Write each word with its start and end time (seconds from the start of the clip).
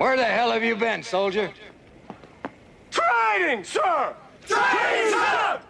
Where 0.00 0.16
the 0.16 0.24
hell 0.24 0.50
have 0.50 0.64
you 0.64 0.76
been, 0.76 1.02
soldier? 1.02 1.52
Training, 2.90 3.64
sir! 3.64 4.14
Training, 4.46 5.12
sir! 5.12 5.60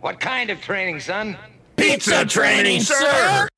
What 0.00 0.20
kind 0.20 0.50
of 0.50 0.60
training, 0.60 1.00
son? 1.00 1.36
Pizza 1.74 2.24
training, 2.24 2.82
sir! 2.82 3.48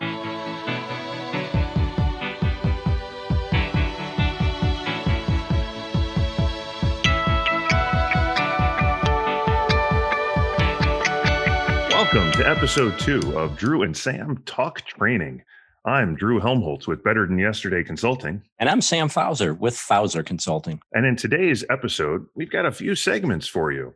Welcome 11.90 12.32
to 12.32 12.48
episode 12.48 12.98
two 12.98 13.20
of 13.38 13.58
Drew 13.58 13.82
and 13.82 13.94
Sam 13.94 14.42
Talk 14.46 14.86
Training. 14.86 15.42
I'm 15.86 16.14
Drew 16.14 16.40
Helmholtz 16.40 16.88
with 16.88 17.04
Better 17.04 17.26
Than 17.26 17.38
Yesterday 17.38 17.84
Consulting. 17.84 18.40
And 18.58 18.70
I'm 18.70 18.80
Sam 18.80 19.10
Fauser 19.10 19.52
with 19.52 19.76
Fauser 19.76 20.22
Consulting. 20.22 20.80
And 20.94 21.04
in 21.04 21.14
today's 21.14 21.62
episode, 21.68 22.24
we've 22.34 22.50
got 22.50 22.64
a 22.64 22.72
few 22.72 22.94
segments 22.94 23.46
for 23.46 23.70
you. 23.70 23.94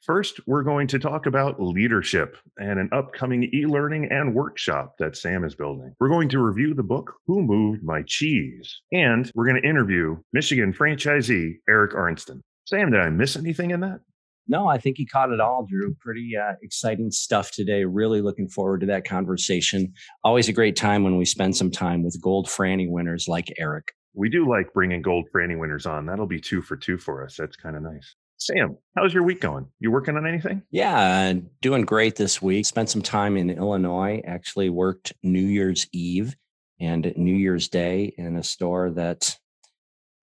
First, 0.00 0.40
we're 0.46 0.62
going 0.62 0.86
to 0.86 0.98
talk 0.98 1.26
about 1.26 1.60
leadership 1.60 2.38
and 2.56 2.78
an 2.78 2.88
upcoming 2.90 3.50
e 3.52 3.66
learning 3.66 4.08
and 4.10 4.34
workshop 4.34 4.94
that 4.98 5.14
Sam 5.14 5.44
is 5.44 5.54
building. 5.54 5.94
We're 6.00 6.08
going 6.08 6.30
to 6.30 6.38
review 6.38 6.72
the 6.72 6.82
book, 6.82 7.12
Who 7.26 7.42
Moved 7.42 7.82
My 7.82 8.00
Cheese? 8.06 8.80
And 8.90 9.30
we're 9.34 9.46
going 9.46 9.60
to 9.60 9.68
interview 9.68 10.16
Michigan 10.32 10.72
franchisee 10.72 11.56
Eric 11.68 11.94
Arnston. 11.94 12.42
Sam, 12.64 12.90
did 12.90 13.00
I 13.00 13.10
miss 13.10 13.36
anything 13.36 13.72
in 13.72 13.80
that? 13.80 14.00
No, 14.48 14.68
I 14.68 14.78
think 14.78 14.96
he 14.96 15.06
caught 15.06 15.32
it 15.32 15.40
all, 15.40 15.66
Drew. 15.68 15.94
Pretty 15.94 16.32
uh, 16.36 16.54
exciting 16.62 17.10
stuff 17.10 17.50
today. 17.50 17.84
Really 17.84 18.20
looking 18.20 18.48
forward 18.48 18.80
to 18.80 18.86
that 18.86 19.06
conversation. 19.06 19.92
Always 20.22 20.48
a 20.48 20.52
great 20.52 20.76
time 20.76 21.02
when 21.02 21.16
we 21.16 21.24
spend 21.24 21.56
some 21.56 21.70
time 21.70 22.04
with 22.04 22.20
gold 22.20 22.46
Franny 22.46 22.88
winners 22.88 23.26
like 23.28 23.52
Eric. 23.58 23.92
We 24.14 24.28
do 24.28 24.48
like 24.48 24.72
bringing 24.72 25.02
gold 25.02 25.28
Franny 25.34 25.58
winners 25.58 25.84
on. 25.84 26.06
That'll 26.06 26.26
be 26.26 26.40
two 26.40 26.62
for 26.62 26.76
two 26.76 26.96
for 26.96 27.24
us. 27.24 27.36
That's 27.36 27.56
kind 27.56 27.76
of 27.76 27.82
nice. 27.82 28.14
Sam, 28.38 28.76
how's 28.96 29.14
your 29.14 29.22
week 29.22 29.40
going? 29.40 29.66
You 29.80 29.90
working 29.90 30.16
on 30.16 30.26
anything? 30.26 30.62
Yeah, 30.70 31.32
doing 31.62 31.82
great 31.82 32.16
this 32.16 32.40
week. 32.42 32.66
Spent 32.66 32.90
some 32.90 33.02
time 33.02 33.36
in 33.36 33.50
Illinois. 33.50 34.22
Actually 34.26 34.68
worked 34.68 35.12
New 35.22 35.40
Year's 35.40 35.86
Eve 35.92 36.36
and 36.78 37.12
New 37.16 37.34
Year's 37.34 37.68
Day 37.68 38.14
in 38.18 38.36
a 38.36 38.42
store 38.42 38.90
that 38.90 39.38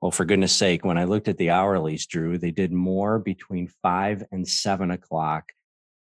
well, 0.04 0.12
for 0.12 0.26
goodness 0.26 0.54
sake, 0.54 0.84
when 0.84 0.98
I 0.98 1.06
looked 1.06 1.30
at 1.30 1.38
the 1.38 1.48
hourlies, 1.48 2.06
Drew, 2.06 2.38
they 2.38 2.52
did 2.52 2.74
more 2.74 3.20
between 3.20 3.70
five 3.82 4.22
and 4.34 4.46
seven 4.46 4.92
o'clock 4.92 5.54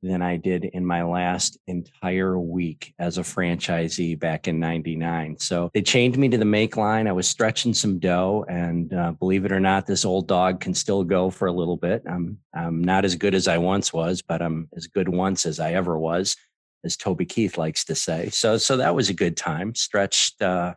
than 0.02 0.24
I 0.24 0.38
did 0.38 0.66
in 0.66 0.84
my 0.84 1.04
last 1.04 1.60
entire 1.68 2.40
week 2.40 2.96
as 2.98 3.20
a 3.20 3.22
franchisee 3.22 4.18
back 4.18 4.48
in 4.48 4.60
99. 4.60 5.38
So 5.38 5.70
they 5.76 5.84
chained 5.84 6.18
me 6.18 6.30
to 6.30 6.40
the 6.40 6.46
make 6.46 6.78
line. 6.78 7.08
I 7.08 7.12
was 7.12 7.30
stretching 7.30 7.76
some 7.76 8.00
dough. 8.00 8.44
And 8.50 8.92
uh, 8.92 9.12
believe 9.12 9.46
it 9.46 9.52
or 9.52 9.60
not, 9.60 9.86
this 9.86 10.04
old 10.04 10.28
dog 10.28 10.62
can 10.62 10.74
still 10.74 11.04
go 11.04 11.30
for 11.30 11.48
a 11.48 11.54
little 11.54 11.78
bit. 11.78 12.02
I'm, 12.10 12.40
I'm 12.56 12.84
not 12.84 13.06
as 13.06 13.14
good 13.14 13.36
as 13.36 13.48
I 13.48 13.60
once 13.60 13.94
was, 13.94 14.24
but 14.24 14.42
I'm 14.42 14.68
as 14.76 14.88
good 14.88 15.10
once 15.10 15.46
as 15.46 15.60
I 15.60 15.74
ever 15.74 15.96
was, 15.96 16.36
as 16.84 16.98
Toby 16.98 17.28
Keith 17.28 17.56
likes 17.56 17.86
to 17.86 17.94
say. 17.94 18.30
So, 18.30 18.58
so 18.58 18.78
that 18.78 18.96
was 18.96 19.10
a 19.10 19.14
good 19.14 19.38
time. 19.38 19.76
Stretched, 19.76 20.42
uh, 20.42 20.74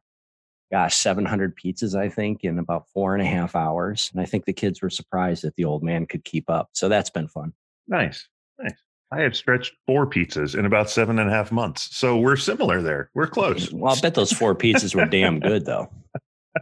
gosh, 0.71 0.97
700 0.97 1.57
pizzas, 1.57 1.95
I 1.95 2.09
think, 2.09 2.45
in 2.45 2.59
about 2.59 2.89
four 2.89 3.15
and 3.15 3.23
a 3.23 3.27
half 3.27 3.55
hours. 3.55 4.11
And 4.13 4.21
I 4.21 4.25
think 4.25 4.45
the 4.45 4.53
kids 4.53 4.83
were 4.83 4.91
surprised 4.91 5.45
that 5.45 5.55
the 5.57 5.65
old 5.65 5.83
man 5.83 6.07
could 6.07 6.25
keep 6.25 6.49
up. 6.51 6.71
So 6.73 6.89
that's 6.89 7.11
been 7.11 7.29
fun. 7.29 7.53
Nice. 7.89 8.29
Nice. 8.59 8.75
I 9.13 9.21
have 9.21 9.37
stretched 9.37 9.75
four 9.87 10.09
pizzas 10.09 10.59
in 10.59 10.67
about 10.67 10.91
seven 10.91 11.19
and 11.19 11.31
a 11.31 11.33
half 11.33 11.53
months. 11.53 11.97
So 11.97 12.19
we're 12.19 12.37
similar 12.37 12.83
there. 12.83 13.11
We're 13.15 13.27
close. 13.27 13.73
Well, 13.73 13.95
I 13.95 14.01
bet 14.01 14.15
those 14.15 14.33
four 14.33 14.55
pizzas 14.55 14.95
were 14.95 15.07
damn 15.07 15.41
good, 15.41 15.67
though. 15.67 15.91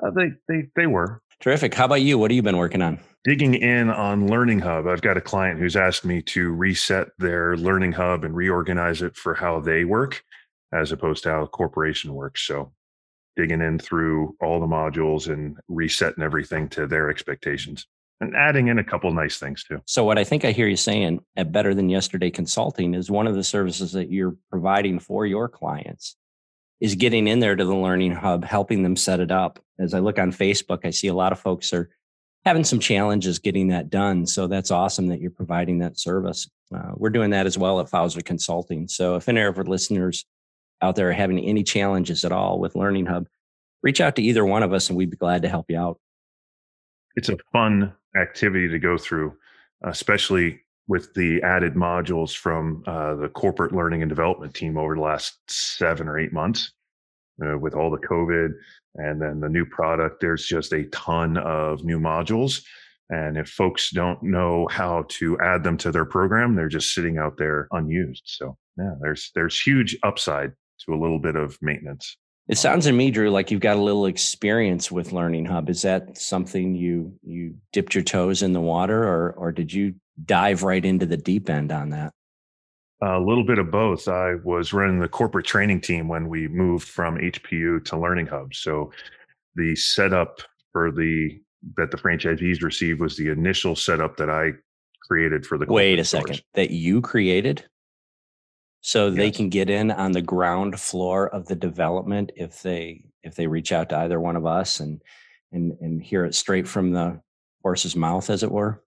Uh, 0.00 0.12
they, 0.12 0.30
they, 0.46 0.68
they 0.76 0.86
were. 0.86 1.20
Terrific. 1.40 1.74
How 1.74 1.84
about 1.84 2.02
you? 2.02 2.18
What 2.18 2.30
have 2.30 2.36
you 2.36 2.42
been 2.42 2.56
working 2.56 2.82
on? 2.82 3.00
Digging 3.24 3.54
in 3.54 3.90
on 3.90 4.28
Learning 4.28 4.60
Hub. 4.60 4.86
I've 4.86 5.02
got 5.02 5.16
a 5.16 5.20
client 5.20 5.58
who's 5.58 5.74
asked 5.74 6.04
me 6.04 6.22
to 6.22 6.52
reset 6.52 7.08
their 7.18 7.56
Learning 7.56 7.90
Hub 7.90 8.24
and 8.24 8.32
reorganize 8.34 9.02
it 9.02 9.16
for 9.16 9.34
how 9.34 9.58
they 9.58 9.84
work 9.84 10.22
as 10.72 10.92
opposed 10.92 11.22
to 11.24 11.30
how 11.30 11.42
a 11.42 11.48
corporation 11.48 12.14
works. 12.14 12.42
So 12.42 12.72
digging 13.38 13.62
in 13.62 13.78
through 13.78 14.34
all 14.42 14.58
the 14.58 14.66
modules 14.66 15.32
and 15.32 15.56
resetting 15.68 16.24
everything 16.24 16.68
to 16.68 16.88
their 16.88 17.08
expectations 17.08 17.86
and 18.20 18.34
adding 18.34 18.66
in 18.66 18.80
a 18.80 18.84
couple 18.84 19.12
nice 19.12 19.38
things 19.38 19.62
too. 19.62 19.80
So, 19.86 20.04
what 20.04 20.18
I 20.18 20.24
think 20.24 20.44
I 20.44 20.50
hear 20.50 20.66
you 20.66 20.76
saying 20.76 21.20
at 21.36 21.52
Better 21.52 21.72
Than 21.72 21.88
Yesterday 21.88 22.30
Consulting 22.30 22.94
is 22.94 23.12
one 23.12 23.28
of 23.28 23.36
the 23.36 23.44
services 23.44 23.92
that 23.92 24.10
you're 24.10 24.36
providing 24.50 24.98
for 24.98 25.24
your 25.24 25.48
clients 25.48 26.16
is 26.80 26.96
getting 26.96 27.28
in 27.28 27.38
there 27.38 27.54
to 27.54 27.64
the 27.64 27.74
Learning 27.74 28.12
Hub, 28.12 28.44
helping 28.44 28.82
them 28.82 28.96
set 28.96 29.20
it 29.20 29.30
up. 29.30 29.60
As 29.78 29.94
I 29.94 30.00
look 30.00 30.18
on 30.18 30.32
Facebook, 30.32 30.80
I 30.84 30.90
see 30.90 31.06
a 31.06 31.14
lot 31.14 31.32
of 31.32 31.38
folks 31.38 31.72
are 31.72 31.90
having 32.44 32.64
some 32.64 32.80
challenges 32.80 33.38
getting 33.38 33.68
that 33.68 33.88
done. 33.88 34.26
So, 34.26 34.48
that's 34.48 34.72
awesome 34.72 35.06
that 35.08 35.20
you're 35.20 35.30
providing 35.30 35.78
that 35.78 35.96
service. 35.96 36.50
Uh, 36.74 36.90
we're 36.96 37.10
doing 37.10 37.30
that 37.30 37.46
as 37.46 37.56
well 37.56 37.78
at 37.78 37.88
Fauser 37.88 38.20
Consulting. 38.20 38.88
So, 38.88 39.14
if 39.14 39.28
any 39.28 39.42
of 39.42 39.56
our 39.56 39.64
listeners 39.64 40.24
out 40.80 40.96
there 40.96 41.10
are 41.10 41.12
having 41.12 41.38
any 41.38 41.62
challenges 41.62 42.24
at 42.24 42.32
all 42.32 42.58
with 42.58 42.76
Learning 42.76 43.06
Hub, 43.06 43.26
reach 43.82 44.00
out 44.00 44.16
to 44.16 44.22
either 44.22 44.44
one 44.44 44.62
of 44.62 44.72
us 44.72 44.88
and 44.88 44.96
we'd 44.96 45.10
be 45.10 45.16
glad 45.16 45.42
to 45.42 45.48
help 45.48 45.66
you 45.68 45.78
out. 45.78 45.98
It's 47.16 47.28
a 47.28 47.38
fun 47.52 47.92
activity 48.16 48.68
to 48.68 48.78
go 48.78 48.96
through, 48.96 49.34
especially 49.84 50.60
with 50.86 51.12
the 51.14 51.42
added 51.42 51.74
modules 51.74 52.34
from 52.34 52.82
uh, 52.86 53.14
the 53.16 53.28
corporate 53.28 53.72
learning 53.72 54.02
and 54.02 54.08
development 54.08 54.54
team 54.54 54.78
over 54.78 54.94
the 54.94 55.00
last 55.00 55.38
seven 55.48 56.08
or 56.08 56.18
eight 56.18 56.32
months. 56.32 56.72
Uh, 57.40 57.56
with 57.56 57.72
all 57.74 57.88
the 57.88 58.04
COVID 58.04 58.50
and 58.96 59.22
then 59.22 59.38
the 59.38 59.48
new 59.48 59.64
product, 59.64 60.20
there's 60.20 60.44
just 60.44 60.72
a 60.72 60.84
ton 60.86 61.36
of 61.36 61.84
new 61.84 62.00
modules. 62.00 62.64
And 63.10 63.36
if 63.36 63.48
folks 63.48 63.90
don't 63.90 64.20
know 64.22 64.66
how 64.70 65.04
to 65.08 65.38
add 65.38 65.62
them 65.62 65.76
to 65.78 65.92
their 65.92 66.04
program, 66.04 66.56
they're 66.56 66.68
just 66.68 66.92
sitting 66.92 67.16
out 67.16 67.36
there 67.38 67.68
unused. 67.70 68.24
So 68.24 68.56
yeah, 68.76 68.94
there's 69.00 69.30
there's 69.34 69.58
huge 69.58 69.96
upside 70.02 70.52
to 70.84 70.94
a 70.94 71.00
little 71.00 71.18
bit 71.18 71.36
of 71.36 71.58
maintenance. 71.60 72.16
It 72.48 72.56
sounds 72.56 72.86
to 72.86 72.92
me, 72.92 73.10
Drew, 73.10 73.30
like 73.30 73.50
you've 73.50 73.60
got 73.60 73.76
a 73.76 73.82
little 73.82 74.06
experience 74.06 74.90
with 74.90 75.12
Learning 75.12 75.44
Hub. 75.44 75.68
Is 75.68 75.82
that 75.82 76.16
something 76.16 76.74
you 76.74 77.12
you 77.22 77.54
dipped 77.72 77.94
your 77.94 78.04
toes 78.04 78.42
in 78.42 78.54
the 78.54 78.60
water, 78.60 79.04
or 79.04 79.32
or 79.32 79.52
did 79.52 79.72
you 79.72 79.94
dive 80.24 80.62
right 80.62 80.84
into 80.84 81.04
the 81.04 81.18
deep 81.18 81.50
end 81.50 81.70
on 81.70 81.90
that? 81.90 82.14
A 83.02 83.20
little 83.20 83.44
bit 83.44 83.58
of 83.58 83.70
both. 83.70 84.08
I 84.08 84.36
was 84.42 84.72
running 84.72 84.98
the 84.98 85.08
corporate 85.08 85.46
training 85.46 85.82
team 85.82 86.08
when 86.08 86.28
we 86.28 86.48
moved 86.48 86.88
from 86.88 87.18
HPU 87.18 87.84
to 87.84 87.96
Learning 87.98 88.26
Hub. 88.26 88.54
So 88.54 88.92
the 89.54 89.76
setup 89.76 90.40
for 90.72 90.90
the 90.90 91.38
that 91.76 91.90
the 91.90 91.98
franchisees 91.98 92.62
received 92.62 93.00
was 93.00 93.16
the 93.16 93.30
initial 93.30 93.76
setup 93.76 94.16
that 94.16 94.30
I 94.30 94.52
created 95.06 95.44
for 95.44 95.58
the. 95.58 95.66
Wait 95.66 95.98
a 95.98 96.04
second, 96.04 96.42
that 96.54 96.70
you 96.70 97.02
created? 97.02 97.64
So 98.80 99.10
they 99.10 99.30
can 99.30 99.48
get 99.48 99.68
in 99.68 99.90
on 99.90 100.12
the 100.12 100.22
ground 100.22 100.78
floor 100.78 101.28
of 101.28 101.46
the 101.46 101.56
development 101.56 102.32
if 102.36 102.62
they 102.62 103.04
if 103.22 103.34
they 103.34 103.46
reach 103.46 103.72
out 103.72 103.88
to 103.88 103.98
either 103.98 104.20
one 104.20 104.36
of 104.36 104.46
us 104.46 104.80
and 104.80 105.02
and 105.52 105.76
and 105.80 106.02
hear 106.02 106.24
it 106.24 106.34
straight 106.34 106.68
from 106.68 106.92
the 106.92 107.20
horse's 107.62 107.96
mouth 107.96 108.30
as 108.30 108.42
it 108.42 108.52
were? 108.52 108.82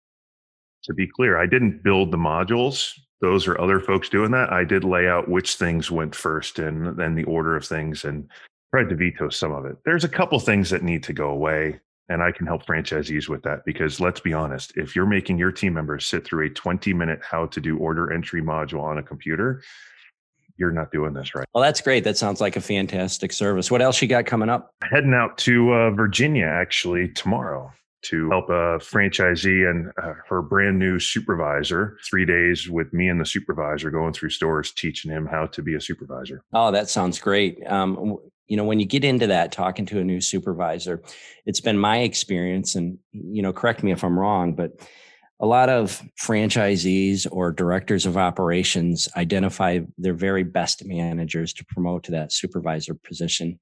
To 0.86 0.94
be 0.94 1.08
clear 1.08 1.38
i 1.38 1.46
didn't 1.46 1.84
build 1.84 2.12
the 2.12 2.18
modules. 2.18 2.92
Those 3.22 3.48
are 3.48 3.60
other 3.62 3.80
folks 3.80 4.10
doing 4.10 4.32
that. 4.32 4.52
I 4.52 4.64
did 4.64 4.84
lay 4.84 5.08
out 5.08 5.30
which 5.30 5.56
things 5.56 5.92
went 5.92 6.16
first 6.16 6.58
and 6.58 6.98
then 6.98 7.14
the 7.14 7.26
order 7.26 7.56
of 7.56 7.64
things 7.64 8.04
and 8.04 8.28
tried 8.74 8.90
to 8.90 8.96
veto 8.96 9.30
some 9.30 9.52
of 9.52 9.66
it. 9.66 9.78
There's 9.86 10.04
a 10.04 10.10
couple 10.10 10.40
things 10.40 10.72
that 10.72 10.82
need 10.82 11.04
to 11.04 11.14
go 11.14 11.30
away 11.30 11.80
and 12.10 12.22
I 12.22 12.32
can 12.32 12.46
help 12.46 12.66
franchisees 12.66 13.30
with 13.30 13.44
that 13.44 13.64
because 13.66 14.00
let's 14.00 14.20
be 14.20 14.34
honest, 14.34 14.74
if 14.76 14.96
you're 14.96 15.06
making 15.06 15.38
your 15.38 15.52
team 15.52 15.74
members 15.74 16.06
sit 16.06 16.26
through 16.26 16.48
a 16.48 16.50
20 16.50 16.94
minute 16.94 17.20
how 17.24 17.46
to 17.48 17.62
do 17.62 17.78
order 17.78 18.12
entry 18.12 18.42
module 18.42 18.82
on 18.82 18.98
a 18.98 19.04
computer, 19.04 19.62
you're 20.58 20.72
not 20.72 20.92
doing 20.92 21.14
this 21.14 21.34
right. 21.34 21.48
Well, 21.54 21.64
that's 21.64 21.82
great. 21.82 22.04
That 22.04 22.18
sounds 22.18 22.42
like 22.42 22.56
a 22.56 22.62
fantastic 22.62 23.32
service. 23.32 23.72
What 23.72 23.82
else 23.82 24.02
you 24.02 24.08
got 24.08 24.26
coming 24.26 24.50
up? 24.50 24.74
Heading 24.84 25.14
out 25.14 25.38
to 25.40 25.74
uh, 25.74 25.92
Virginia 25.92 26.46
actually 26.46 27.10
tomorrow 27.10 27.72
to 28.04 28.30
help 28.30 28.50
a 28.50 28.80
franchisee 28.80 29.70
and 29.70 29.92
uh, 30.02 30.14
her 30.28 30.42
brand 30.42 30.80
new 30.80 31.00
supervisor. 31.00 31.98
Three 32.10 32.26
days 32.26 32.70
with 32.70 32.92
me 32.94 33.10
and 33.10 33.20
the 33.20 33.26
supervisor 33.26 33.92
going 33.92 34.14
through 34.14 34.32
stores, 34.32 34.72
teaching 34.72 35.12
him 35.12 35.26
how 35.26 35.48
to 35.48 35.62
be 35.62 35.76
a 35.76 35.82
supervisor. 35.82 36.42
Oh, 36.54 36.72
that 36.72 36.90
sounds 36.90 37.20
great. 37.20 37.60
Um, 37.68 38.18
you 38.52 38.58
know, 38.58 38.66
when 38.66 38.82
you 38.82 38.86
get 38.86 39.06
into 39.06 39.28
that, 39.28 39.54
talking 39.54 39.86
to 39.86 40.00
a 40.02 40.04
new 40.04 40.20
supervisor, 40.20 41.02
it's 41.46 41.62
been 41.62 41.78
my 41.78 42.00
experience, 42.00 42.76
and 42.76 42.98
you 43.14 43.42
know, 43.42 43.54
correct 43.54 43.82
me 43.82 43.94
if 43.94 44.04
I'm 44.04 44.20
wrong, 44.20 44.56
but 44.56 44.74
a 45.40 45.46
lot 45.46 45.70
of 45.70 46.04
franchisees 46.22 47.26
or 47.32 47.54
directors 47.54 48.06
of 48.06 48.18
operations 48.18 49.08
identify 49.16 49.80
their 49.98 50.14
very 50.14 50.44
best 50.44 50.86
managers 50.86 51.54
to 51.54 51.66
promote 51.66 52.04
to 52.04 52.12
that 52.12 52.34
supervisor 52.34 52.94
position. 52.94 53.58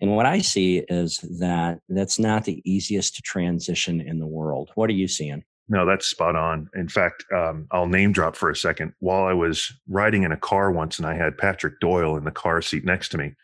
And 0.00 0.16
what 0.16 0.24
I 0.24 0.38
see 0.38 0.78
is 0.78 1.18
that 1.38 1.80
that's 1.90 2.18
not 2.18 2.46
the 2.46 2.62
easiest 2.64 3.22
transition 3.22 4.00
in 4.00 4.18
the 4.18 4.26
world. 4.26 4.70
What 4.76 4.88
are 4.88 4.94
you 4.94 5.08
seeing? 5.08 5.44
No, 5.68 5.84
that's 5.84 6.06
spot 6.06 6.36
on. 6.36 6.70
In 6.74 6.88
fact, 6.88 7.26
um, 7.36 7.66
I'll 7.70 7.86
name 7.86 8.12
drop 8.12 8.34
for 8.34 8.48
a 8.48 8.56
second. 8.56 8.94
While 9.00 9.24
I 9.24 9.34
was 9.34 9.70
riding 9.86 10.22
in 10.22 10.32
a 10.32 10.38
car 10.38 10.72
once 10.72 10.96
and 10.96 11.06
I 11.06 11.16
had 11.16 11.36
Patrick 11.36 11.80
Doyle 11.80 12.16
in 12.16 12.24
the 12.24 12.30
car 12.30 12.62
seat 12.62 12.86
next 12.86 13.10
to 13.10 13.18
me, 13.18 13.34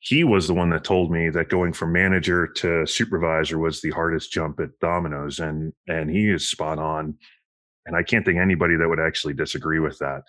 he 0.00 0.24
was 0.24 0.46
the 0.46 0.54
one 0.54 0.70
that 0.70 0.84
told 0.84 1.10
me 1.10 1.28
that 1.30 1.48
going 1.48 1.72
from 1.72 1.92
manager 1.92 2.46
to 2.46 2.86
supervisor 2.86 3.58
was 3.58 3.80
the 3.80 3.90
hardest 3.90 4.30
jump 4.30 4.60
at 4.60 4.78
Domino's, 4.80 5.40
and 5.40 5.72
and 5.88 6.10
he 6.10 6.30
is 6.30 6.50
spot 6.50 6.78
on. 6.78 7.16
And 7.86 7.96
I 7.96 8.02
can't 8.02 8.24
think 8.24 8.38
anybody 8.38 8.76
that 8.76 8.88
would 8.88 9.00
actually 9.00 9.34
disagree 9.34 9.80
with 9.80 9.98
that. 9.98 10.22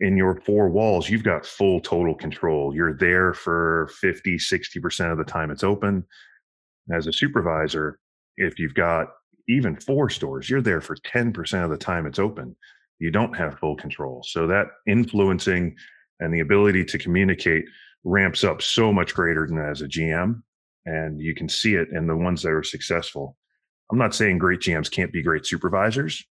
In 0.00 0.16
your 0.16 0.40
four 0.42 0.68
walls, 0.68 1.08
you've 1.08 1.24
got 1.24 1.46
full 1.46 1.80
total 1.80 2.14
control. 2.14 2.74
You're 2.74 2.96
there 2.96 3.32
for 3.32 3.88
50, 3.98 4.36
60% 4.36 5.10
of 5.10 5.16
the 5.16 5.24
time 5.24 5.50
it's 5.50 5.64
open. 5.64 6.04
As 6.92 7.06
a 7.06 7.12
supervisor, 7.14 7.98
if 8.36 8.58
you've 8.58 8.74
got 8.74 9.08
even 9.48 9.74
four 9.74 10.10
stores, 10.10 10.50
you're 10.50 10.60
there 10.60 10.82
for 10.82 10.96
10% 10.96 11.64
of 11.64 11.70
the 11.70 11.78
time 11.78 12.06
it's 12.06 12.18
open. 12.18 12.54
You 12.98 13.10
don't 13.10 13.34
have 13.34 13.58
full 13.58 13.76
control. 13.76 14.22
So 14.26 14.46
that 14.46 14.66
influencing 14.86 15.74
and 16.20 16.32
the 16.32 16.40
ability 16.40 16.84
to 16.84 16.98
communicate 16.98 17.64
ramps 18.06 18.44
up 18.44 18.62
so 18.62 18.92
much 18.92 19.14
greater 19.14 19.46
than 19.46 19.58
as 19.58 19.82
a 19.82 19.88
GM. 19.88 20.42
And 20.86 21.20
you 21.20 21.34
can 21.34 21.48
see 21.48 21.74
it 21.74 21.88
in 21.92 22.06
the 22.06 22.16
ones 22.16 22.42
that 22.42 22.52
are 22.52 22.62
successful. 22.62 23.36
I'm 23.90 23.98
not 23.98 24.14
saying 24.14 24.38
great 24.38 24.60
GMs 24.60 24.90
can't 24.90 25.12
be 25.12 25.22
great 25.22 25.44
supervisors. 25.44 26.24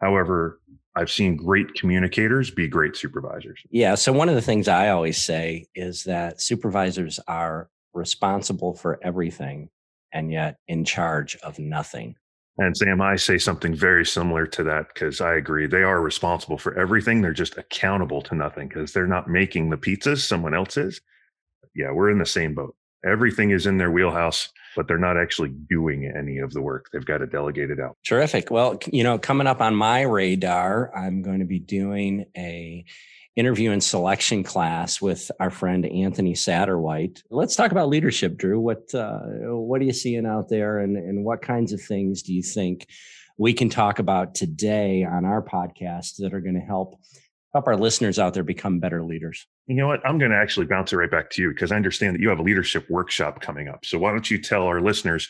However, 0.00 0.60
I've 0.96 1.10
seen 1.10 1.36
great 1.36 1.74
communicators 1.74 2.50
be 2.50 2.68
great 2.68 2.96
supervisors. 2.96 3.60
Yeah. 3.70 3.94
So, 3.94 4.12
one 4.12 4.28
of 4.28 4.34
the 4.34 4.42
things 4.42 4.68
I 4.68 4.88
always 4.90 5.22
say 5.22 5.66
is 5.74 6.04
that 6.04 6.40
supervisors 6.40 7.20
are 7.26 7.68
responsible 7.94 8.74
for 8.74 8.98
everything 9.02 9.70
and 10.12 10.32
yet 10.32 10.56
in 10.68 10.84
charge 10.84 11.36
of 11.36 11.58
nothing. 11.58 12.16
And 12.56 12.76
Sam, 12.76 13.00
I 13.00 13.16
say 13.16 13.38
something 13.38 13.74
very 13.74 14.06
similar 14.06 14.46
to 14.46 14.62
that 14.64 14.88
because 14.94 15.20
I 15.20 15.34
agree. 15.34 15.66
They 15.66 15.82
are 15.82 16.00
responsible 16.00 16.56
for 16.56 16.78
everything. 16.78 17.20
They're 17.20 17.32
just 17.32 17.58
accountable 17.58 18.22
to 18.22 18.34
nothing 18.36 18.68
because 18.68 18.92
they're 18.92 19.08
not 19.08 19.28
making 19.28 19.70
the 19.70 19.76
pizzas, 19.76 20.18
someone 20.18 20.54
else 20.54 20.76
is. 20.76 21.00
Yeah, 21.74 21.90
we're 21.90 22.10
in 22.10 22.18
the 22.18 22.26
same 22.26 22.54
boat. 22.54 22.76
Everything 23.04 23.50
is 23.50 23.66
in 23.66 23.78
their 23.78 23.90
wheelhouse, 23.90 24.50
but 24.76 24.86
they're 24.86 24.98
not 24.98 25.18
actually 25.18 25.50
doing 25.68 26.10
any 26.16 26.38
of 26.38 26.52
the 26.52 26.62
work. 26.62 26.86
They've 26.92 27.04
got 27.04 27.18
to 27.18 27.26
delegate 27.26 27.70
it 27.70 27.80
out. 27.80 27.96
Terrific. 28.06 28.50
Well, 28.50 28.78
you 28.90 29.02
know, 29.02 29.18
coming 29.18 29.48
up 29.48 29.60
on 29.60 29.74
my 29.74 30.02
radar, 30.02 30.96
I'm 30.96 31.22
going 31.22 31.40
to 31.40 31.44
be 31.44 31.58
doing 31.58 32.26
a 32.36 32.84
interview 33.36 33.72
and 33.72 33.82
selection 33.82 34.42
class 34.42 35.00
with 35.00 35.30
our 35.40 35.50
friend 35.50 35.84
Anthony 35.86 36.34
Satterwhite. 36.34 37.22
Let's 37.30 37.56
talk 37.56 37.72
about 37.72 37.88
leadership, 37.88 38.36
Drew. 38.36 38.60
What 38.60 38.94
uh, 38.94 39.20
what 39.50 39.80
are 39.80 39.84
you 39.84 39.92
seeing 39.92 40.26
out 40.26 40.48
there, 40.48 40.78
and 40.78 40.96
and 40.96 41.24
what 41.24 41.42
kinds 41.42 41.72
of 41.72 41.80
things 41.80 42.22
do 42.22 42.32
you 42.32 42.42
think 42.42 42.86
we 43.36 43.52
can 43.52 43.68
talk 43.68 43.98
about 43.98 44.34
today 44.34 45.04
on 45.04 45.24
our 45.24 45.42
podcast 45.42 46.16
that 46.18 46.32
are 46.32 46.40
going 46.40 46.54
to 46.54 46.60
help 46.60 47.00
help 47.52 47.66
our 47.66 47.76
listeners 47.76 48.18
out 48.18 48.34
there 48.34 48.44
become 48.44 48.78
better 48.78 49.02
leaders? 49.02 49.46
You 49.66 49.76
know 49.76 49.86
what? 49.86 50.06
I'm 50.06 50.18
going 50.18 50.30
to 50.30 50.36
actually 50.36 50.66
bounce 50.66 50.92
it 50.92 50.96
right 50.96 51.10
back 51.10 51.30
to 51.30 51.42
you 51.42 51.48
because 51.50 51.72
I 51.72 51.76
understand 51.76 52.14
that 52.14 52.20
you 52.20 52.28
have 52.28 52.38
a 52.38 52.42
leadership 52.42 52.88
workshop 52.90 53.40
coming 53.40 53.68
up. 53.68 53.84
So 53.84 53.98
why 53.98 54.10
don't 54.10 54.30
you 54.30 54.38
tell 54.38 54.64
our 54.64 54.80
listeners 54.80 55.28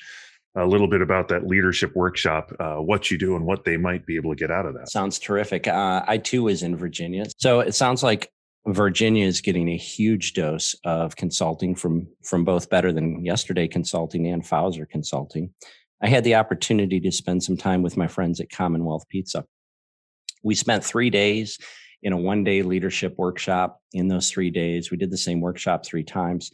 a 0.56 0.66
little 0.66 0.86
bit 0.86 1.02
about 1.02 1.28
that 1.28 1.46
leadership 1.46 1.94
workshop, 1.96 2.52
uh, 2.60 2.76
what 2.76 3.10
you 3.10 3.18
do 3.18 3.34
and 3.36 3.44
what 3.44 3.64
they 3.64 3.76
might 3.76 4.06
be 4.06 4.16
able 4.16 4.30
to 4.30 4.36
get 4.36 4.50
out 4.50 4.66
of 4.66 4.74
that. 4.74 4.88
Sounds 4.88 5.18
terrific. 5.18 5.66
Uh, 5.66 6.04
I 6.06 6.18
too 6.18 6.44
was 6.44 6.62
in 6.62 6.76
Virginia. 6.76 7.24
So 7.38 7.60
it 7.60 7.74
sounds 7.74 8.02
like 8.02 8.30
Virginia 8.66 9.26
is 9.26 9.40
getting 9.40 9.68
a 9.68 9.76
huge 9.76 10.32
dose 10.32 10.74
of 10.84 11.16
consulting 11.16 11.74
from, 11.74 12.06
from 12.22 12.44
both 12.44 12.70
Better 12.70 12.92
Than 12.92 13.24
Yesterday 13.24 13.68
Consulting 13.68 14.26
and 14.28 14.46
Fauser 14.46 14.86
Consulting. 14.86 15.52
I 16.00 16.08
had 16.08 16.24
the 16.24 16.36
opportunity 16.36 17.00
to 17.00 17.10
spend 17.10 17.42
some 17.42 17.56
time 17.56 17.82
with 17.82 17.96
my 17.96 18.06
friends 18.06 18.40
at 18.40 18.50
Commonwealth 18.50 19.08
Pizza. 19.08 19.44
We 20.42 20.54
spent 20.54 20.84
three 20.84 21.10
days 21.10 21.58
in 22.02 22.12
a 22.12 22.18
one 22.18 22.44
day 22.44 22.62
leadership 22.62 23.14
workshop. 23.16 23.80
In 23.92 24.08
those 24.08 24.30
three 24.30 24.50
days, 24.50 24.90
we 24.90 24.96
did 24.96 25.10
the 25.10 25.16
same 25.16 25.40
workshop 25.40 25.84
three 25.84 26.04
times 26.04 26.50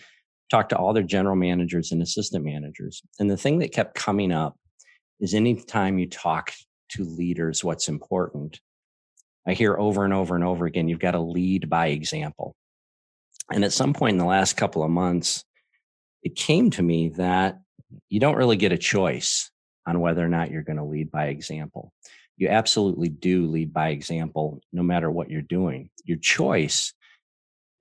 talked 0.50 0.70
to 0.70 0.76
all 0.76 0.92
their 0.92 1.02
general 1.02 1.36
managers 1.36 1.92
and 1.92 2.02
assistant 2.02 2.44
managers. 2.44 3.02
And 3.18 3.30
the 3.30 3.36
thing 3.36 3.60
that 3.60 3.72
kept 3.72 3.94
coming 3.94 4.32
up 4.32 4.56
is 5.20 5.34
anytime 5.34 5.98
you 5.98 6.08
talk 6.08 6.52
to 6.90 7.04
leaders, 7.04 7.62
what's 7.62 7.88
important, 7.88 8.60
I 9.46 9.52
hear 9.52 9.76
over 9.78 10.04
and 10.04 10.12
over 10.12 10.34
and 10.34 10.44
over 10.44 10.66
again, 10.66 10.88
you've 10.88 10.98
got 10.98 11.12
to 11.12 11.20
lead 11.20 11.70
by 11.70 11.88
example. 11.88 12.54
And 13.52 13.64
at 13.64 13.72
some 13.72 13.92
point 13.92 14.14
in 14.14 14.18
the 14.18 14.24
last 14.24 14.56
couple 14.56 14.82
of 14.82 14.90
months, 14.90 15.44
it 16.22 16.36
came 16.36 16.70
to 16.70 16.82
me 16.82 17.10
that 17.10 17.58
you 18.08 18.20
don't 18.20 18.36
really 18.36 18.56
get 18.56 18.72
a 18.72 18.78
choice 18.78 19.50
on 19.86 20.00
whether 20.00 20.24
or 20.24 20.28
not 20.28 20.50
you're 20.50 20.62
going 20.62 20.76
to 20.76 20.84
lead 20.84 21.10
by 21.10 21.26
example. 21.26 21.92
You 22.36 22.48
absolutely 22.48 23.08
do 23.08 23.46
lead 23.46 23.72
by 23.72 23.90
example, 23.90 24.60
no 24.72 24.82
matter 24.82 25.10
what 25.10 25.30
you're 25.30 25.42
doing. 25.42 25.90
Your 26.04 26.18
choice 26.18 26.92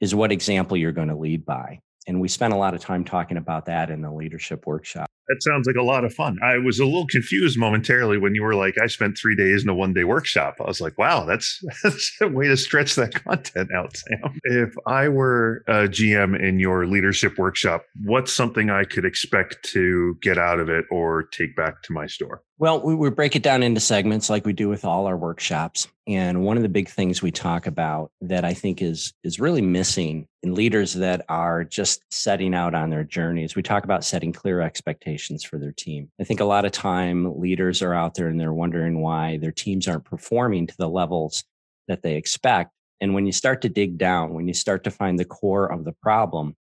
is 0.01 0.15
what 0.15 0.31
example 0.31 0.77
you're 0.77 0.91
going 0.91 1.09
to 1.09 1.15
lead 1.15 1.45
by. 1.45 1.79
And 2.09 2.19
we 2.19 2.27
spent 2.27 2.53
a 2.53 2.57
lot 2.57 2.73
of 2.73 2.81
time 2.81 3.05
talking 3.05 3.37
about 3.37 3.67
that 3.67 3.91
in 3.91 4.01
the 4.01 4.11
leadership 4.11 4.65
workshop. 4.65 5.07
That 5.27 5.43
sounds 5.43 5.67
like 5.67 5.75
a 5.75 5.83
lot 5.83 6.03
of 6.03 6.11
fun. 6.11 6.39
I 6.43 6.57
was 6.57 6.79
a 6.79 6.85
little 6.85 7.05
confused 7.05 7.55
momentarily 7.55 8.17
when 8.17 8.33
you 8.33 8.41
were 8.41 8.55
like, 8.55 8.81
I 8.81 8.87
spent 8.87 9.15
three 9.15 9.35
days 9.35 9.61
in 9.61 9.69
a 9.69 9.75
one 9.75 9.93
day 9.93 10.03
workshop. 10.03 10.55
I 10.59 10.63
was 10.63 10.81
like, 10.81 10.97
wow, 10.97 11.23
that's, 11.25 11.63
that's 11.83 12.11
a 12.19 12.27
way 12.27 12.47
to 12.47 12.57
stretch 12.57 12.95
that 12.95 13.13
content 13.13 13.69
out, 13.75 13.95
Sam. 13.95 14.39
If 14.45 14.73
I 14.87 15.07
were 15.07 15.63
a 15.67 15.87
GM 15.87 16.41
in 16.41 16.57
your 16.57 16.87
leadership 16.87 17.37
workshop, 17.37 17.85
what's 18.03 18.33
something 18.33 18.71
I 18.71 18.85
could 18.85 19.05
expect 19.05 19.61
to 19.73 20.17
get 20.23 20.39
out 20.39 20.59
of 20.59 20.67
it 20.67 20.85
or 20.89 21.25
take 21.25 21.55
back 21.55 21.83
to 21.83 21.93
my 21.93 22.07
store? 22.07 22.41
Well, 22.59 22.81
we, 22.81 22.93
we 22.93 23.09
break 23.09 23.37
it 23.37 23.41
down 23.41 23.63
into 23.63 23.79
segments 23.79 24.29
like 24.29 24.45
we 24.45 24.51
do 24.51 24.67
with 24.67 24.83
all 24.83 25.07
our 25.07 25.15
workshops. 25.15 25.87
And 26.07 26.43
one 26.43 26.57
of 26.57 26.63
the 26.63 26.67
big 26.67 26.89
things 26.89 27.21
we 27.21 27.31
talk 27.31 27.67
about 27.67 28.11
that 28.19 28.43
I 28.43 28.53
think 28.53 28.81
is 28.81 29.13
is 29.23 29.39
really 29.39 29.61
missing 29.61 30.27
in 30.43 30.55
leaders 30.55 30.93
that 30.95 31.23
are 31.29 31.63
just 31.63 32.03
setting 32.11 32.53
out 32.53 32.75
on 32.75 32.89
their 32.89 33.05
journeys. 33.05 33.55
We 33.55 33.63
talk 33.63 33.85
about 33.85 34.03
setting 34.03 34.33
clear 34.33 34.59
expectations 34.59 35.41
for 35.41 35.57
their 35.57 35.71
team. 35.71 36.11
I 36.19 36.25
think 36.25 36.41
a 36.41 36.45
lot 36.45 36.65
of 36.65 36.73
time 36.73 37.39
leaders 37.39 37.81
are 37.81 37.93
out 37.93 38.15
there 38.15 38.27
and 38.27 38.37
they're 38.37 38.51
wondering 38.51 38.99
why 38.99 39.37
their 39.37 39.53
teams 39.53 39.87
aren't 39.87 40.03
performing 40.03 40.67
to 40.67 40.77
the 40.77 40.89
levels 40.89 41.45
that 41.87 42.01
they 42.01 42.17
expect. 42.17 42.73
And 42.99 43.13
when 43.13 43.25
you 43.25 43.31
start 43.31 43.61
to 43.61 43.69
dig 43.69 43.97
down, 43.97 44.33
when 44.33 44.49
you 44.49 44.53
start 44.53 44.83
to 44.83 44.91
find 44.91 45.17
the 45.17 45.23
core 45.23 45.71
of 45.71 45.85
the 45.85 45.93
problem, 45.93 46.57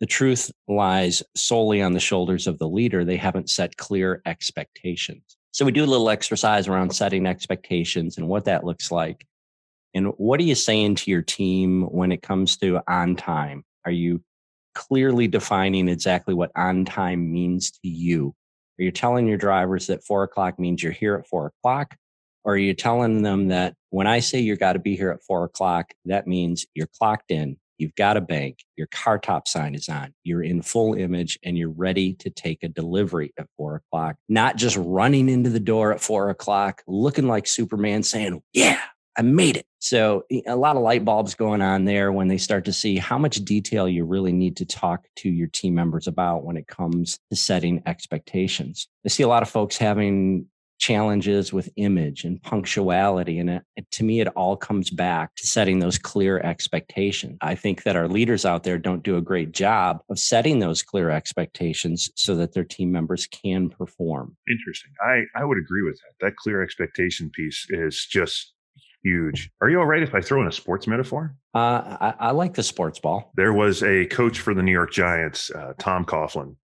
the 0.00 0.06
truth 0.06 0.50
lies 0.68 1.22
solely 1.34 1.80
on 1.80 1.92
the 1.92 2.00
shoulders 2.00 2.46
of 2.46 2.58
the 2.58 2.68
leader. 2.68 3.04
They 3.04 3.16
haven't 3.16 3.50
set 3.50 3.76
clear 3.76 4.20
expectations. 4.26 5.36
So 5.52 5.64
we 5.64 5.72
do 5.72 5.84
a 5.84 5.86
little 5.86 6.10
exercise 6.10 6.68
around 6.68 6.94
setting 6.94 7.26
expectations 7.26 8.18
and 8.18 8.28
what 8.28 8.44
that 8.44 8.64
looks 8.64 8.90
like. 8.90 9.26
And 9.94 10.08
what 10.18 10.38
are 10.40 10.44
you 10.44 10.54
saying 10.54 10.96
to 10.96 11.10
your 11.10 11.22
team 11.22 11.82
when 11.84 12.12
it 12.12 12.20
comes 12.20 12.58
to 12.58 12.80
on 12.86 13.16
time? 13.16 13.64
Are 13.86 13.90
you 13.90 14.22
clearly 14.74 15.26
defining 15.26 15.88
exactly 15.88 16.34
what 16.34 16.50
on 16.54 16.84
time 16.84 17.32
means 17.32 17.70
to 17.70 17.88
you? 17.88 18.34
Are 18.78 18.84
you 18.84 18.90
telling 18.90 19.26
your 19.26 19.38
drivers 19.38 19.86
that 19.86 20.04
four 20.04 20.22
o'clock 20.22 20.58
means 20.58 20.82
you're 20.82 20.92
here 20.92 21.14
at 21.14 21.26
four 21.26 21.46
o'clock? 21.46 21.96
Or 22.44 22.52
are 22.52 22.58
you 22.58 22.74
telling 22.74 23.22
them 23.22 23.48
that 23.48 23.74
when 23.88 24.06
I 24.06 24.20
say 24.20 24.40
you've 24.40 24.58
got 24.58 24.74
to 24.74 24.78
be 24.78 24.94
here 24.94 25.10
at 25.10 25.22
four 25.22 25.44
o'clock, 25.44 25.94
that 26.04 26.26
means 26.26 26.66
you're 26.74 26.90
clocked 26.98 27.30
in, 27.30 27.56
You've 27.78 27.94
got 27.94 28.16
a 28.16 28.20
bank, 28.20 28.58
your 28.76 28.88
car 28.88 29.18
top 29.18 29.48
sign 29.48 29.74
is 29.74 29.88
on, 29.88 30.14
you're 30.24 30.42
in 30.42 30.62
full 30.62 30.94
image, 30.94 31.38
and 31.44 31.56
you're 31.58 31.70
ready 31.70 32.14
to 32.14 32.30
take 32.30 32.62
a 32.62 32.68
delivery 32.68 33.32
at 33.38 33.48
four 33.56 33.76
o'clock. 33.76 34.16
Not 34.28 34.56
just 34.56 34.76
running 34.76 35.28
into 35.28 35.50
the 35.50 35.60
door 35.60 35.92
at 35.92 36.00
four 36.00 36.30
o'clock, 36.30 36.82
looking 36.86 37.26
like 37.26 37.46
Superman 37.46 38.02
saying, 38.02 38.42
Yeah, 38.52 38.80
I 39.16 39.22
made 39.22 39.56
it. 39.56 39.66
So, 39.78 40.24
a 40.46 40.56
lot 40.56 40.76
of 40.76 40.82
light 40.82 41.04
bulbs 41.04 41.34
going 41.34 41.62
on 41.62 41.84
there 41.84 42.12
when 42.12 42.28
they 42.28 42.38
start 42.38 42.64
to 42.64 42.72
see 42.72 42.96
how 42.96 43.18
much 43.18 43.36
detail 43.36 43.88
you 43.88 44.04
really 44.04 44.32
need 44.32 44.56
to 44.56 44.66
talk 44.66 45.06
to 45.16 45.28
your 45.28 45.48
team 45.48 45.74
members 45.74 46.06
about 46.06 46.44
when 46.44 46.56
it 46.56 46.66
comes 46.66 47.18
to 47.30 47.36
setting 47.36 47.82
expectations. 47.86 48.88
I 49.04 49.08
see 49.08 49.22
a 49.22 49.28
lot 49.28 49.42
of 49.42 49.48
folks 49.48 49.78
having 49.78 50.46
challenges 50.78 51.52
with 51.52 51.68
image 51.76 52.24
and 52.24 52.42
punctuality. 52.42 53.38
And 53.38 53.50
it, 53.50 53.90
to 53.92 54.04
me, 54.04 54.20
it 54.20 54.28
all 54.28 54.56
comes 54.56 54.90
back 54.90 55.34
to 55.36 55.46
setting 55.46 55.78
those 55.78 55.98
clear 55.98 56.38
expectations. 56.40 57.38
I 57.40 57.54
think 57.54 57.82
that 57.84 57.96
our 57.96 58.08
leaders 58.08 58.44
out 58.44 58.64
there 58.64 58.78
don't 58.78 59.02
do 59.02 59.16
a 59.16 59.22
great 59.22 59.52
job 59.52 60.00
of 60.10 60.18
setting 60.18 60.58
those 60.58 60.82
clear 60.82 61.10
expectations 61.10 62.10
so 62.14 62.34
that 62.36 62.52
their 62.52 62.64
team 62.64 62.92
members 62.92 63.26
can 63.26 63.68
perform. 63.68 64.36
Interesting. 64.50 64.92
I, 65.00 65.22
I 65.34 65.44
would 65.44 65.58
agree 65.58 65.82
with 65.82 65.96
that. 65.96 66.26
That 66.26 66.36
clear 66.36 66.62
expectation 66.62 67.30
piece 67.30 67.66
is 67.70 68.06
just 68.06 68.52
huge. 69.02 69.50
Are 69.60 69.68
you 69.68 69.78
all 69.78 69.86
right 69.86 70.02
if 70.02 70.14
I 70.14 70.20
throw 70.20 70.42
in 70.42 70.48
a 70.48 70.52
sports 70.52 70.86
metaphor? 70.86 71.34
Uh, 71.54 71.96
I, 72.00 72.14
I, 72.18 72.30
like 72.32 72.54
the 72.54 72.62
sports 72.62 72.98
ball. 72.98 73.32
There 73.36 73.52
was 73.52 73.82
a 73.82 74.06
coach 74.06 74.40
for 74.40 74.52
the 74.52 74.62
New 74.62 74.72
York 74.72 74.92
Giants, 74.92 75.50
uh, 75.50 75.72
Tom 75.78 76.04
Coughlin, 76.04 76.56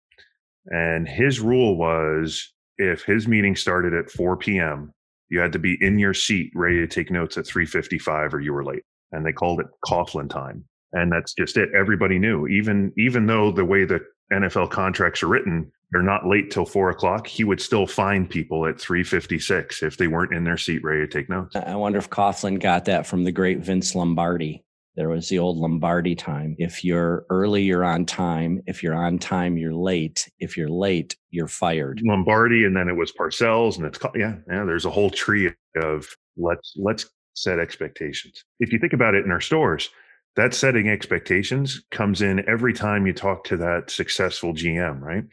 and 0.66 1.08
his 1.08 1.40
rule 1.40 1.76
was 1.76 2.51
if 2.78 3.02
his 3.02 3.28
meeting 3.28 3.56
started 3.56 3.94
at 3.94 4.10
4 4.10 4.36
p.m., 4.36 4.92
you 5.28 5.40
had 5.40 5.52
to 5.52 5.58
be 5.58 5.78
in 5.80 5.98
your 5.98 6.14
seat 6.14 6.52
ready 6.54 6.76
to 6.76 6.86
take 6.86 7.10
notes 7.10 7.38
at 7.38 7.46
3:55 7.46 8.34
or 8.34 8.40
you 8.40 8.52
were 8.52 8.64
late. 8.64 8.84
And 9.12 9.24
they 9.24 9.32
called 9.32 9.60
it 9.60 9.66
Coughlin 9.84 10.28
time. 10.28 10.64
And 10.92 11.10
that's 11.10 11.32
just 11.32 11.56
it. 11.56 11.70
Everybody 11.74 12.18
knew, 12.18 12.46
even 12.48 12.92
even 12.98 13.26
though 13.26 13.50
the 13.50 13.64
way 13.64 13.84
the 13.84 14.00
NFL 14.30 14.70
contracts 14.70 15.22
are 15.22 15.28
written, 15.28 15.72
they're 15.90 16.02
not 16.02 16.26
late 16.26 16.50
till 16.50 16.66
four 16.66 16.90
o'clock. 16.90 17.26
He 17.26 17.44
would 17.44 17.60
still 17.60 17.86
find 17.86 18.28
people 18.28 18.66
at 18.66 18.78
356 18.78 19.82
if 19.82 19.96
they 19.96 20.06
weren't 20.06 20.34
in 20.34 20.44
their 20.44 20.58
seat 20.58 20.84
ready 20.84 21.00
to 21.00 21.06
take 21.06 21.30
notes. 21.30 21.56
I 21.56 21.76
wonder 21.76 21.98
if 21.98 22.10
Coughlin 22.10 22.60
got 22.60 22.84
that 22.86 23.06
from 23.06 23.24
the 23.24 23.32
great 23.32 23.60
Vince 23.60 23.94
Lombardi 23.94 24.64
There 24.94 25.08
was 25.08 25.28
the 25.28 25.38
old 25.38 25.56
Lombardi 25.56 26.14
time. 26.14 26.54
If 26.58 26.84
you're 26.84 27.24
early, 27.30 27.62
you're 27.62 27.84
on 27.84 28.04
time. 28.04 28.60
If 28.66 28.82
you're 28.82 28.94
on 28.94 29.18
time, 29.18 29.56
you're 29.56 29.74
late. 29.74 30.30
If 30.38 30.56
you're 30.56 30.68
late, 30.68 31.16
you're 31.30 31.48
fired. 31.48 32.02
Lombardi, 32.04 32.64
and 32.64 32.76
then 32.76 32.88
it 32.88 32.96
was 32.96 33.12
Parcells, 33.12 33.76
and 33.76 33.86
it's 33.86 33.98
yeah, 34.14 34.36
yeah. 34.50 34.64
There's 34.64 34.84
a 34.84 34.90
whole 34.90 35.10
tree 35.10 35.50
of 35.76 36.06
let's 36.36 36.74
let's 36.76 37.08
set 37.34 37.58
expectations. 37.58 38.44
If 38.60 38.72
you 38.72 38.78
think 38.78 38.92
about 38.92 39.14
it 39.14 39.24
in 39.24 39.30
our 39.30 39.40
stores, 39.40 39.88
that 40.36 40.52
setting 40.52 40.88
expectations 40.88 41.82
comes 41.90 42.20
in 42.20 42.46
every 42.46 42.74
time 42.74 43.06
you 43.06 43.14
talk 43.14 43.44
to 43.44 43.56
that 43.58 43.90
successful 43.90 44.52
GM, 44.52 45.00
right? 45.00 45.24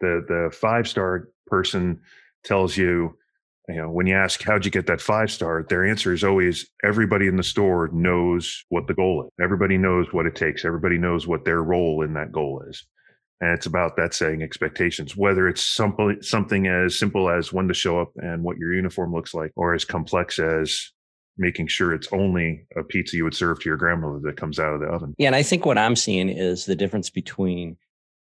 The 0.00 0.24
the 0.26 0.56
five 0.56 0.88
star 0.88 1.28
person 1.46 2.00
tells 2.42 2.76
you 2.76 3.18
you 3.68 3.76
know 3.76 3.90
when 3.90 4.06
you 4.06 4.14
ask 4.14 4.42
how'd 4.42 4.64
you 4.64 4.70
get 4.70 4.86
that 4.86 5.00
five 5.00 5.30
star? 5.30 5.64
their 5.68 5.84
answer 5.84 6.12
is 6.12 6.24
always 6.24 6.68
everybody 6.82 7.26
in 7.26 7.36
the 7.36 7.42
store 7.42 7.88
knows 7.92 8.64
what 8.68 8.86
the 8.86 8.94
goal 8.94 9.24
is. 9.24 9.30
Everybody 9.42 9.78
knows 9.78 10.06
what 10.12 10.26
it 10.26 10.36
takes. 10.36 10.64
Everybody 10.64 10.98
knows 10.98 11.26
what 11.26 11.44
their 11.44 11.62
role 11.62 12.02
in 12.02 12.14
that 12.14 12.32
goal 12.32 12.62
is. 12.68 12.84
And 13.40 13.52
it's 13.52 13.66
about 13.66 13.96
that 13.96 14.14
setting 14.14 14.42
expectations 14.42 15.16
whether 15.16 15.48
it's 15.48 15.62
something 15.62 16.18
something 16.20 16.66
as 16.66 16.98
simple 16.98 17.30
as 17.30 17.52
when 17.52 17.68
to 17.68 17.74
show 17.74 18.00
up 18.00 18.12
and 18.16 18.42
what 18.42 18.58
your 18.58 18.74
uniform 18.74 19.12
looks 19.12 19.34
like 19.34 19.52
or 19.56 19.74
as 19.74 19.84
complex 19.84 20.38
as 20.38 20.90
making 21.36 21.66
sure 21.66 21.92
it's 21.92 22.08
only 22.12 22.64
a 22.76 22.84
pizza 22.84 23.16
you 23.16 23.24
would 23.24 23.34
serve 23.34 23.58
to 23.60 23.68
your 23.68 23.76
grandmother 23.76 24.20
that 24.22 24.36
comes 24.36 24.60
out 24.60 24.72
of 24.72 24.80
the 24.80 24.86
oven. 24.86 25.14
Yeah 25.18 25.26
and 25.26 25.36
i 25.36 25.42
think 25.42 25.66
what 25.66 25.78
i'm 25.78 25.96
seeing 25.96 26.28
is 26.28 26.66
the 26.66 26.76
difference 26.76 27.10
between 27.10 27.76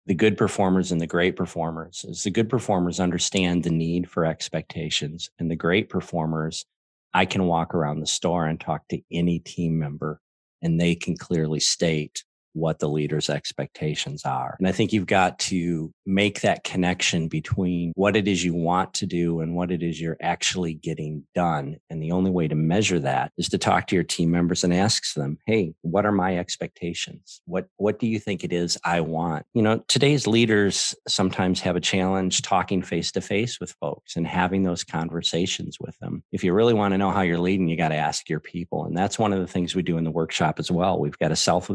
the 0.05 0.13
good 0.13 0.37
performers 0.37 0.91
and 0.91 0.99
the 0.99 1.07
great 1.07 1.35
performers 1.35 2.05
is 2.07 2.23
the 2.23 2.31
good 2.31 2.49
performers 2.49 2.99
understand 2.99 3.63
the 3.63 3.69
need 3.69 4.09
for 4.09 4.25
expectations 4.25 5.29
and 5.39 5.49
the 5.49 5.55
great 5.55 5.89
performers 5.89 6.65
i 7.13 7.25
can 7.25 7.45
walk 7.45 7.73
around 7.73 7.99
the 7.99 8.07
store 8.07 8.45
and 8.45 8.59
talk 8.59 8.87
to 8.87 9.01
any 9.11 9.39
team 9.39 9.77
member 9.79 10.19
and 10.61 10.79
they 10.79 10.95
can 10.95 11.15
clearly 11.15 11.59
state 11.59 12.23
what 12.53 12.79
the 12.79 12.89
leader's 12.89 13.29
expectations 13.29 14.23
are. 14.25 14.55
And 14.59 14.67
I 14.67 14.71
think 14.71 14.93
you've 14.93 15.05
got 15.05 15.39
to 15.39 15.91
make 16.05 16.41
that 16.41 16.63
connection 16.63 17.27
between 17.27 17.91
what 17.95 18.15
it 18.15 18.27
is 18.27 18.43
you 18.43 18.53
want 18.53 18.93
to 18.95 19.05
do 19.05 19.39
and 19.39 19.55
what 19.55 19.71
it 19.71 19.83
is 19.83 19.99
you're 19.99 20.17
actually 20.21 20.73
getting 20.75 21.25
done. 21.35 21.77
And 21.89 22.01
the 22.01 22.11
only 22.11 22.31
way 22.31 22.47
to 22.47 22.55
measure 22.55 22.99
that 22.99 23.31
is 23.37 23.49
to 23.49 23.57
talk 23.57 23.87
to 23.87 23.95
your 23.95 24.03
team 24.03 24.31
members 24.31 24.63
and 24.63 24.73
ask 24.73 25.13
them, 25.13 25.37
Hey, 25.45 25.73
what 25.81 26.05
are 26.05 26.11
my 26.11 26.37
expectations? 26.37 27.41
What, 27.45 27.67
what 27.77 27.99
do 27.99 28.07
you 28.07 28.19
think 28.19 28.43
it 28.43 28.53
is 28.53 28.77
I 28.83 29.01
want? 29.01 29.45
You 29.53 29.61
know, 29.61 29.83
today's 29.87 30.27
leaders 30.27 30.95
sometimes 31.07 31.61
have 31.61 31.75
a 31.75 31.81
challenge 31.81 32.41
talking 32.41 32.81
face 32.81 33.11
to 33.13 33.21
face 33.21 33.59
with 33.59 33.75
folks 33.79 34.15
and 34.15 34.27
having 34.27 34.63
those 34.63 34.83
conversations 34.83 35.77
with 35.79 35.97
them. 35.99 36.23
If 36.31 36.43
you 36.43 36.53
really 36.53 36.73
want 36.73 36.93
to 36.93 36.97
know 36.97 37.11
how 37.11 37.21
you're 37.21 37.37
leading, 37.39 37.67
you 37.67 37.77
got 37.77 37.89
to 37.89 37.95
ask 37.95 38.29
your 38.29 38.39
people. 38.39 38.85
And 38.85 38.97
that's 38.97 39.19
one 39.19 39.33
of 39.33 39.39
the 39.39 39.47
things 39.47 39.75
we 39.75 39.81
do 39.81 39.97
in 39.97 40.03
the 40.03 40.11
workshop 40.11 40.59
as 40.59 40.69
well. 40.71 40.99
We've 40.99 41.17
got 41.17 41.31
a 41.31 41.35
self 41.35 41.69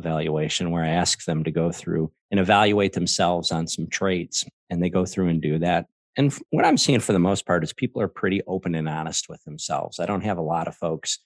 evaluation 0.69 0.73
where 0.73 0.85
I 0.85 1.01
ask 1.01 1.25
them 1.25 1.45
to 1.45 1.51
go 1.51 1.73
through 1.73 2.13
and 2.31 2.41
evaluate 2.41 2.93
themselves 2.93 3.51
on 3.53 3.67
some 3.67 3.89
traits. 3.89 4.45
And 4.71 4.83
they 4.83 4.91
go 4.91 5.07
through 5.07 5.29
and 5.29 5.41
do 5.41 5.59
that. 5.59 5.87
And 6.17 6.37
what 6.51 6.65
I'm 6.65 6.79
seeing 6.79 7.01
for 7.01 7.13
the 7.13 7.19
most 7.19 7.47
part 7.47 7.63
is 7.63 7.73
people 7.73 8.03
are 8.03 8.09
pretty 8.09 8.43
open 8.47 8.75
and 8.75 8.89
honest 8.89 9.29
with 9.29 9.43
themselves. 9.45 10.01
I 10.01 10.07
don't 10.07 10.25
have 10.25 10.39
a 10.39 10.43
lot 10.43 10.69
of 10.69 10.75
folks 10.75 11.21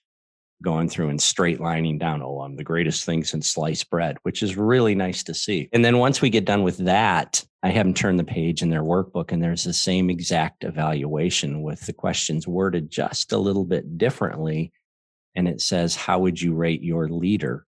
going 0.62 0.88
through 0.88 1.08
and 1.08 1.20
straight 1.20 1.61
lining 1.61 1.99
down, 1.99 2.22
oh, 2.22 2.40
I'm 2.40 2.56
the 2.56 2.62
greatest 2.62 3.04
thing 3.04 3.25
since 3.25 3.49
sliced 3.49 3.90
bread, 3.90 4.18
which 4.22 4.44
is 4.44 4.56
really 4.56 4.94
nice 4.94 5.25
to 5.25 5.34
see. 5.34 5.68
And 5.72 5.84
then 5.84 5.99
once 5.99 6.22
we 6.22 6.30
get 6.30 6.44
done 6.44 6.62
with 6.62 6.76
that, 6.76 7.44
I 7.64 7.70
have 7.70 7.87
them 7.87 7.94
turn 7.94 8.16
the 8.16 8.22
page 8.22 8.62
in 8.62 8.70
their 8.70 8.84
workbook 8.84 9.32
and 9.32 9.42
there's 9.42 9.64
the 9.64 9.72
same 9.72 10.08
exact 10.08 10.62
evaluation 10.62 11.62
with 11.62 11.87
the 11.87 11.92
questions 11.92 12.46
worded 12.46 12.90
just 12.90 13.32
a 13.32 13.38
little 13.38 13.64
bit 13.64 13.99
differently. 13.99 14.72
And 15.34 15.49
it 15.49 15.61
says, 15.61 15.96
How 15.96 16.20
would 16.20 16.40
you 16.40 16.54
rate 16.54 16.82
your 16.82 17.08
leader 17.08 17.66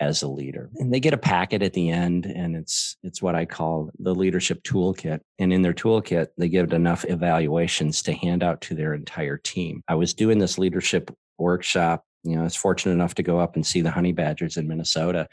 as 0.00 0.22
a 0.22 0.28
leader. 0.28 0.70
And 0.76 0.92
they 0.92 1.00
get 1.00 1.14
a 1.14 1.18
packet 1.18 1.62
at 1.62 1.72
the 1.72 1.90
end 1.90 2.26
and 2.26 2.54
it's 2.54 2.96
it's 3.02 3.22
what 3.22 3.34
I 3.34 3.44
call 3.44 3.90
the 3.98 4.14
leadership 4.14 4.62
toolkit. 4.62 5.20
And 5.38 5.52
in 5.52 5.62
their 5.62 5.72
toolkit, 5.72 6.28
they 6.36 6.48
give 6.48 6.66
it 6.66 6.74
enough 6.74 7.04
evaluations 7.08 8.02
to 8.02 8.12
hand 8.12 8.42
out 8.42 8.60
to 8.62 8.74
their 8.74 8.94
entire 8.94 9.38
team. 9.38 9.82
I 9.88 9.94
was 9.94 10.14
doing 10.14 10.38
this 10.38 10.58
leadership 10.58 11.10
workshop, 11.38 12.04
you 12.24 12.34
know, 12.34 12.40
I 12.40 12.44
was 12.44 12.56
fortunate 12.56 12.92
enough 12.92 13.14
to 13.14 13.22
go 13.22 13.38
up 13.38 13.54
and 13.54 13.66
see 13.66 13.80
the 13.80 13.90
honey 13.90 14.12
badgers 14.12 14.56
in 14.56 14.68
Minnesota. 14.68 15.28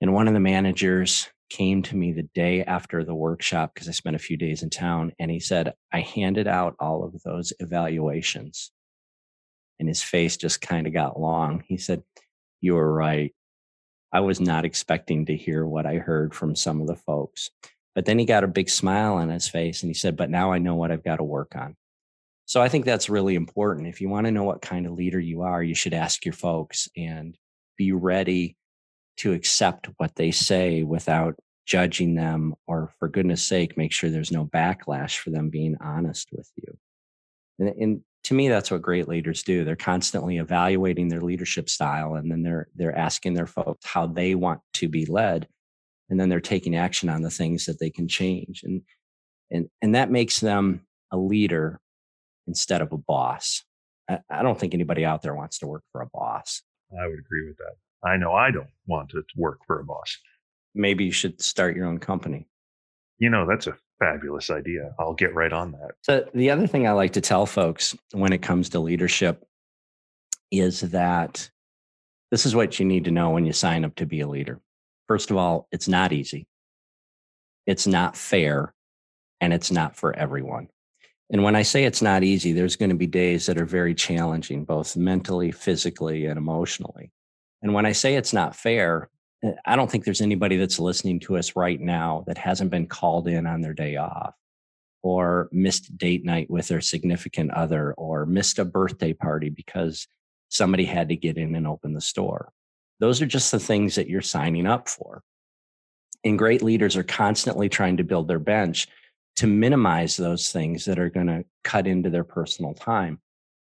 And 0.00 0.14
one 0.14 0.28
of 0.28 0.34
the 0.34 0.40
managers 0.40 1.28
came 1.50 1.82
to 1.82 1.96
me 1.96 2.12
the 2.12 2.28
day 2.34 2.62
after 2.62 3.04
the 3.04 3.14
workshop 3.14 3.72
because 3.74 3.88
I 3.88 3.92
spent 3.92 4.16
a 4.16 4.20
few 4.20 4.36
days 4.36 4.62
in 4.62 4.70
town 4.70 5.12
and 5.18 5.30
he 5.30 5.40
said, 5.40 5.74
I 5.92 6.00
handed 6.00 6.46
out 6.46 6.76
all 6.78 7.04
of 7.04 7.20
those 7.22 7.52
evaluations. 7.58 8.70
And 9.78 9.88
his 9.88 10.02
face 10.02 10.36
just 10.36 10.60
kind 10.60 10.86
of 10.86 10.92
got 10.92 11.18
long. 11.18 11.64
He 11.66 11.76
said, 11.76 12.02
You 12.60 12.74
were 12.74 12.92
right. 12.92 13.34
I 14.12 14.20
was 14.20 14.40
not 14.40 14.64
expecting 14.64 15.26
to 15.26 15.36
hear 15.36 15.64
what 15.66 15.86
I 15.86 15.96
heard 15.96 16.34
from 16.34 16.56
some 16.56 16.80
of 16.80 16.86
the 16.86 16.96
folks. 16.96 17.50
But 17.94 18.06
then 18.06 18.18
he 18.18 18.24
got 18.24 18.44
a 18.44 18.48
big 18.48 18.70
smile 18.70 19.14
on 19.14 19.28
his 19.28 19.48
face 19.48 19.82
and 19.82 19.90
he 19.90 19.94
said, 19.94 20.16
But 20.16 20.30
now 20.30 20.52
I 20.52 20.58
know 20.58 20.74
what 20.74 20.90
I've 20.90 21.04
got 21.04 21.16
to 21.16 21.24
work 21.24 21.54
on. 21.54 21.76
So 22.46 22.60
I 22.60 22.68
think 22.68 22.84
that's 22.84 23.08
really 23.08 23.36
important. 23.36 23.86
If 23.86 24.00
you 24.00 24.08
want 24.08 24.26
to 24.26 24.32
know 24.32 24.42
what 24.42 24.62
kind 24.62 24.86
of 24.86 24.92
leader 24.92 25.20
you 25.20 25.42
are, 25.42 25.62
you 25.62 25.74
should 25.74 25.94
ask 25.94 26.24
your 26.24 26.34
folks 26.34 26.88
and 26.96 27.36
be 27.76 27.92
ready 27.92 28.56
to 29.18 29.32
accept 29.32 29.88
what 29.98 30.16
they 30.16 30.30
say 30.30 30.82
without 30.82 31.36
judging 31.66 32.14
them, 32.14 32.54
or 32.66 32.92
for 32.98 33.08
goodness 33.08 33.44
sake, 33.44 33.76
make 33.76 33.92
sure 33.92 34.10
there's 34.10 34.32
no 34.32 34.46
backlash 34.46 35.18
for 35.18 35.30
them 35.30 35.50
being 35.50 35.76
honest 35.80 36.28
with 36.32 36.50
you. 36.56 36.76
And, 37.60 37.68
and 37.68 38.00
to 38.24 38.34
me 38.34 38.48
that's 38.48 38.70
what 38.70 38.82
great 38.82 39.08
leaders 39.08 39.42
do. 39.42 39.64
They're 39.64 39.76
constantly 39.76 40.38
evaluating 40.38 41.08
their 41.08 41.20
leadership 41.20 41.68
style 41.68 42.14
and 42.14 42.30
then 42.30 42.42
they're 42.42 42.68
they're 42.74 42.96
asking 42.96 43.34
their 43.34 43.46
folks 43.46 43.86
how 43.86 44.06
they 44.06 44.34
want 44.34 44.60
to 44.74 44.88
be 44.88 45.06
led 45.06 45.48
and 46.08 46.18
then 46.18 46.28
they're 46.28 46.40
taking 46.40 46.76
action 46.76 47.08
on 47.08 47.22
the 47.22 47.30
things 47.30 47.66
that 47.66 47.78
they 47.78 47.90
can 47.90 48.08
change 48.08 48.62
and 48.62 48.82
and 49.50 49.68
and 49.80 49.94
that 49.94 50.10
makes 50.10 50.40
them 50.40 50.82
a 51.12 51.16
leader 51.16 51.80
instead 52.46 52.82
of 52.82 52.92
a 52.92 52.98
boss. 52.98 53.64
I, 54.08 54.18
I 54.28 54.42
don't 54.42 54.58
think 54.58 54.74
anybody 54.74 55.04
out 55.04 55.22
there 55.22 55.34
wants 55.34 55.58
to 55.58 55.66
work 55.66 55.82
for 55.92 56.02
a 56.02 56.08
boss. 56.12 56.62
I 56.92 57.06
would 57.06 57.18
agree 57.18 57.46
with 57.46 57.56
that. 57.58 57.76
I 58.02 58.16
know 58.16 58.32
i 58.32 58.50
don't 58.50 58.70
want 58.86 59.10
to 59.10 59.22
work 59.36 59.60
for 59.66 59.78
a 59.80 59.84
boss. 59.84 60.16
Maybe 60.74 61.04
you 61.04 61.12
should 61.12 61.40
start 61.42 61.76
your 61.76 61.86
own 61.86 61.98
company. 61.98 62.48
You 63.18 63.30
know 63.30 63.46
that's 63.46 63.66
a 63.66 63.76
fabulous 64.00 64.50
idea. 64.50 64.94
I'll 64.98 65.14
get 65.14 65.34
right 65.34 65.52
on 65.52 65.72
that. 65.72 65.92
So, 66.02 66.28
the 66.34 66.50
other 66.50 66.66
thing 66.66 66.88
I 66.88 66.92
like 66.92 67.12
to 67.12 67.20
tell 67.20 67.46
folks 67.46 67.96
when 68.12 68.32
it 68.32 68.42
comes 68.42 68.70
to 68.70 68.80
leadership 68.80 69.44
is 70.50 70.80
that 70.80 71.48
this 72.30 72.46
is 72.46 72.54
what 72.54 72.80
you 72.80 72.86
need 72.86 73.04
to 73.04 73.10
know 73.10 73.30
when 73.30 73.46
you 73.46 73.52
sign 73.52 73.84
up 73.84 73.94
to 73.96 74.06
be 74.06 74.20
a 74.20 74.28
leader. 74.28 74.60
First 75.06 75.30
of 75.30 75.36
all, 75.36 75.68
it's 75.70 75.88
not 75.88 76.12
easy, 76.12 76.46
it's 77.66 77.86
not 77.86 78.16
fair, 78.16 78.74
and 79.40 79.52
it's 79.52 79.70
not 79.70 79.96
for 79.96 80.16
everyone. 80.16 80.68
And 81.32 81.44
when 81.44 81.54
I 81.54 81.62
say 81.62 81.84
it's 81.84 82.02
not 82.02 82.24
easy, 82.24 82.52
there's 82.52 82.76
going 82.76 82.90
to 82.90 82.96
be 82.96 83.06
days 83.06 83.46
that 83.46 83.60
are 83.60 83.66
very 83.66 83.94
challenging, 83.94 84.64
both 84.64 84.96
mentally, 84.96 85.52
physically, 85.52 86.26
and 86.26 86.36
emotionally. 86.36 87.12
And 87.62 87.72
when 87.72 87.86
I 87.86 87.92
say 87.92 88.16
it's 88.16 88.32
not 88.32 88.56
fair, 88.56 89.08
Uh, 89.44 89.52
I 89.64 89.76
don't 89.76 89.90
think 89.90 90.04
there's 90.04 90.20
anybody 90.20 90.56
that's 90.56 90.78
listening 90.78 91.20
to 91.20 91.36
us 91.36 91.56
right 91.56 91.80
now 91.80 92.24
that 92.26 92.38
hasn't 92.38 92.70
been 92.70 92.86
called 92.86 93.28
in 93.28 93.46
on 93.46 93.60
their 93.60 93.74
day 93.74 93.96
off 93.96 94.34
or 95.02 95.48
missed 95.52 95.96
date 95.96 96.24
night 96.24 96.50
with 96.50 96.68
their 96.68 96.80
significant 96.80 97.50
other 97.52 97.92
or 97.94 98.26
missed 98.26 98.58
a 98.58 98.64
birthday 98.64 99.12
party 99.12 99.48
because 99.48 100.06
somebody 100.48 100.84
had 100.84 101.08
to 101.08 101.16
get 101.16 101.38
in 101.38 101.54
and 101.54 101.66
open 101.66 101.94
the 101.94 102.00
store. 102.00 102.52
Those 102.98 103.22
are 103.22 103.26
just 103.26 103.50
the 103.50 103.58
things 103.58 103.94
that 103.94 104.08
you're 104.08 104.20
signing 104.20 104.66
up 104.66 104.88
for. 104.88 105.22
And 106.22 106.38
great 106.38 106.62
leaders 106.62 106.96
are 106.96 107.02
constantly 107.02 107.70
trying 107.70 107.96
to 107.96 108.04
build 108.04 108.28
their 108.28 108.38
bench 108.38 108.88
to 109.36 109.46
minimize 109.46 110.16
those 110.16 110.50
things 110.50 110.84
that 110.84 110.98
are 110.98 111.08
going 111.08 111.28
to 111.28 111.44
cut 111.64 111.86
into 111.86 112.10
their 112.10 112.24
personal 112.24 112.74
time. 112.74 113.20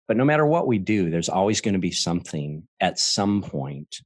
But 0.07 0.19
no 0.19 0.25
matter 0.25 0.45
what 0.45 0.67
we 0.67 0.79
do, 0.79 1.09
there's 1.09 1.31
always 1.31 1.63
going 1.63 1.75
to 1.75 1.81
be 1.81 1.93
something 1.93 2.69
at 2.81 2.99
some 2.99 3.41
point 3.41 4.03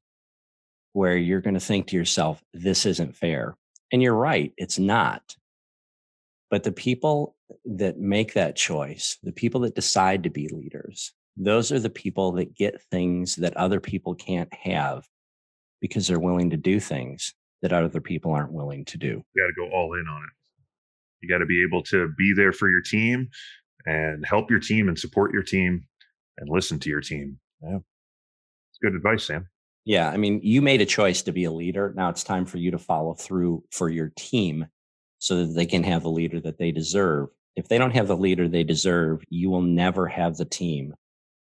where 0.97 1.19
you're 1.19 1.43
going 1.43 1.53
to 1.53 1.61
think 1.61 1.89
to 1.89 1.95
yourself, 1.95 2.43
this 2.55 2.87
isn't 2.87 3.15
fair. 3.15 3.55
And 3.93 4.01
you're 4.01 4.15
right, 4.15 4.55
it's 4.57 4.79
not. 4.79 5.37
But 6.51 6.63
the 6.63 6.73
people 6.73 7.37
that 7.67 7.99
make 7.99 8.33
that 8.33 8.57
choice, 8.57 9.19
the 9.23 9.31
people 9.31 9.61
that 9.61 9.75
decide 9.75 10.23
to 10.23 10.31
be 10.31 10.49
leaders, 10.49 11.13
those 11.37 11.71
are 11.71 11.79
the 11.79 11.91
people 11.91 12.33
that 12.33 12.57
get 12.57 12.81
things 12.91 13.37
that 13.37 13.55
other 13.59 13.79
people 13.79 14.15
can't 14.15 14.51
have 14.55 15.05
because 15.83 16.07
they're 16.07 16.19
willing 16.19 16.49
to 16.49 16.57
do 16.57 16.81
things 16.81 17.35
that 17.61 17.75
other 17.75 18.01
people 18.01 18.33
aren't 18.33 18.53
willing 18.53 18.87
to 18.87 18.97
do. 18.97 19.23
You 19.35 19.43
got 19.43 19.49
to 19.49 19.69
go 19.69 19.77
all 19.77 19.93
in 19.93 20.09
on 20.09 20.23
it. 20.23 20.31
You 21.21 21.29
got 21.29 21.39
to 21.41 21.47
be 21.47 21.63
able 21.63 21.83
to 21.85 22.09
be 22.17 22.33
there 22.35 22.55
for 22.55 22.71
your 22.71 22.81
team 22.81 23.29
and 23.85 24.25
help 24.25 24.51
your 24.51 24.61
team 24.61 24.89
and 24.89 24.99
support 24.99 25.35
your 25.35 25.43
team 25.43 25.87
and 26.39 26.49
listen 26.49 26.79
to 26.79 26.89
your 26.89 27.03
team. 27.03 27.39
Yeah. 27.63 27.81
It's 28.71 28.79
good 28.83 28.95
advice, 28.95 29.25
Sam. 29.25 29.47
Yeah. 29.87 30.11
I 30.11 30.19
mean, 30.19 30.41
you 30.43 30.61
made 30.61 30.83
a 30.83 30.87
choice 30.87 31.23
to 31.23 31.33
be 31.33 31.45
a 31.45 31.51
leader. 31.51 31.95
Now 31.97 32.11
it's 32.11 32.25
time 32.25 32.45
for 32.45 32.59
you 32.59 32.73
to 32.73 32.79
follow 32.79 33.15
through 33.15 33.65
for 33.71 33.89
your 33.89 34.13
team 34.17 34.67
so 35.19 35.47
that 35.47 35.55
they 35.55 35.65
can 35.65 35.85
have 35.85 36.03
the 36.03 36.11
leader 36.11 36.41
that 36.41 36.59
they 36.59 36.73
deserve. 36.73 37.29
If 37.55 37.69
they 37.69 37.79
don't 37.79 37.95
have 37.95 38.09
the 38.09 38.17
leader 38.17 38.49
they 38.49 38.65
deserve, 38.65 39.23
you 39.31 39.49
will 39.49 39.63
never 39.63 40.09
have 40.09 40.37
the 40.37 40.45
team 40.45 40.95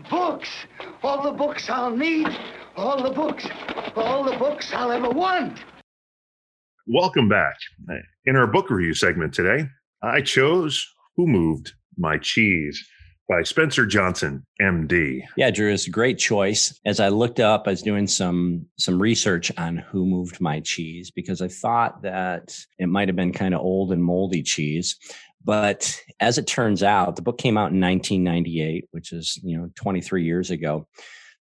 books, 0.09 0.49
all 1.03 1.23
the 1.23 1.33
books 1.33 1.69
I'll 1.69 1.97
need, 1.97 2.29
all 2.77 3.03
the 3.03 3.11
books, 3.11 3.47
all 3.97 4.23
the 4.25 4.37
books 4.37 4.73
I'll 4.73 4.93
ever 4.93 5.11
want. 5.11 5.59
Welcome 6.87 7.29
back. 7.29 7.57
In 8.27 8.37
our 8.37 8.47
book 8.47 8.71
review 8.71 8.95
segment 8.95 9.35
today, 9.35 9.69
I 10.03 10.21
chose 10.21 10.87
Who 11.17 11.27
Moved 11.27 11.73
My 11.97 12.19
Cheese 12.19 12.87
by 13.29 13.43
Spencer 13.43 13.87
Johnson, 13.87 14.45
MD. 14.61 15.23
Yeah, 15.37 15.51
Drew, 15.51 15.73
it's 15.73 15.87
a 15.87 15.91
great 15.91 16.19
choice. 16.19 16.79
As 16.85 17.01
I 17.01 17.09
looked 17.09 17.41
up, 17.41 17.65
I 17.67 17.71
was 17.71 17.83
doing 17.83 18.07
some 18.07 18.67
some 18.79 19.01
research 19.01 19.51
on 19.57 19.79
who 19.79 20.05
moved 20.05 20.41
my 20.41 20.61
cheese 20.61 21.11
because 21.11 21.41
I 21.41 21.49
thought 21.49 22.03
that 22.03 22.59
it 22.79 22.87
might 22.87 23.09
have 23.09 23.17
been 23.17 23.33
kind 23.33 23.55
of 23.55 23.61
old 23.61 23.93
and 23.93 24.05
moldy 24.05 24.43
cheese. 24.43 24.97
But 25.45 26.01
as 26.21 26.39
it 26.39 26.47
turns 26.47 26.83
out, 26.83 27.17
the 27.17 27.23
book 27.23 27.39
came 27.39 27.59
out 27.59 27.73
in 27.73 27.81
1998, 27.81 28.89
which 28.93 29.13
is, 29.13 29.39
you 29.43 29.59
know, 29.59 29.71
23 29.75 30.25
years 30.25 30.51
ago. 30.51 30.87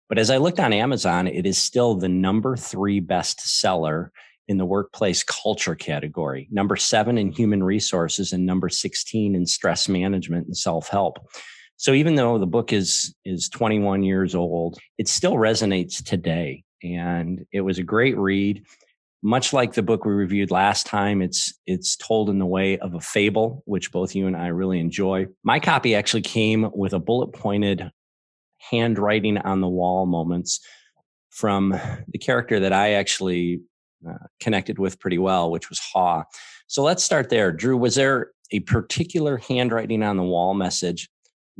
But 0.09 0.19
as 0.19 0.31
I 0.31 0.39
looked 0.39 0.59
on 0.59 0.73
Amazon, 0.73 1.29
it 1.29 1.47
is 1.47 1.59
still 1.59 1.95
the 1.95 2.09
number 2.09 2.57
three 2.57 3.01
best 3.01 3.41
seller 3.41 4.11
in 4.49 4.57
the 4.57 4.65
workplace 4.65 5.23
culture 5.23 5.77
category, 5.77 6.49
number 6.51 6.77
seven 6.77 7.17
in 7.19 7.31
human 7.31 7.63
resources, 7.63 8.33
and 8.33 8.45
number 8.45 8.69
16 8.69 9.35
in 9.37 9.47
stress 9.47 9.89
management 9.89 10.47
and 10.47 10.57
self 10.57 10.89
help. 10.89 11.19
So 11.81 11.95
even 11.95 12.15
though 12.15 12.37
the 12.37 12.47
book 12.47 12.75
is 12.75 13.15
is 13.25 13.49
21 13.49 14.03
years 14.03 14.35
old, 14.35 14.79
it 14.99 15.09
still 15.09 15.33
resonates 15.33 16.05
today. 16.05 16.63
And 16.83 17.47
it 17.53 17.63
was 17.63 17.79
a 17.79 17.83
great 17.83 18.19
read. 18.19 18.67
Much 19.23 19.55
like 19.55 19.73
the 19.73 19.83
book 19.83 20.05
we 20.05 20.13
reviewed 20.13 20.51
last 20.51 20.85
time, 20.85 21.23
it's 21.23 21.55
it's 21.65 21.97
told 21.97 22.29
in 22.29 22.39
the 22.39 22.45
way 22.45 22.77
of 22.79 22.93
a 22.93 23.01
fable, 23.01 23.63
which 23.65 23.93
both 23.93 24.15
you 24.15 24.27
and 24.27 24.37
I 24.37 24.49
really 24.49 24.79
enjoy. 24.79 25.29
My 25.43 25.59
copy 25.59 25.95
actually 25.95 26.21
came 26.21 26.71
with 26.75 26.93
a 26.93 26.99
bullet 26.99 27.29
pointed 27.29 27.91
handwriting 28.59 29.39
on 29.39 29.63
the 29.63 29.69
wall 29.69 30.05
moments 30.05 30.61
from 31.31 31.71
the 32.09 32.19
character 32.19 32.61
that 32.61 32.75
I 32.75 32.93
actually 32.93 33.63
uh, 34.07 34.27
connected 34.39 34.79
with 34.79 35.01
pretty 35.01 35.19
well, 35.19 35.51
which 35.51 35.71
was 35.71 35.79
Haw. 35.79 36.25
So 36.67 36.83
let's 36.83 37.03
start 37.03 37.31
there. 37.31 37.51
Drew, 37.53 37.79
was 37.79 37.95
there 37.95 38.33
a 38.53 38.61
particular 38.61 39.39
handwriting 39.39 40.03
on 40.03 40.19
the 40.19 40.23
wall 40.23 40.53
message 40.53 41.09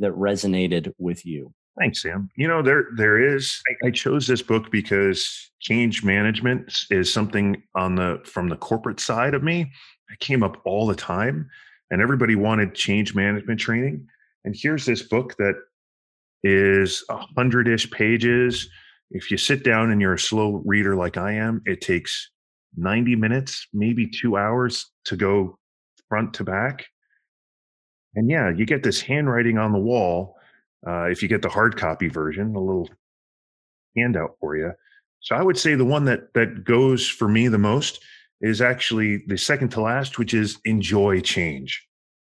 that 0.01 0.11
resonated 0.13 0.93
with 0.97 1.25
you? 1.25 1.53
Thanks, 1.79 2.01
Sam. 2.01 2.29
You 2.35 2.47
know, 2.47 2.61
there 2.61 2.87
there 2.97 3.35
is. 3.35 3.61
I, 3.83 3.87
I, 3.87 3.91
chose 3.91 4.27
this 4.27 4.41
book 4.41 4.69
because 4.71 5.51
change 5.61 6.03
management 6.03 6.85
is 6.91 7.11
something 7.11 7.63
on 7.75 7.95
the 7.95 8.21
from 8.25 8.49
the 8.49 8.57
corporate 8.57 8.99
side 8.99 9.33
of 9.33 9.41
me. 9.41 9.71
It 10.11 10.19
came 10.19 10.43
up 10.43 10.61
all 10.65 10.85
the 10.85 10.95
time, 10.95 11.49
and 11.89 12.01
everybody 12.01 12.35
wanted 12.35 12.75
change 12.75 13.15
management 13.15 13.59
training. 13.59 14.05
And 14.43 14.53
here's 14.57 14.85
this 14.85 15.03
book 15.03 15.35
that 15.37 15.55
is 16.43 17.05
a 17.09 17.17
hundred-ish 17.37 17.89
pages. 17.91 18.69
If 19.11 19.31
you 19.31 19.37
sit 19.37 19.63
down 19.63 19.91
and 19.91 20.01
you're 20.01 20.15
a 20.15 20.19
slow 20.19 20.61
reader 20.65 20.95
like 20.95 21.17
I 21.17 21.33
am, 21.33 21.61
it 21.65 21.81
takes 21.81 22.31
90 22.75 23.15
minutes, 23.15 23.67
maybe 23.73 24.07
two 24.07 24.37
hours 24.37 24.89
to 25.05 25.15
go 25.15 25.57
front 26.09 26.33
to 26.35 26.43
back. 26.43 26.85
And 28.15 28.29
yeah, 28.29 28.49
you 28.49 28.65
get 28.65 28.83
this 28.83 29.01
handwriting 29.01 29.57
on 29.57 29.71
the 29.71 29.79
wall. 29.79 30.35
Uh, 30.85 31.05
if 31.05 31.21
you 31.21 31.29
get 31.29 31.41
the 31.41 31.49
hard 31.49 31.77
copy 31.77 32.09
version, 32.09 32.55
a 32.55 32.59
little 32.59 32.89
handout 33.95 34.35
for 34.39 34.57
you. 34.57 34.71
So 35.19 35.35
I 35.35 35.43
would 35.43 35.57
say 35.57 35.75
the 35.75 35.85
one 35.85 36.05
that 36.05 36.33
that 36.33 36.63
goes 36.63 37.07
for 37.07 37.27
me 37.27 37.47
the 37.47 37.57
most 37.57 38.03
is 38.41 38.61
actually 38.61 39.23
the 39.27 39.37
second 39.37 39.69
to 39.69 39.81
last, 39.81 40.17
which 40.17 40.33
is 40.33 40.57
enjoy 40.65 41.21
change, 41.21 41.87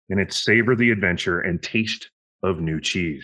and 0.10 0.20
it's 0.20 0.44
savor 0.44 0.76
the 0.76 0.92
adventure 0.92 1.40
and 1.40 1.64
taste 1.64 2.10
of 2.44 2.60
new 2.60 2.82
cheese, 2.82 3.24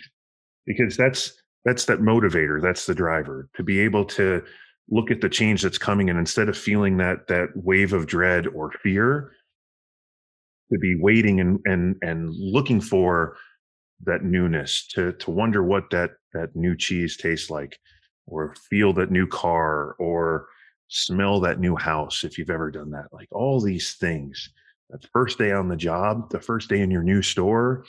because 0.65 0.95
that's 0.95 1.33
that's 1.65 1.85
that 1.85 1.99
motivator, 1.99 2.61
that's 2.61 2.85
the 2.85 2.95
driver 2.95 3.49
to 3.55 3.63
be 3.63 3.79
able 3.79 4.05
to 4.05 4.41
look 4.89 5.11
at 5.11 5.19
the 5.19 5.27
change 5.27 5.61
that's 5.61 5.77
coming, 5.77 6.09
and 6.09 6.17
instead 6.17 6.47
of 6.47 6.57
feeling 6.57 6.95
that 6.97 7.27
that 7.27 7.49
wave 7.55 7.91
of 7.91 8.07
dread 8.07 8.47
or 8.47 8.71
fear, 8.71 9.33
to 10.71 10.79
be 10.79 10.95
waiting 10.99 11.39
and 11.39 11.59
and 11.65 11.95
and 12.01 12.33
looking 12.35 12.81
for 12.81 13.37
that 14.03 14.23
newness 14.23 14.87
to 14.87 15.13
to 15.13 15.31
wonder 15.31 15.63
what 15.63 15.89
that 15.89 16.11
that 16.33 16.55
new 16.55 16.75
cheese 16.75 17.17
tastes 17.17 17.49
like 17.49 17.79
or 18.27 18.53
feel 18.69 18.93
that 18.93 19.11
new 19.11 19.25
car 19.25 19.95
or 19.99 20.47
smell 20.89 21.39
that 21.39 21.59
new 21.59 21.75
house 21.75 22.23
if 22.23 22.37
you've 22.37 22.49
ever 22.49 22.71
done 22.71 22.91
that. 22.91 23.07
Like 23.11 23.27
all 23.31 23.59
these 23.59 23.95
things. 23.95 24.49
That 24.89 25.05
first 25.11 25.37
day 25.37 25.51
on 25.51 25.67
the 25.67 25.75
job 25.75 26.29
the 26.29 26.39
first 26.39 26.69
day 26.69 26.79
in 26.79 26.89
your 26.89 27.03
new 27.03 27.21
store 27.21 27.83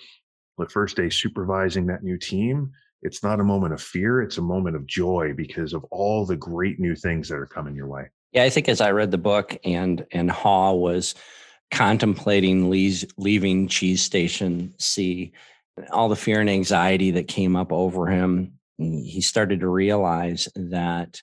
the 0.59 0.69
first 0.69 0.97
day 0.97 1.09
supervising 1.09 1.87
that 1.87 2.03
new 2.03 2.19
team 2.19 2.73
it's 3.03 3.23
not 3.23 3.39
a 3.39 3.45
moment 3.45 3.73
of 3.73 3.81
fear 3.81 4.21
it's 4.21 4.39
a 4.39 4.43
moment 4.43 4.75
of 4.75 4.85
joy 4.85 5.33
because 5.37 5.73
of 5.73 5.85
all 5.93 6.27
the 6.27 6.35
great 6.35 6.81
new 6.81 6.97
things 6.97 7.29
that 7.29 7.37
are 7.37 7.47
coming 7.47 7.77
your 7.77 7.87
way. 7.87 8.09
Yeah 8.33 8.43
i 8.43 8.51
think 8.51 8.69
as 8.69 8.81
i 8.81 8.91
read 8.91 9.13
the 9.13 9.19
book 9.19 9.57
and 9.63 10.05
and 10.11 10.29
haw 10.29 10.73
was 10.73 11.15
contemplating 11.71 12.71
leaving 12.71 13.69
Cheese 13.69 14.03
Station 14.03 14.75
C, 14.79 15.33
all 15.91 16.09
the 16.09 16.17
fear 16.17 16.41
and 16.41 16.51
anxiety 16.51 17.13
that 17.13 17.29
came 17.29 17.57
up 17.57 17.73
over 17.73 18.07
him, 18.07 18.59
he 18.79 19.21
started 19.21 19.61
to 19.61 19.69
realize 19.69 20.49
that 20.55 21.21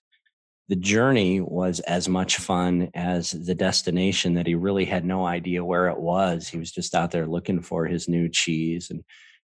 the 0.67 0.75
journey 0.75 1.41
was 1.41 1.79
as 1.81 2.09
much 2.09 2.37
fun 2.37 2.89
as 2.95 3.31
the 3.31 3.53
destination 3.53 4.33
that 4.33 4.47
he 4.47 4.55
really 4.55 4.85
had 4.85 5.05
no 5.05 5.25
idea 5.25 5.63
where 5.63 5.89
it 5.89 5.99
was. 5.99 6.47
He 6.47 6.57
was 6.57 6.71
just 6.71 6.95
out 6.95 7.11
there 7.11 7.27
looking 7.27 7.61
for 7.61 7.85
his 7.85 8.07
new 8.07 8.29
cheese 8.29 8.89
and 8.89 9.03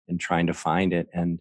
and 0.08 0.20
trying 0.20 0.46
to 0.46 0.54
find 0.54 0.92
it. 0.92 1.08
And 1.12 1.40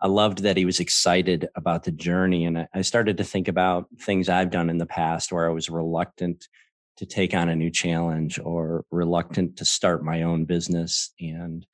I 0.00 0.08
loved 0.08 0.42
that 0.42 0.56
he 0.56 0.64
was 0.64 0.80
excited 0.80 1.48
about 1.54 1.84
the 1.84 1.90
journey. 1.90 2.44
And 2.44 2.68
I 2.72 2.82
started 2.82 3.16
to 3.16 3.24
think 3.24 3.48
about 3.48 3.86
things 4.00 4.28
I've 4.28 4.50
done 4.50 4.70
in 4.70 4.78
the 4.78 4.86
past 4.86 5.32
where 5.32 5.48
I 5.48 5.52
was 5.52 5.70
reluctant 5.70 6.46
to 6.98 7.06
take 7.06 7.34
on 7.34 7.48
a 7.48 7.56
new 7.56 7.70
challenge 7.70 8.38
or 8.38 8.84
reluctant 8.90 9.56
to 9.58 9.64
start 9.64 10.04
my 10.04 10.22
own 10.22 10.44
business 10.44 11.12
and 11.20 11.66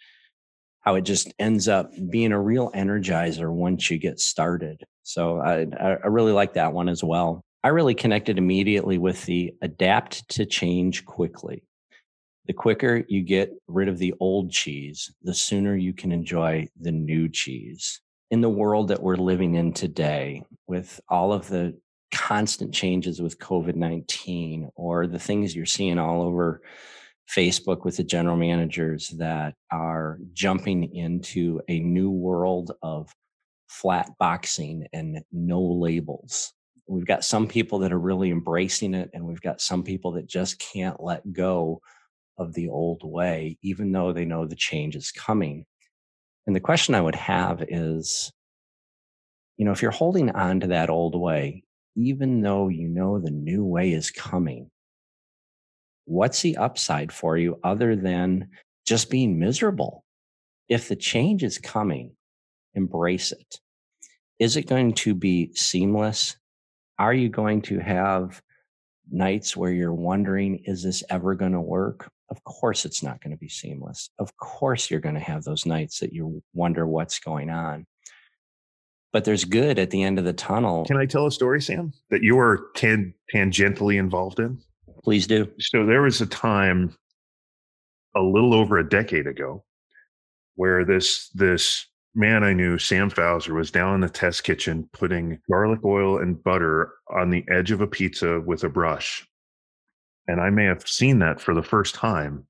how 0.81 0.97
it 0.97 1.03
just 1.03 1.33
ends 1.39 1.69
up 1.69 1.91
being 2.11 2.33
a 2.33 2.41
real 2.41 2.71
energizer 2.73 3.51
once 3.51 3.91
you 3.91 3.99
get 3.99 4.19
started. 4.19 4.83
So 5.05 5.39
I, 5.39 5.67
I 5.81 6.09
really 6.09 6.33
like 6.33 6.55
that 6.55 6.73
one 6.73 6.89
as 6.89 7.03
well. 7.05 7.45
I 7.65 7.69
really 7.69 7.95
connected 7.95 8.39
immediately 8.39 8.99
with 8.99 9.25
the 9.25 9.55
adapt 9.63 10.29
to 10.31 10.45
change 10.45 11.05
quickly. 11.05 11.63
The 12.47 12.53
quicker 12.53 13.05
you 13.09 13.23
get 13.23 13.53
rid 13.69 13.89
of 13.89 13.99
the 13.99 14.15
old 14.19 14.51
cheese, 14.51 15.13
the 15.23 15.35
sooner 15.35 15.77
you 15.77 15.93
can 15.93 16.11
enjoy 16.11 16.67
the 16.81 16.91
new 16.91 17.29
cheese. 17.29 18.01
In 18.33 18.41
the 18.41 18.49
world 18.49 18.89
that 18.89 19.03
we're 19.03 19.17
living 19.17 19.55
in 19.55 19.73
today, 19.73 20.43
with 20.67 21.01
all 21.09 21.33
of 21.33 21.47
the 21.49 21.79
constant 22.13 22.73
changes 22.73 23.21
with 23.21 23.39
COVID 23.39 23.75
19 23.75 24.71
or 24.77 25.07
the 25.07 25.19
things 25.19 25.57
you're 25.57 25.67
seeing 25.67 25.99
all 25.99 26.23
over 26.23 26.61
Facebook 27.35 27.85
with 27.85 27.97
the 27.97 28.05
general 28.05 28.37
managers 28.37 29.09
that 29.11 29.55
are 29.71 30.19
jumping 30.33 30.95
into 30.95 31.61
a 31.69 31.81
new 31.81 32.11
world 32.11 32.73
of 32.83 33.13
flat 33.69 34.11
boxing 34.19 34.87
and 34.93 35.23
no 35.33 35.61
labels. 35.61 36.53
We've 36.87 37.07
got 37.07 37.25
some 37.25 37.49
people 37.49 37.79
that 37.81 37.93
are 37.93 37.99
really 37.99 38.31
embracing 38.31 38.93
it, 38.95 39.11
and 39.15 39.25
we've 39.25 39.41
got 39.41 39.61
some 39.61 39.83
people 39.83 40.13
that 40.13 40.27
just 40.27 40.59
can't 40.59 41.03
let 41.03 41.33
go 41.33 41.81
of 42.37 42.53
the 42.53 42.69
old 42.69 43.03
way, 43.05 43.57
even 43.63 43.93
though 43.93 44.13
they 44.13 44.25
know 44.25 44.47
the 44.47 44.57
change 44.57 44.97
is 44.97 45.11
coming. 45.11 45.65
And 46.47 46.55
the 46.55 46.61
question 46.61 46.95
I 46.95 47.01
would 47.01 47.15
have 47.15 47.65
is, 47.69 48.33
you 49.57 49.65
know, 49.65 49.73
if 49.73 49.81
you're 49.81 49.91
holding 49.91 50.31
on 50.31 50.61
to 50.61 50.67
that 50.69 50.91
old 50.91 51.19
way, 51.19 51.63
even 51.97 52.41
though 52.41 52.69
you 52.69 52.89
know 52.89 53.19
the 53.19 53.31
new 53.31 53.65
way 53.65 53.93
is 53.93 54.11
coming, 54.11 54.71
what's 56.05 56.43
the 56.43 56.57
upside 56.57 57.13
for 57.13 57.37
you 57.37 57.59
other 57.63 57.97
than 57.97 58.49
just 58.87 59.11
being 59.11 59.39
miserable? 59.39 60.05
If 60.69 60.89
the 60.89 60.97
change 60.97 61.43
is 61.43 61.59
coming, 61.59 62.13
embrace 62.75 63.33
it. 63.33 63.61
Is 64.39 64.57
it 64.57 64.67
going 64.67 64.95
to 64.95 65.15
be 65.15 65.53
seamless? 65.55 66.37
Are 66.99 67.15
you 67.15 67.29
going 67.29 67.63
to 67.63 67.79
have 67.79 68.43
nights 69.11 69.57
where 69.57 69.73
you're 69.73 69.93
wondering, 69.93 70.63
is 70.65 70.83
this 70.83 71.03
ever 71.11 71.35
going 71.35 71.53
to 71.53 71.61
work? 71.61 72.11
Of 72.31 72.43
course, 72.45 72.85
it's 72.85 73.03
not 73.03 73.23
going 73.23 73.33
to 73.33 73.39
be 73.39 73.49
seamless. 73.49 74.09
Of 74.19 74.37
course, 74.37 74.91
you're 74.91 75.01
going 75.01 75.17
to 75.17 75.21
have 75.21 75.45
those 75.45 75.67
nights 75.67 75.99
that 76.01 76.13
you 76.13 76.43
wonder 76.55 76.87
what's 76.87 77.19
going 77.19 77.51
on. 77.51 77.85
But 79.13 79.25
there's 79.25 79.45
good 79.45 79.79
at 79.79 79.91
the 79.91 80.03
end 80.03 80.19
of 80.19 80.25
the 80.25 80.33
tunnel. 80.33 80.87
Can 80.87 80.97
I 80.97 81.07
tell 81.07 81.27
a 81.27 81.33
story, 81.33 81.61
Sam, 81.61 81.93
that 82.11 82.23
you 82.23 82.37
were 82.37 82.71
tan- 82.75 83.15
tangentially 83.33 83.99
involved 83.99 84.41
in? 84.41 84.59
Please 85.05 85.27
do. 85.27 85.51
So 85.59 85.85
there 85.85 86.03
was 86.03 86.21
a 86.21 86.27
time 86.27 86.97
a 88.17 88.21
little 88.21 88.55
over 88.55 88.79
a 88.79 88.89
decade 88.89 89.27
ago 89.27 89.65
where 90.55 90.85
this 90.85 91.29
this 91.31 91.87
man 92.15 92.45
I 92.45 92.53
knew, 92.53 92.79
Sam 92.79 93.11
Fowler, 93.11 93.55
was 93.55 93.71
down 93.71 93.97
in 93.97 94.01
the 94.01 94.09
test 94.09 94.45
kitchen 94.45 94.89
putting 94.93 95.39
garlic 95.51 95.81
oil 95.85 96.19
and 96.19 96.43
butter 96.43 96.93
on 97.15 97.31
the 97.31 97.45
edge 97.51 97.71
of 97.71 97.81
a 97.81 97.87
pizza 97.87 98.41
with 98.41 98.65
a 98.65 98.69
brush. 98.69 99.27
And 100.29 100.41
I 100.41 100.51
may 100.51 100.65
have 100.65 100.87
seen 100.87 101.19
that 101.21 101.41
for 101.41 101.55
the 101.55 101.63
first 101.63 101.95
time 101.95 102.47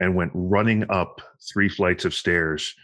and 0.00 0.16
went 0.16 0.32
running 0.34 0.84
up 0.90 1.20
three 1.52 1.68
flights 1.68 2.04
of 2.04 2.14
stairs 2.14 2.74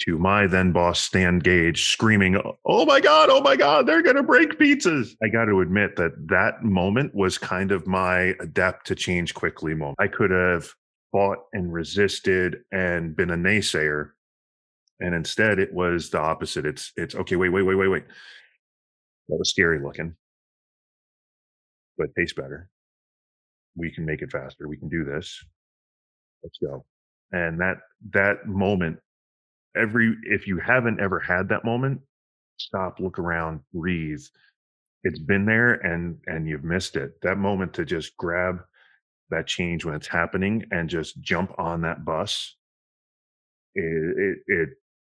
to 0.00 0.18
my 0.18 0.46
then 0.46 0.72
boss, 0.72 1.00
Stan 1.00 1.38
Gage, 1.38 1.90
screaming, 1.90 2.40
Oh 2.64 2.86
my 2.86 3.00
God, 3.00 3.28
oh 3.30 3.40
my 3.40 3.56
God, 3.56 3.86
they're 3.86 4.02
going 4.02 4.16
to 4.16 4.22
break 4.22 4.58
pizzas. 4.58 5.14
I 5.22 5.28
got 5.28 5.46
to 5.46 5.60
admit 5.60 5.96
that 5.96 6.12
that 6.28 6.62
moment 6.62 7.14
was 7.14 7.38
kind 7.38 7.70
of 7.70 7.86
my 7.86 8.34
adapt 8.40 8.86
to 8.88 8.94
change 8.94 9.34
quickly 9.34 9.74
moment. 9.74 9.96
I 9.98 10.08
could 10.08 10.30
have 10.30 10.72
fought 11.12 11.38
and 11.52 11.72
resisted 11.72 12.58
and 12.72 13.14
been 13.16 13.30
a 13.30 13.36
naysayer 13.36 14.10
and 15.00 15.14
instead 15.14 15.58
it 15.58 15.72
was 15.72 16.10
the 16.10 16.20
opposite. 16.20 16.66
It's 16.66 16.92
it's 16.96 17.14
okay 17.14 17.36
wait 17.36 17.48
wait 17.48 17.62
wait 17.62 17.74
wait 17.74 17.88
wait. 17.88 18.04
That 19.28 19.36
was 19.36 19.50
scary 19.50 19.80
looking. 19.80 20.14
But 21.96 22.08
tastes 22.16 22.34
better. 22.34 22.68
We 23.76 23.90
can 23.90 24.04
make 24.04 24.22
it 24.22 24.30
faster. 24.30 24.68
We 24.68 24.76
can 24.76 24.88
do 24.88 25.04
this. 25.04 25.42
Let's 26.42 26.58
go. 26.62 26.84
And 27.32 27.60
that 27.60 27.78
that 28.10 28.46
moment 28.46 28.98
every 29.76 30.16
if 30.24 30.46
you 30.46 30.58
haven't 30.58 31.00
ever 31.00 31.18
had 31.20 31.48
that 31.48 31.64
moment 31.64 32.00
stop 32.58 32.98
look 33.00 33.18
around 33.18 33.60
breathe 33.72 34.22
it's 35.02 35.18
been 35.18 35.46
there 35.46 35.74
and 35.74 36.18
and 36.26 36.48
you've 36.48 36.64
missed 36.64 36.96
it 36.96 37.12
that 37.22 37.38
moment 37.38 37.72
to 37.72 37.84
just 37.84 38.16
grab 38.16 38.60
that 39.30 39.46
change 39.46 39.84
when 39.84 39.94
it's 39.94 40.08
happening 40.08 40.64
and 40.70 40.88
just 40.88 41.20
jump 41.20 41.52
on 41.58 41.82
that 41.82 42.04
bus 42.04 42.56
it, 43.74 44.18
it, 44.18 44.38
it 44.46 44.68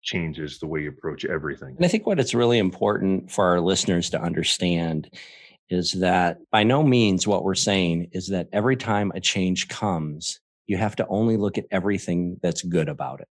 changes 0.02 0.58
the 0.58 0.66
way 0.66 0.82
you 0.82 0.88
approach 0.88 1.24
everything. 1.24 1.76
And 1.76 1.84
I 1.84 1.88
think 1.88 2.06
what 2.06 2.20
it's 2.20 2.34
really 2.34 2.58
important 2.58 3.30
for 3.30 3.46
our 3.46 3.60
listeners 3.60 4.10
to 4.10 4.20
understand 4.20 5.10
is 5.68 5.92
that 5.92 6.38
by 6.50 6.64
no 6.64 6.82
means 6.82 7.26
what 7.26 7.44
we're 7.44 7.54
saying 7.54 8.08
is 8.12 8.28
that 8.28 8.48
every 8.52 8.76
time 8.76 9.12
a 9.14 9.20
change 9.20 9.68
comes, 9.68 10.40
you 10.66 10.76
have 10.76 10.96
to 10.96 11.06
only 11.08 11.36
look 11.36 11.58
at 11.58 11.66
everything 11.70 12.38
that's 12.42 12.62
good 12.62 12.88
about 12.88 13.20
it. 13.20 13.28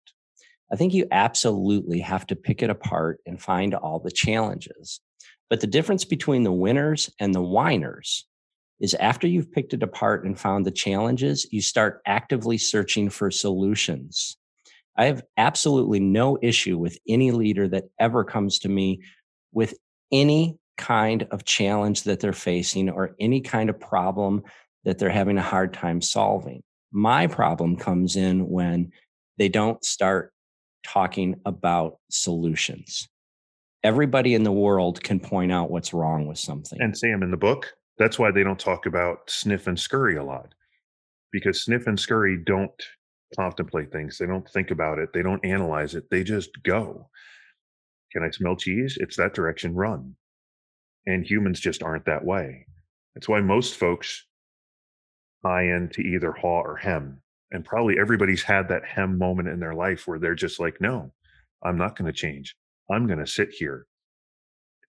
I 0.71 0.77
think 0.77 0.93
you 0.93 1.07
absolutely 1.11 2.01
have 2.01 2.27
to 2.27 2.37
pick 2.37 2.63
it 2.63 2.71
apart 2.71 3.21
and 3.27 3.41
find 3.41 3.75
all 3.75 4.01
the 4.01 4.11
challenges. 4.11 5.01
But 5.49 5.61
the 5.61 5.67
difference 5.67 6.05
between 6.05 6.43
the 6.43 6.53
winners 6.53 7.11
and 7.19 7.35
the 7.35 7.43
whiners 7.43 8.27
is 8.81 8.95
after 8.95 9.27
you've 9.27 9.51
picked 9.51 9.73
it 9.75 9.83
apart 9.83 10.25
and 10.25 10.39
found 10.39 10.65
the 10.65 10.71
challenges, 10.71 11.47
you 11.51 11.63
start 11.63 12.01
actively 12.07 12.59
searching 12.59 13.09
for 13.09 13.31
solutions. 13.31 14.37
I 14.97 15.07
have 15.07 15.23
absolutely 15.37 16.01
no 16.01 16.39
issue 16.43 16.77
with 16.77 16.99
any 17.09 17.31
leader 17.31 17.69
that 17.69 17.85
ever 17.99 18.25
comes 18.25 18.59
to 18.61 18.69
me 18.69 19.03
with 19.53 19.75
any 20.13 20.59
kind 20.77 21.27
of 21.31 21.45
challenge 21.45 22.03
that 22.05 22.21
they're 22.21 22.33
facing 22.33 22.89
or 22.91 23.17
any 23.19 23.41
kind 23.41 23.71
of 23.71 23.81
problem 23.81 24.43
that 24.85 24.99
they're 24.99 25.11
having 25.11 25.39
a 25.39 25.43
hard 25.43 25.73
time 25.73 26.01
solving. 26.01 26.63
My 26.93 27.27
problem 27.27 27.77
comes 27.77 28.17
in 28.17 28.49
when 28.49 28.93
they 29.39 29.49
don't 29.49 29.85
start 29.85 30.33
talking 30.85 31.41
about 31.45 31.99
solutions. 32.11 33.09
Everybody 33.85 34.35
in 34.35 34.43
the 34.43 34.53
world 34.53 35.03
can 35.03 35.21
point 35.21 35.53
out 35.53 35.71
what's 35.71 35.95
wrong 35.95 36.27
with 36.27 36.39
something. 36.39 36.81
And 36.81 36.97
Sam, 36.97 37.23
in 37.23 37.31
the 37.31 37.37
book, 37.37 37.73
that's 37.99 38.19
why 38.19 38.31
they 38.31 38.43
don't 38.43 38.59
talk 38.59 38.87
about 38.87 39.31
sniff 39.31 39.67
and 39.67 39.79
scurry 39.79 40.17
a 40.17 40.25
lot 40.25 40.55
because 41.33 41.63
sniff 41.63 41.87
and 41.87 41.99
scurry 41.99 42.39
don't 42.45 42.83
contemplate 43.37 43.93
things. 43.93 44.19
They 44.19 44.27
don't 44.27 44.49
think 44.49 44.71
about 44.71 44.99
it. 44.99 45.11
They 45.13 45.23
don't 45.23 45.45
analyze 45.45 45.95
it. 45.95 46.05
They 46.11 46.25
just 46.25 46.51
go. 46.63 47.09
Can 48.13 48.23
I 48.23 48.31
smell 48.31 48.57
cheese? 48.57 48.97
It's 49.01 49.17
that 49.17 49.35
direction, 49.35 49.75
run. 49.75 50.15
And 51.07 51.25
humans 51.25 51.61
just 51.61 51.83
aren't 51.83 52.07
that 52.07 52.25
way. 52.25 52.67
That's 53.15 53.29
why 53.29 53.41
most 53.41 53.77
folks 53.77 54.27
tie 55.45 55.65
into 55.65 56.01
either 56.01 56.33
haw 56.33 56.63
or 56.63 56.77
hem. 56.77 57.21
And 57.51 57.65
probably 57.65 57.97
everybody's 57.99 58.43
had 58.43 58.69
that 58.69 58.85
hem 58.85 59.19
moment 59.19 59.49
in 59.49 59.61
their 59.61 59.75
life 59.75 60.07
where 60.07 60.19
they're 60.19 60.35
just 60.35 60.61
like, 60.61 60.81
no, 60.81 61.13
I'm 61.63 61.79
not 61.79 61.97
going 61.97 62.13
to 62.13 62.17
change. 62.17 62.55
I'm 62.91 63.07
going 63.07 63.19
to 63.19 63.27
sit 63.27 63.51
here. 63.51 63.87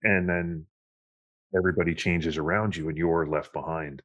And 0.03 0.27
then 0.27 0.65
everybody 1.55 1.95
changes 1.95 2.37
around 2.37 2.75
you 2.75 2.89
and 2.89 2.97
you're 2.97 3.27
left 3.27 3.53
behind. 3.53 4.01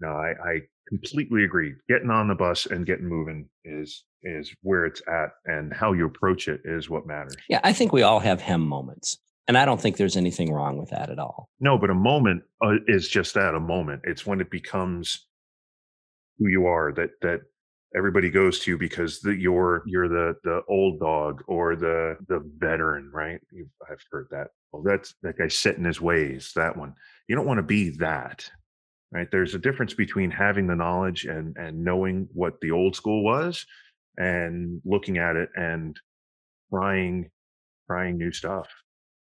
No, 0.00 0.08
I, 0.08 0.30
I 0.44 0.60
completely 0.88 1.44
agree. 1.44 1.74
Getting 1.88 2.10
on 2.10 2.28
the 2.28 2.34
bus 2.34 2.66
and 2.66 2.86
getting 2.86 3.06
moving 3.06 3.48
is 3.64 4.04
is 4.22 4.54
where 4.62 4.84
it's 4.84 5.00
at, 5.08 5.30
and 5.46 5.72
how 5.72 5.92
you 5.92 6.04
approach 6.04 6.48
it 6.48 6.60
is 6.64 6.90
what 6.90 7.06
matters. 7.06 7.36
Yeah, 7.48 7.60
I 7.64 7.72
think 7.72 7.92
we 7.92 8.02
all 8.02 8.20
have 8.20 8.40
hem 8.40 8.60
moments, 8.60 9.18
and 9.48 9.56
I 9.56 9.64
don't 9.64 9.80
think 9.80 9.96
there's 9.96 10.16
anything 10.16 10.52
wrong 10.52 10.78
with 10.78 10.90
that 10.90 11.10
at 11.10 11.18
all. 11.18 11.48
No, 11.60 11.78
but 11.78 11.90
a 11.90 11.94
moment 11.94 12.42
uh, 12.62 12.76
is 12.86 13.08
just 13.08 13.34
that 13.34 13.54
a 13.54 13.60
moment. 13.60 14.02
It's 14.04 14.26
when 14.26 14.40
it 14.40 14.50
becomes 14.50 15.26
who 16.38 16.48
you 16.48 16.66
are 16.66 16.92
that 16.92 17.10
that 17.22 17.40
everybody 17.96 18.30
goes 18.30 18.60
to 18.60 18.78
because 18.78 19.20
the, 19.20 19.34
you're 19.34 19.80
mm. 19.80 19.82
you're 19.86 20.08
the 20.08 20.36
the 20.44 20.62
old 20.68 21.00
dog 21.00 21.42
or 21.46 21.76
the 21.76 22.16
the 22.28 22.40
veteran, 22.58 23.10
right? 23.12 23.40
You've, 23.50 23.68
I've 23.90 24.04
heard 24.10 24.28
that. 24.30 24.48
Well, 24.72 24.82
that's 24.82 25.14
that 25.22 25.38
guy 25.38 25.48
set 25.48 25.76
in 25.76 25.84
his 25.84 26.00
ways. 26.00 26.52
That 26.54 26.76
one. 26.76 26.94
You 27.28 27.36
don't 27.36 27.46
want 27.46 27.58
to 27.58 27.62
be 27.62 27.90
that 27.98 28.50
right 29.12 29.28
there's 29.30 29.54
a 29.54 29.58
difference 29.58 29.94
between 29.94 30.30
having 30.30 30.66
the 30.66 30.74
knowledge 30.74 31.24
and 31.24 31.56
and 31.56 31.82
knowing 31.82 32.28
what 32.32 32.60
the 32.60 32.70
old 32.70 32.94
school 32.94 33.24
was 33.24 33.66
and 34.16 34.80
looking 34.84 35.18
at 35.18 35.36
it 35.36 35.48
and 35.56 35.98
trying 36.72 37.30
trying 37.86 38.16
new 38.16 38.32
stuff 38.32 38.68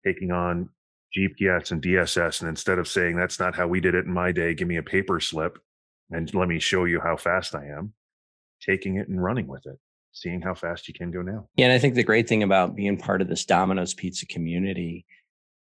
taking 0.07 0.31
on 0.31 0.69
gps 1.17 1.71
and 1.71 1.83
dss 1.83 2.41
and 2.41 2.49
instead 2.49 2.79
of 2.79 2.89
saying 2.89 3.17
that's 3.17 3.39
not 3.39 3.55
how 3.55 3.67
we 3.67 3.81
did 3.81 3.95
it 3.95 4.07
in 4.07 4.13
my 4.13 4.33
day 4.33 4.55
give 4.55 4.69
me 4.69 4.77
a 4.77 4.83
paper 4.83 5.21
slip 5.21 5.59
and 6.11 6.33
let 6.35 6.49
me 6.49 6.59
show 6.59 6.85
you 6.85 7.01
how 7.01 7.17
fast 7.17 7.55
i 7.55 7.65
am 7.65 7.93
taking 8.65 8.97
it 8.97 9.09
and 9.09 9.23
running 9.23 9.47
with 9.47 9.67
it 9.67 9.79
seeing 10.13 10.41
how 10.41 10.55
fast 10.55 10.87
you 10.89 10.95
can 10.95 11.11
go 11.11 11.23
now 11.23 11.47
yeah 11.57 11.67
and 11.67 11.73
i 11.73 11.79
think 11.79 11.95
the 11.95 12.03
great 12.03 12.29
thing 12.29 12.43
about 12.43 12.75
being 12.75 12.97
part 12.97 13.21
of 13.21 13.29
this 13.29 13.45
domino's 13.45 13.95
pizza 13.95 14.27
community 14.27 15.05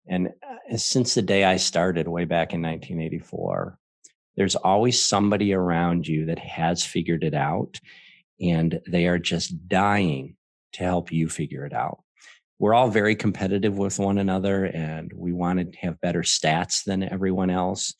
and 0.07 0.27
uh, 0.27 0.77
since 0.77 1.13
the 1.13 1.21
day 1.21 1.43
i 1.43 1.57
started 1.57 2.07
way 2.07 2.25
back 2.25 2.53
in 2.53 2.61
1984 2.61 3.77
there's 4.35 4.55
always 4.55 5.03
somebody 5.03 5.53
around 5.53 6.07
you 6.07 6.25
that 6.25 6.39
has 6.39 6.83
figured 6.83 7.23
it 7.23 7.33
out 7.33 7.79
and 8.41 8.79
they 8.87 9.07
are 9.07 9.19
just 9.19 9.67
dying 9.67 10.35
to 10.73 10.83
help 10.83 11.11
you 11.11 11.29
figure 11.29 11.65
it 11.65 11.73
out. 11.73 11.99
We're 12.59 12.73
all 12.73 12.89
very 12.89 13.15
competitive 13.15 13.77
with 13.77 13.99
one 13.99 14.17
another 14.17 14.65
and 14.65 15.11
we 15.15 15.31
want 15.31 15.73
to 15.73 15.77
have 15.79 16.01
better 16.01 16.21
stats 16.21 16.83
than 16.83 17.03
everyone 17.03 17.49
else. 17.49 17.93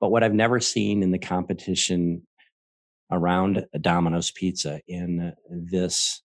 But 0.00 0.10
what 0.10 0.22
I've 0.22 0.34
never 0.34 0.60
seen 0.60 1.02
in 1.02 1.10
the 1.10 1.18
competition 1.18 2.26
around 3.10 3.66
Domino's 3.80 4.30
Pizza 4.30 4.80
in 4.88 5.34
this 5.48 6.22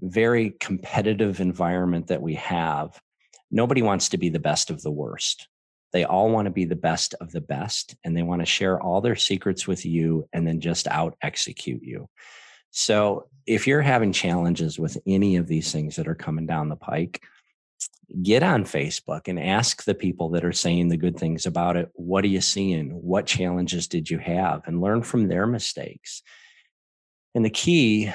very 0.00 0.50
competitive 0.60 1.40
environment 1.40 2.08
that 2.08 2.22
we 2.22 2.34
have, 2.34 3.00
nobody 3.50 3.82
wants 3.82 4.08
to 4.10 4.18
be 4.18 4.28
the 4.28 4.38
best 4.38 4.70
of 4.70 4.82
the 4.82 4.90
worst. 4.90 5.48
They 5.92 6.04
all 6.04 6.30
want 6.30 6.46
to 6.46 6.50
be 6.50 6.64
the 6.64 6.74
best 6.74 7.14
of 7.20 7.32
the 7.32 7.40
best 7.40 7.94
and 8.02 8.16
they 8.16 8.22
want 8.22 8.40
to 8.40 8.46
share 8.46 8.80
all 8.80 9.00
their 9.00 9.16
secrets 9.16 9.68
with 9.68 9.84
you 9.84 10.26
and 10.32 10.46
then 10.46 10.60
just 10.60 10.88
out 10.88 11.16
execute 11.22 11.82
you. 11.82 12.08
So 12.70 13.28
if 13.46 13.66
you're 13.66 13.82
having 13.82 14.12
challenges 14.12 14.78
with 14.78 14.96
any 15.06 15.36
of 15.36 15.46
these 15.46 15.70
things 15.70 15.96
that 15.96 16.08
are 16.08 16.14
coming 16.14 16.46
down 16.46 16.70
the 16.70 16.76
pike, 16.76 17.22
get 18.22 18.42
on 18.42 18.64
Facebook 18.64 19.28
and 19.28 19.38
ask 19.38 19.84
the 19.84 19.94
people 19.94 20.30
that 20.30 20.44
are 20.44 20.52
saying 20.52 20.88
the 20.88 20.96
good 20.96 21.18
things 21.18 21.46
about 21.46 21.76
it. 21.76 21.90
What 21.94 22.24
are 22.24 22.28
you 22.28 22.40
seeing? 22.40 22.90
What 22.90 23.26
challenges 23.26 23.88
did 23.88 24.10
you 24.10 24.18
have? 24.18 24.62
And 24.66 24.80
learn 24.80 25.02
from 25.02 25.28
their 25.28 25.46
mistakes. 25.46 26.22
And 27.34 27.44
the 27.44 27.50
key 27.50 28.12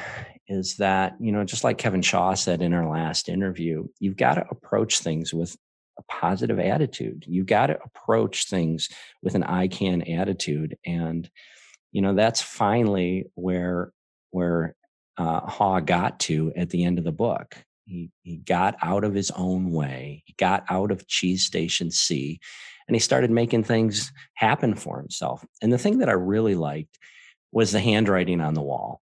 is 0.48 0.78
that, 0.78 1.16
you 1.20 1.32
know, 1.32 1.44
just 1.44 1.64
like 1.64 1.78
Kevin 1.78 2.02
Shaw 2.02 2.34
said 2.36 2.62
in 2.62 2.74
our 2.74 2.88
last 2.88 3.30
interview, 3.30 3.88
you've 4.00 4.18
got 4.18 4.36
to 4.36 4.46
approach 4.50 5.00
things 5.00 5.34
with 5.34 5.58
a 6.00 6.04
positive 6.04 6.60
attitude. 6.60 7.26
You've 7.28 7.48
got 7.48 7.68
to 7.68 7.80
approach 7.84 8.46
things 8.46 8.90
with 9.24 9.36
an 9.36 9.44
I 9.44 9.68
can 9.68 10.04
attitude. 10.04 10.78
And, 10.86 11.30
you 11.92 12.02
know, 12.02 12.14
that's 12.14 12.42
finally 12.42 13.26
where, 13.34 13.92
where 14.30 14.76
uh, 15.18 15.42
Haw 15.42 15.80
got 15.80 16.20
to 16.22 16.54
at 16.56 16.70
the 16.70 16.84
end 16.84 17.00
of 17.00 17.04
the 17.04 17.12
book. 17.12 17.58
He, 17.88 18.12
he 18.22 18.38
got 18.38 18.76
out 18.82 19.04
of 19.04 19.14
his 19.14 19.32
own 19.32 19.72
way. 19.72 20.24
He 20.26 20.36
got 20.38 20.66
out 20.70 20.92
of 20.92 21.08
Cheese 21.08 21.46
Station 21.46 21.90
C 21.90 22.40
and 22.88 22.96
he 22.96 23.00
started 23.00 23.32
making 23.32 23.64
things 23.64 24.12
happen 24.36 24.76
for 24.76 25.00
himself. 25.00 25.46
And 25.62 25.72
the 25.72 25.78
thing 25.78 26.00
that 26.00 26.10
I 26.10 26.14
really 26.14 26.56
liked 26.56 26.98
was 27.52 27.72
the 27.72 27.80
handwriting 27.80 28.42
on 28.42 28.54
the 28.54 28.62
wall. 28.62 29.02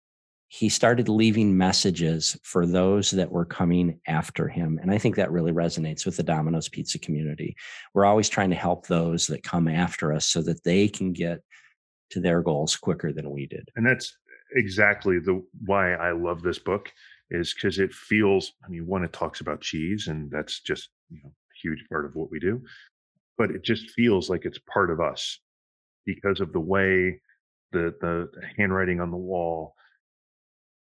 He 0.47 0.69
started 0.69 1.09
leaving 1.09 1.57
messages 1.57 2.37
for 2.43 2.65
those 2.65 3.11
that 3.11 3.31
were 3.31 3.45
coming 3.45 3.99
after 4.07 4.47
him. 4.47 4.79
And 4.81 4.91
I 4.91 4.99
think 4.99 5.15
that 5.15 5.31
really 5.31 5.51
resonates 5.51 6.05
with 6.05 6.15
the 6.15 6.23
Domino's 6.23 6.69
Pizza 6.69 6.99
community. 6.99 7.55
We're 7.93 8.05
always 8.05 8.29
trying 8.29 8.51
to 8.51 8.55
help 8.55 8.85
those 8.85 9.25
that 9.27 9.43
come 9.43 9.67
after 9.67 10.13
us 10.13 10.27
so 10.27 10.41
that 10.43 10.63
they 10.63 10.87
can 10.87 11.11
get 11.11 11.39
to 12.11 12.19
their 12.19 12.41
goals 12.43 12.75
quicker 12.75 13.11
than 13.11 13.31
we 13.31 13.47
did. 13.47 13.69
And 13.75 13.85
that's 13.85 14.15
exactly 14.55 15.17
the 15.19 15.43
why 15.65 15.93
I 15.93 16.11
love 16.11 16.43
this 16.43 16.59
book 16.59 16.91
is 17.31 17.53
because 17.53 17.79
it 17.79 17.93
feels, 17.93 18.53
I 18.65 18.69
mean, 18.69 18.85
one, 18.85 19.03
it 19.03 19.13
talks 19.13 19.41
about 19.41 19.61
cheese, 19.61 20.07
and 20.07 20.29
that's 20.29 20.59
just 20.61 20.89
you 21.09 21.19
know, 21.23 21.29
a 21.29 21.55
huge 21.61 21.83
part 21.89 22.05
of 22.05 22.15
what 22.15 22.31
we 22.31 22.39
do 22.39 22.61
but 23.37 23.51
it 23.51 23.63
just 23.63 23.91
feels 23.91 24.29
like 24.29 24.45
it's 24.45 24.59
part 24.71 24.91
of 24.91 24.99
us 24.99 25.39
because 26.05 26.39
of 26.39 26.51
the 26.53 26.59
way 26.59 27.19
the 27.71 27.93
the 28.01 28.29
handwriting 28.57 28.99
on 28.99 29.11
the 29.11 29.17
wall 29.17 29.73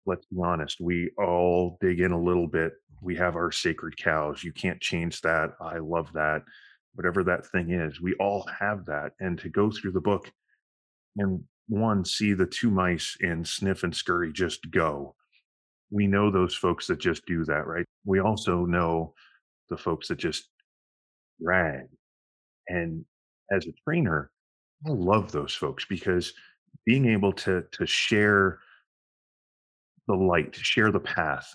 let's 0.05 0.25
be 0.25 0.37
honest 0.41 0.77
we 0.79 1.11
all 1.17 1.77
dig 1.81 1.99
in 1.99 2.11
a 2.11 2.21
little 2.21 2.47
bit 2.47 2.73
we 3.01 3.15
have 3.15 3.35
our 3.35 3.51
sacred 3.51 3.95
cows 3.97 4.43
you 4.43 4.51
can't 4.51 4.81
change 4.81 5.21
that 5.21 5.51
i 5.61 5.77
love 5.77 6.11
that 6.13 6.43
whatever 6.95 7.23
that 7.23 7.45
thing 7.47 7.71
is 7.71 8.01
we 8.01 8.13
all 8.15 8.47
have 8.59 8.85
that 8.85 9.11
and 9.19 9.37
to 9.39 9.49
go 9.49 9.69
through 9.69 9.91
the 9.91 10.01
book 10.01 10.31
and 11.17 11.43
one 11.67 12.03
see 12.03 12.33
the 12.33 12.45
two 12.45 12.69
mice 12.69 13.15
in 13.21 13.45
sniff 13.45 13.83
and 13.83 13.95
scurry 13.95 14.31
just 14.31 14.69
go 14.71 15.15
we 15.93 16.07
know 16.07 16.31
those 16.31 16.55
folks 16.55 16.87
that 16.87 16.99
just 16.99 17.25
do 17.25 17.45
that 17.45 17.67
right 17.67 17.85
we 18.05 18.19
also 18.19 18.65
know 18.65 19.13
the 19.69 19.77
folks 19.77 20.07
that 20.07 20.17
just 20.17 20.49
drag 21.41 21.87
and 22.67 23.05
as 23.51 23.67
a 23.67 23.73
trainer, 23.83 24.31
I 24.87 24.91
love 24.91 25.31
those 25.31 25.53
folks 25.53 25.85
because 25.85 26.33
being 26.85 27.05
able 27.05 27.33
to 27.33 27.63
to 27.71 27.85
share 27.85 28.59
the 30.07 30.15
light, 30.15 30.55
share 30.55 30.91
the 30.91 30.99
path, 30.99 31.53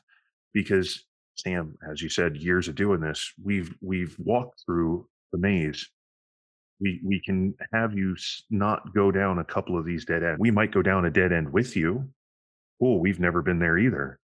because 0.54 1.04
Sam, 1.36 1.76
as 1.90 2.00
you 2.00 2.08
said, 2.08 2.36
years 2.36 2.68
of 2.68 2.74
doing 2.74 3.00
this, 3.00 3.32
we've 3.42 3.74
we've 3.80 4.16
walked 4.18 4.62
through 4.64 5.06
the 5.32 5.38
maze. 5.38 5.86
We 6.80 7.00
we 7.04 7.20
can 7.20 7.54
have 7.72 7.96
you 7.96 8.16
not 8.50 8.94
go 8.94 9.10
down 9.10 9.38
a 9.38 9.44
couple 9.44 9.76
of 9.78 9.84
these 9.84 10.04
dead 10.04 10.22
ends. 10.22 10.38
We 10.38 10.50
might 10.50 10.72
go 10.72 10.82
down 10.82 11.04
a 11.04 11.10
dead 11.10 11.32
end 11.32 11.52
with 11.52 11.76
you. 11.76 12.08
Oh, 12.80 12.96
we've 12.96 13.20
never 13.20 13.42
been 13.42 13.58
there 13.58 13.78
either. 13.78 14.20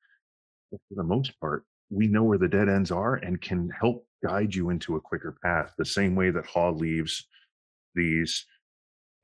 For 0.88 0.94
the 0.94 1.02
most 1.02 1.38
part, 1.40 1.64
we 1.90 2.08
know 2.08 2.24
where 2.24 2.38
the 2.38 2.48
dead 2.48 2.68
ends 2.68 2.90
are 2.90 3.16
and 3.16 3.40
can 3.40 3.70
help 3.70 4.06
guide 4.24 4.54
you 4.54 4.70
into 4.70 4.96
a 4.96 5.00
quicker 5.00 5.36
path 5.42 5.74
the 5.76 5.84
same 5.84 6.14
way 6.14 6.30
that 6.30 6.46
Haw 6.46 6.70
leaves 6.70 7.26
these 7.94 8.46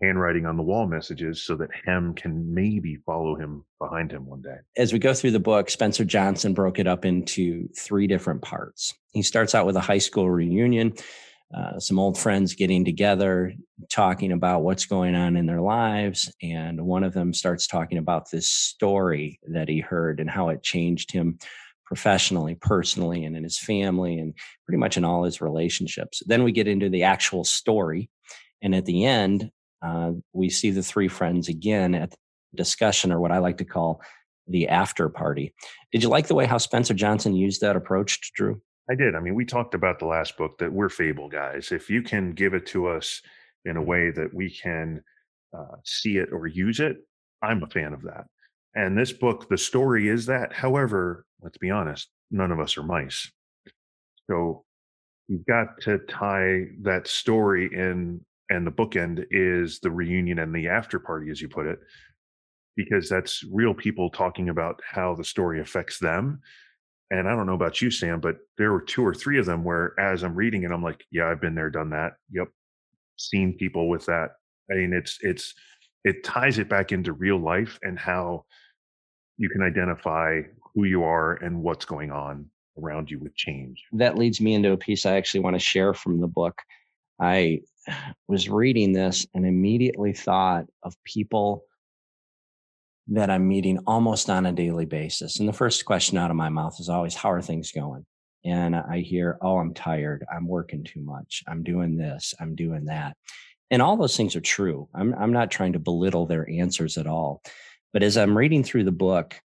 handwriting 0.02 0.46
on 0.46 0.56
the 0.56 0.62
wall 0.62 0.86
messages 0.86 1.42
so 1.42 1.56
that 1.56 1.68
Hem 1.84 2.14
can 2.14 2.54
maybe 2.54 2.96
follow 3.04 3.34
him 3.34 3.64
behind 3.78 4.10
him 4.10 4.26
one 4.26 4.40
day. 4.40 4.56
As 4.76 4.92
we 4.92 4.98
go 4.98 5.12
through 5.12 5.32
the 5.32 5.40
book, 5.40 5.68
Spencer 5.68 6.04
Johnson 6.04 6.54
broke 6.54 6.78
it 6.78 6.86
up 6.86 7.04
into 7.04 7.68
three 7.76 8.06
different 8.06 8.42
parts. 8.42 8.94
He 9.12 9.22
starts 9.22 9.54
out 9.54 9.66
with 9.66 9.76
a 9.76 9.80
high 9.80 9.98
school 9.98 10.30
reunion, 10.30 10.94
uh, 11.54 11.78
some 11.80 11.98
old 11.98 12.16
friends 12.16 12.54
getting 12.54 12.84
together, 12.84 13.52
talking 13.88 14.30
about 14.30 14.62
what's 14.62 14.86
going 14.86 15.14
on 15.14 15.36
in 15.36 15.46
their 15.46 15.60
lives. 15.60 16.32
And 16.42 16.86
one 16.86 17.02
of 17.02 17.12
them 17.12 17.34
starts 17.34 17.66
talking 17.66 17.98
about 17.98 18.30
this 18.30 18.48
story 18.48 19.40
that 19.48 19.68
he 19.68 19.80
heard 19.80 20.20
and 20.20 20.30
how 20.30 20.50
it 20.50 20.62
changed 20.62 21.10
him 21.10 21.38
professionally, 21.86 22.54
personally, 22.60 23.24
and 23.24 23.36
in 23.36 23.42
his 23.42 23.58
family, 23.58 24.16
and 24.18 24.32
pretty 24.64 24.78
much 24.78 24.96
in 24.96 25.04
all 25.04 25.24
his 25.24 25.40
relationships. 25.40 26.22
Then 26.24 26.44
we 26.44 26.52
get 26.52 26.68
into 26.68 26.88
the 26.88 27.02
actual 27.02 27.42
story. 27.42 28.08
And 28.62 28.74
at 28.74 28.86
the 28.86 29.04
end, 29.04 29.50
uh, 29.82 30.12
we 30.32 30.50
see 30.50 30.70
the 30.70 30.84
three 30.84 31.08
friends 31.08 31.48
again 31.48 31.96
at 31.96 32.10
the 32.10 32.16
discussion, 32.54 33.10
or 33.10 33.20
what 33.20 33.32
I 33.32 33.38
like 33.38 33.56
to 33.58 33.64
call 33.64 34.02
the 34.46 34.68
after 34.68 35.08
party. 35.08 35.52
Did 35.90 36.04
you 36.04 36.10
like 36.10 36.28
the 36.28 36.34
way 36.34 36.46
how 36.46 36.58
Spencer 36.58 36.94
Johnson 36.94 37.34
used 37.34 37.60
that 37.60 37.76
approach, 37.76 38.32
Drew? 38.34 38.60
I 38.90 38.96
did. 38.96 39.14
I 39.14 39.20
mean, 39.20 39.36
we 39.36 39.44
talked 39.44 39.74
about 39.74 40.00
the 40.00 40.06
last 40.06 40.36
book 40.36 40.58
that 40.58 40.72
we're 40.72 40.88
fable 40.88 41.28
guys. 41.28 41.70
If 41.70 41.88
you 41.88 42.02
can 42.02 42.32
give 42.32 42.54
it 42.54 42.66
to 42.66 42.88
us 42.88 43.22
in 43.64 43.76
a 43.76 43.82
way 43.82 44.10
that 44.10 44.34
we 44.34 44.50
can 44.50 45.02
uh, 45.56 45.76
see 45.84 46.16
it 46.16 46.30
or 46.32 46.48
use 46.48 46.80
it, 46.80 46.96
I'm 47.40 47.62
a 47.62 47.68
fan 47.68 47.92
of 47.92 48.02
that. 48.02 48.24
And 48.74 48.98
this 48.98 49.12
book, 49.12 49.48
the 49.48 49.58
story 49.58 50.08
is 50.08 50.26
that. 50.26 50.52
However, 50.52 51.24
let's 51.40 51.58
be 51.58 51.70
honest, 51.70 52.08
none 52.32 52.50
of 52.50 52.58
us 52.58 52.76
are 52.76 52.82
mice. 52.82 53.30
So 54.28 54.64
you've 55.28 55.46
got 55.46 55.80
to 55.82 55.98
tie 56.08 56.64
that 56.82 57.06
story 57.06 57.70
in, 57.72 58.20
and 58.48 58.66
the 58.66 58.72
bookend 58.72 59.24
is 59.30 59.78
the 59.78 59.90
reunion 59.90 60.40
and 60.40 60.52
the 60.54 60.66
after 60.66 60.98
party, 60.98 61.30
as 61.30 61.40
you 61.40 61.48
put 61.48 61.66
it, 61.66 61.78
because 62.76 63.08
that's 63.08 63.44
real 63.52 63.74
people 63.74 64.10
talking 64.10 64.48
about 64.48 64.80
how 64.84 65.14
the 65.14 65.24
story 65.24 65.60
affects 65.60 65.98
them. 66.00 66.40
And 67.10 67.28
I 67.28 67.34
don't 67.34 67.46
know 67.46 67.54
about 67.54 67.82
you, 67.82 67.90
Sam, 67.90 68.20
but 68.20 68.36
there 68.56 68.72
were 68.72 68.80
two 68.80 69.04
or 69.04 69.14
three 69.14 69.38
of 69.38 69.46
them 69.46 69.64
where, 69.64 69.98
as 69.98 70.22
I'm 70.22 70.34
reading 70.34 70.62
it, 70.62 70.70
I'm 70.70 70.82
like, 70.82 71.04
yeah, 71.10 71.28
I've 71.28 71.40
been 71.40 71.56
there, 71.56 71.70
done 71.70 71.90
that. 71.90 72.12
Yep, 72.30 72.48
seen 73.16 73.56
people 73.56 73.88
with 73.88 74.06
that. 74.06 74.30
I 74.70 74.76
mean, 74.76 74.92
it's 74.92 75.18
it's 75.20 75.54
it 76.04 76.22
ties 76.24 76.58
it 76.58 76.68
back 76.68 76.92
into 76.92 77.12
real 77.12 77.38
life 77.38 77.78
and 77.82 77.98
how 77.98 78.44
you 79.36 79.48
can 79.48 79.62
identify 79.62 80.42
who 80.74 80.84
you 80.84 81.02
are 81.02 81.34
and 81.34 81.62
what's 81.62 81.84
going 81.84 82.12
on 82.12 82.46
around 82.78 83.10
you 83.10 83.18
with 83.18 83.34
change. 83.34 83.82
That 83.92 84.16
leads 84.16 84.40
me 84.40 84.54
into 84.54 84.72
a 84.72 84.76
piece 84.76 85.04
I 85.04 85.16
actually 85.16 85.40
want 85.40 85.56
to 85.56 85.60
share 85.60 85.94
from 85.94 86.20
the 86.20 86.28
book. 86.28 86.56
I 87.20 87.60
was 88.28 88.48
reading 88.48 88.92
this 88.92 89.26
and 89.34 89.46
immediately 89.46 90.12
thought 90.12 90.66
of 90.82 90.94
people 91.04 91.64
that 93.10 93.30
I'm 93.30 93.46
meeting 93.46 93.78
almost 93.86 94.30
on 94.30 94.46
a 94.46 94.52
daily 94.52 94.86
basis. 94.86 95.40
And 95.40 95.48
the 95.48 95.52
first 95.52 95.84
question 95.84 96.16
out 96.16 96.30
of 96.30 96.36
my 96.36 96.48
mouth 96.48 96.78
is 96.78 96.88
always, 96.88 97.14
How 97.14 97.30
are 97.32 97.42
things 97.42 97.72
going? 97.72 98.06
And 98.44 98.74
I 98.74 99.00
hear, 99.00 99.36
Oh, 99.42 99.58
I'm 99.58 99.74
tired. 99.74 100.24
I'm 100.32 100.46
working 100.46 100.84
too 100.84 101.00
much. 101.00 101.42
I'm 101.46 101.62
doing 101.62 101.96
this. 101.96 102.34
I'm 102.40 102.54
doing 102.54 102.86
that. 102.86 103.16
And 103.70 103.82
all 103.82 103.96
those 103.96 104.16
things 104.16 104.34
are 104.36 104.40
true. 104.40 104.88
I'm, 104.94 105.14
I'm 105.14 105.32
not 105.32 105.50
trying 105.50 105.74
to 105.74 105.78
belittle 105.78 106.26
their 106.26 106.48
answers 106.48 106.96
at 106.96 107.06
all. 107.06 107.42
But 107.92 108.02
as 108.02 108.16
I'm 108.16 108.36
reading 108.36 108.64
through 108.64 108.84
the 108.84 108.92
book, 108.92 109.40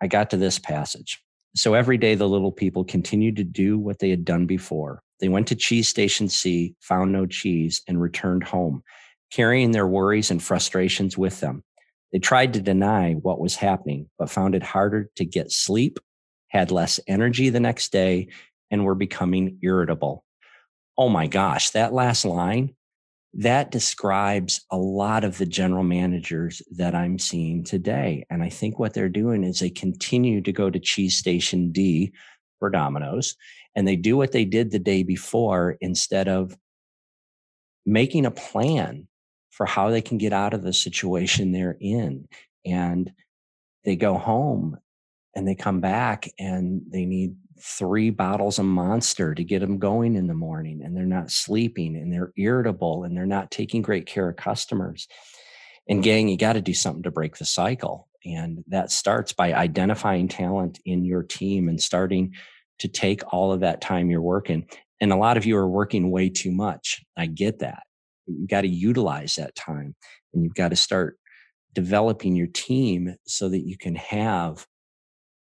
I 0.00 0.06
got 0.06 0.30
to 0.30 0.36
this 0.36 0.58
passage. 0.58 1.22
So 1.56 1.74
every 1.74 1.98
day 1.98 2.14
the 2.14 2.28
little 2.28 2.52
people 2.52 2.84
continued 2.84 3.36
to 3.36 3.44
do 3.44 3.78
what 3.78 3.98
they 3.98 4.10
had 4.10 4.24
done 4.24 4.46
before. 4.46 5.02
They 5.20 5.28
went 5.28 5.48
to 5.48 5.54
Cheese 5.54 5.88
Station 5.88 6.28
C, 6.28 6.74
found 6.80 7.12
no 7.12 7.26
cheese, 7.26 7.82
and 7.88 8.00
returned 8.00 8.44
home, 8.44 8.82
carrying 9.30 9.72
their 9.72 9.86
worries 9.86 10.30
and 10.30 10.42
frustrations 10.42 11.18
with 11.18 11.40
them. 11.40 11.62
They 12.12 12.18
tried 12.18 12.54
to 12.54 12.60
deny 12.60 13.14
what 13.14 13.40
was 13.40 13.56
happening, 13.56 14.08
but 14.18 14.30
found 14.30 14.54
it 14.54 14.62
harder 14.62 15.10
to 15.16 15.24
get 15.24 15.52
sleep, 15.52 15.98
had 16.48 16.70
less 16.70 16.98
energy 17.06 17.50
the 17.50 17.60
next 17.60 17.92
day, 17.92 18.28
and 18.70 18.84
were 18.84 18.94
becoming 18.94 19.58
irritable. 19.62 20.24
Oh 20.98 21.08
my 21.08 21.26
gosh, 21.26 21.70
that 21.70 21.92
last 21.92 22.24
line 22.24 22.74
that 23.34 23.70
describes 23.70 24.64
a 24.70 24.76
lot 24.76 25.22
of 25.22 25.38
the 25.38 25.46
general 25.46 25.84
managers 25.84 26.62
that 26.72 26.94
I'm 26.94 27.18
seeing 27.18 27.62
today. 27.62 28.26
And 28.28 28.42
I 28.42 28.48
think 28.48 28.78
what 28.78 28.92
they're 28.92 29.08
doing 29.08 29.44
is 29.44 29.60
they 29.60 29.70
continue 29.70 30.40
to 30.42 30.52
go 30.52 30.68
to 30.68 30.80
Cheese 30.80 31.16
Station 31.16 31.70
D 31.70 32.12
for 32.58 32.70
Domino's 32.70 33.36
and 33.76 33.86
they 33.86 33.96
do 33.96 34.16
what 34.16 34.32
they 34.32 34.44
did 34.44 34.70
the 34.70 34.78
day 34.78 35.02
before 35.02 35.76
instead 35.80 36.28
of 36.28 36.56
making 37.86 38.26
a 38.26 38.30
plan 38.30 39.06
for 39.60 39.66
how 39.66 39.90
they 39.90 40.00
can 40.00 40.16
get 40.16 40.32
out 40.32 40.54
of 40.54 40.62
the 40.62 40.72
situation 40.72 41.52
they're 41.52 41.76
in. 41.78 42.26
And 42.64 43.12
they 43.84 43.94
go 43.94 44.16
home 44.16 44.78
and 45.36 45.46
they 45.46 45.54
come 45.54 45.82
back 45.82 46.30
and 46.38 46.80
they 46.90 47.04
need 47.04 47.36
three 47.60 48.08
bottles 48.08 48.58
of 48.58 48.64
monster 48.64 49.34
to 49.34 49.44
get 49.44 49.58
them 49.58 49.78
going 49.78 50.16
in 50.16 50.28
the 50.28 50.32
morning 50.32 50.80
and 50.82 50.96
they're 50.96 51.04
not 51.04 51.30
sleeping 51.30 51.94
and 51.94 52.10
they're 52.10 52.32
irritable 52.38 53.04
and 53.04 53.14
they're 53.14 53.26
not 53.26 53.50
taking 53.50 53.82
great 53.82 54.06
care 54.06 54.30
of 54.30 54.36
customers. 54.36 55.06
And 55.86 56.02
gang 56.02 56.30
you 56.30 56.38
got 56.38 56.54
to 56.54 56.62
do 56.62 56.72
something 56.72 57.02
to 57.02 57.10
break 57.10 57.36
the 57.36 57.44
cycle 57.44 58.08
and 58.24 58.64
that 58.68 58.90
starts 58.90 59.34
by 59.34 59.52
identifying 59.52 60.28
talent 60.28 60.80
in 60.86 61.04
your 61.04 61.22
team 61.22 61.68
and 61.68 61.78
starting 61.78 62.32
to 62.78 62.88
take 62.88 63.30
all 63.30 63.52
of 63.52 63.60
that 63.60 63.82
time 63.82 64.08
you're 64.08 64.22
working. 64.22 64.66
And 65.02 65.12
a 65.12 65.16
lot 65.16 65.36
of 65.36 65.44
you 65.44 65.58
are 65.58 65.68
working 65.68 66.10
way 66.10 66.30
too 66.30 66.50
much. 66.50 67.04
I 67.14 67.26
get 67.26 67.58
that 67.58 67.82
you've 68.38 68.50
got 68.50 68.62
to 68.62 68.68
utilize 68.68 69.34
that 69.34 69.54
time 69.54 69.94
and 70.32 70.42
you've 70.42 70.54
got 70.54 70.68
to 70.68 70.76
start 70.76 71.16
developing 71.72 72.34
your 72.34 72.48
team 72.48 73.14
so 73.26 73.48
that 73.48 73.66
you 73.66 73.76
can 73.76 73.94
have 73.94 74.66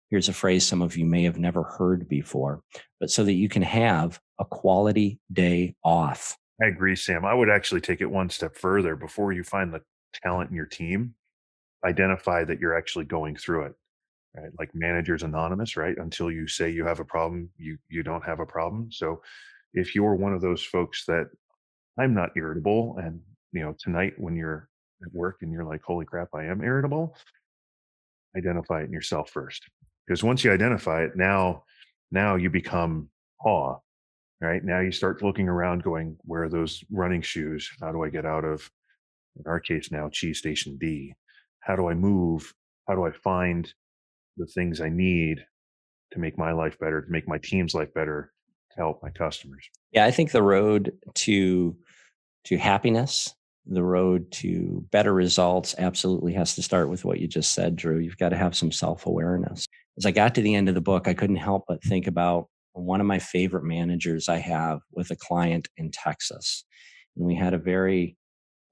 here's 0.10 0.30
a 0.30 0.34
phrase 0.34 0.65
some 0.65 0.82
of 0.82 0.97
you 0.97 1.06
may 1.06 1.23
have 1.23 1.38
never 1.38 1.63
heard 1.63 2.08
before, 2.08 2.62
but 3.00 3.10
so 3.10 3.23
that 3.23 3.34
you 3.34 3.50
can 3.50 3.62
have 3.62 4.19
a 4.39 4.45
quality 4.45 5.19
day 5.32 5.76
off. 5.84 6.38
I 6.62 6.67
agree, 6.67 6.95
Sam. 6.95 7.26
I 7.26 7.34
would 7.34 7.50
actually 7.50 7.82
take 7.82 8.02
it 8.02 8.10
one 8.10 8.30
step 8.30 8.56
further 8.56 8.95
before 8.95 9.32
you 9.32 9.43
find 9.43 9.73
the 9.73 9.82
talent 10.23 10.50
in 10.50 10.56
your 10.56 10.65
team, 10.65 11.13
identify 11.86 12.43
that 12.45 12.60
you're 12.60 12.78
actually 12.78 13.06
going 13.06 13.36
through 13.36 13.65
it. 13.65 13.73
Right? 14.36 14.52
Like 14.58 14.69
managers 14.73 15.23
anonymous, 15.23 15.76
right? 15.78 15.97
Until 15.97 16.32
you 16.32 16.47
say 16.47 16.69
you 16.69 16.86
have 16.86 17.00
a 17.00 17.06
problem, 17.06 17.50
you 17.58 17.78
you 17.89 18.04
don't 18.04 18.26
have 18.26 18.39
a 18.39 18.45
problem. 18.45 18.91
So 18.91 19.21
if 19.73 19.95
you're 19.95 20.15
one 20.15 20.34
of 20.34 20.41
those 20.41 20.63
folks 20.63 21.06
that 21.06 21.28
I'm 21.99 22.13
not 22.13 22.31
irritable 22.36 22.97
and 23.01 23.19
you 23.53 23.62
know, 23.62 23.75
tonight 23.79 24.13
when 24.17 24.36
you're 24.36 24.69
at 25.03 25.13
work 25.13 25.38
and 25.41 25.51
you're 25.51 25.63
like, 25.63 25.81
holy 25.83 26.05
crap, 26.05 26.29
I 26.33 26.45
am 26.45 26.63
irritable, 26.63 27.15
identify 28.38 28.81
it 28.81 28.86
in 28.86 28.91
yourself 28.91 29.29
first 29.29 29.63
because 30.05 30.23
once 30.23 30.43
you 30.43 30.51
identify 30.51 31.03
it 31.03 31.15
now 31.15 31.63
now 32.12 32.36
you 32.36 32.49
become 32.49 33.10
awe 33.43 33.77
right? 34.41 34.63
Now 34.63 34.79
you 34.79 34.91
start 34.91 35.23
looking 35.23 35.47
around 35.47 35.83
going 35.83 36.15
where 36.23 36.43
are 36.43 36.49
those 36.49 36.83
running 36.91 37.21
shoes? 37.21 37.69
How 37.81 37.91
do 37.91 38.03
i 38.03 38.10
get 38.10 38.25
out 38.25 38.45
of 38.45 38.69
in 39.38 39.43
our 39.45 39.60
case 39.60 39.91
now 39.91 40.10
cheese 40.10 40.39
station 40.39 40.77
C 40.81 41.13
how 41.60 41.75
do 41.75 41.89
i 41.89 41.93
move? 41.93 42.53
How 42.88 42.95
do 42.95 43.05
i 43.05 43.12
find 43.12 43.71
the 44.38 44.45
things 44.45 44.79
i 44.81 44.89
need 44.89 45.45
to 46.12 46.19
make 46.19 46.38
my 46.38 46.51
life 46.51 46.77
better 46.79 47.01
to 47.01 47.12
make 47.12 47.27
my 47.27 47.38
team's 47.39 47.73
life 47.73 47.93
better 47.93 48.31
to 48.71 48.77
help 48.77 49.01
my 49.03 49.10
customers? 49.10 49.67
Yeah 49.91 50.05
i 50.05 50.12
think 50.12 50.31
the 50.31 50.43
road 50.43 50.93
to 51.15 51.75
to 52.45 52.58
happiness 52.58 53.34
the 53.69 53.84
road 53.84 54.32
to 54.32 54.86
better 54.91 55.13
results 55.13 55.76
absolutely 55.78 56.34
has 56.34 56.56
to 56.56 56.63
start 56.63 56.88
with 56.88 57.04
what 57.04 57.19
you 57.19 57.28
just 57.28 57.52
said 57.52 57.76
drew 57.76 58.00
you've 58.00 58.17
got 58.17 58.30
to 58.30 58.38
have 58.38 58.56
some 58.56 58.71
self-awareness 58.71 59.67
as 59.97 60.06
I 60.06 60.12
got 60.12 60.36
to 60.36 60.41
the 60.41 60.56
end 60.56 60.69
of 60.69 60.76
the 60.76 60.82
book, 60.82 61.08
I 61.08 61.13
couldn't 61.13 61.38
help 61.38 61.65
but 61.67 61.84
think 61.84 62.08
about 62.08 62.47
one 62.73 63.02
of 63.02 63.08
my 63.08 63.19
favorite 63.19 63.63
managers 63.63 64.30
I 64.30 64.38
have 64.38 64.82
with 64.91 65.10
a 65.10 65.15
client 65.15 65.67
in 65.78 65.89
Texas. 65.91 66.63
And 67.15 67.26
we 67.26 67.36
had 67.36 67.56
a 67.56 67.58
very, 67.58 68.15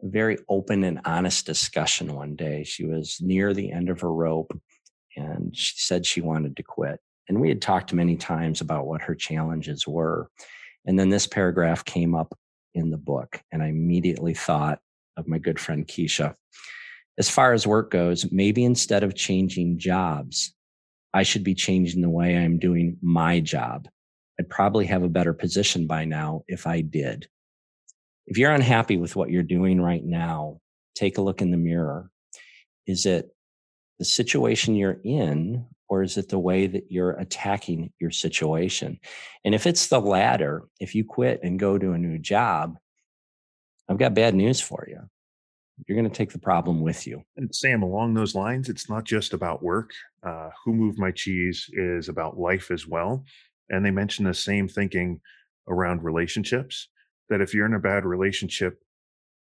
very 0.02 0.38
open 0.48 0.84
and 0.84 1.02
honest 1.04 1.46
discussion 1.48 2.14
one 2.14 2.36
day. 2.36 2.64
She 2.64 2.86
was 2.86 3.18
near 3.20 3.54
the 3.54 3.72
end 3.72 3.90
of 3.90 4.02
her 4.02 4.14
rope 4.14 4.56
and 5.18 5.56
she 5.56 5.74
said 5.78 6.06
she 6.06 6.22
wanted 6.22 6.56
to 6.58 6.64
quit. 6.64 7.00
And 7.28 7.42
we 7.42 7.50
had 7.50 7.62
talked 7.62 7.92
many 7.92 8.16
times 8.16 8.62
about 8.62 8.86
what 8.86 9.02
her 9.02 9.16
challenges 9.16 9.88
were. 9.88 10.30
And 10.86 11.00
then 11.00 11.10
this 11.10 11.26
paragraph 11.26 11.84
came 11.84 12.14
up 12.14 12.38
in 12.76 12.92
the 12.92 12.98
book, 12.98 13.42
and 13.52 13.64
I 13.64 13.68
immediately 13.68 14.34
thought 14.34 14.80
of 15.18 15.28
my 15.28 15.40
good 15.40 15.60
friend 15.60 15.88
Keisha. 15.88 16.36
As 17.18 17.30
far 17.30 17.54
as 17.54 17.66
work 17.66 17.92
goes, 17.92 18.32
maybe 18.32 18.64
instead 18.64 19.04
of 19.04 19.16
changing 19.16 19.80
jobs, 19.80 20.54
I 21.14 21.24
should 21.24 21.44
be 21.44 21.56
changing 21.56 22.02
the 22.02 22.10
way 22.10 22.38
I'm 22.38 22.60
doing 22.60 22.98
my 23.02 23.40
job. 23.40 23.88
I'd 24.38 24.50
probably 24.50 24.86
have 24.88 25.04
a 25.04 25.10
better 25.10 25.34
position 25.34 25.88
by 25.88 26.04
now 26.04 26.44
if 26.48 26.68
I 26.68 26.82
did. 26.82 27.28
If 28.28 28.38
you're 28.38 28.52
unhappy 28.52 28.98
with 28.98 29.16
what 29.16 29.30
you're 29.30 29.44
doing 29.44 29.80
right 29.80 30.04
now, 30.04 30.60
take 30.94 31.18
a 31.18 31.22
look 31.22 31.42
in 31.42 31.52
the 31.52 31.58
mirror. 31.58 32.10
Is 32.86 33.06
it 33.06 33.34
the 33.98 34.06
situation 34.06 34.76
you're 34.76 35.00
in, 35.04 35.66
or 35.88 36.04
is 36.04 36.18
it 36.18 36.30
the 36.30 36.40
way 36.40 36.68
that 36.68 36.86
you're 36.90 37.12
attacking 37.12 37.92
your 38.00 38.12
situation? 38.12 39.00
And 39.44 39.54
if 39.54 39.68
it's 39.68 39.88
the 39.88 40.02
latter, 40.02 40.64
if 40.80 40.96
you 40.96 41.04
quit 41.06 41.42
and 41.44 41.60
go 41.60 41.78
to 41.78 41.94
a 41.94 41.98
new 41.98 42.18
job, 42.18 42.78
I've 43.88 44.00
got 44.00 44.16
bad 44.16 44.34
news 44.34 44.60
for 44.60 44.86
you 44.90 45.10
you're 45.88 45.98
going 45.98 46.10
to 46.10 46.16
take 46.16 46.32
the 46.32 46.40
problem 46.40 46.82
with 46.82 47.06
you. 47.06 47.24
And 47.38 47.54
Sam, 47.54 47.84
along 47.84 48.14
those 48.14 48.36
lines, 48.36 48.70
it's 48.70 48.90
not 48.90 49.04
just 49.04 49.34
about 49.34 49.64
work. 49.64 49.92
Uh, 50.24 50.50
Who 50.64 50.74
Moved 50.74 50.98
My 50.98 51.12
Cheese 51.12 51.70
is 51.74 52.08
about 52.08 52.40
life 52.40 52.72
as 52.72 52.88
well. 52.88 53.26
And 53.70 53.86
they 53.86 53.92
mention 53.92 54.26
the 54.26 54.34
same 54.34 54.68
thinking 54.68 55.20
around 55.68 56.04
relationships 56.04 56.88
that 57.30 57.42
if 57.42 57.54
you're 57.54 57.66
in 57.66 57.74
a 57.74 57.80
bad 57.80 58.06
relationship, 58.06 58.80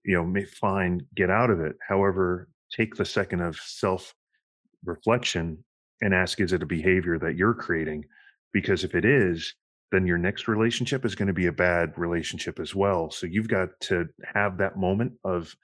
you 0.04 0.14
know, 0.14 0.24
may 0.24 0.44
fine, 0.44 1.06
get 1.14 1.30
out 1.30 1.50
of 1.50 1.60
it. 1.60 1.76
However, 1.86 2.48
take 2.72 2.96
the 2.96 3.04
second 3.04 3.40
of 3.40 3.56
self 3.56 4.14
reflection 4.84 5.64
and 6.00 6.14
ask, 6.14 6.40
is 6.40 6.52
it 6.52 6.62
a 6.62 6.66
behavior 6.66 7.18
that 7.18 7.36
you're 7.36 7.54
creating? 7.54 8.04
Because 8.52 8.84
if 8.84 8.94
it 8.94 9.04
is, 9.04 9.54
then 9.92 10.06
your 10.06 10.18
next 10.18 10.48
relationship 10.48 11.04
is 11.04 11.14
going 11.14 11.28
to 11.28 11.34
be 11.34 11.46
a 11.46 11.52
bad 11.52 11.92
relationship 11.96 12.58
as 12.58 12.74
well. 12.74 13.10
So 13.10 13.26
you've 13.26 13.48
got 13.48 13.68
to 13.82 14.06
have 14.34 14.58
that 14.58 14.76
moment 14.76 15.12
of 15.24 15.54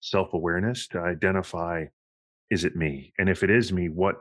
self-awareness 0.00 0.88
to 0.88 1.00
identify 1.00 1.84
is 2.50 2.64
it 2.64 2.76
me? 2.76 3.12
And 3.18 3.28
if 3.28 3.42
it 3.42 3.50
is 3.50 3.72
me 3.72 3.88
what 3.88 4.16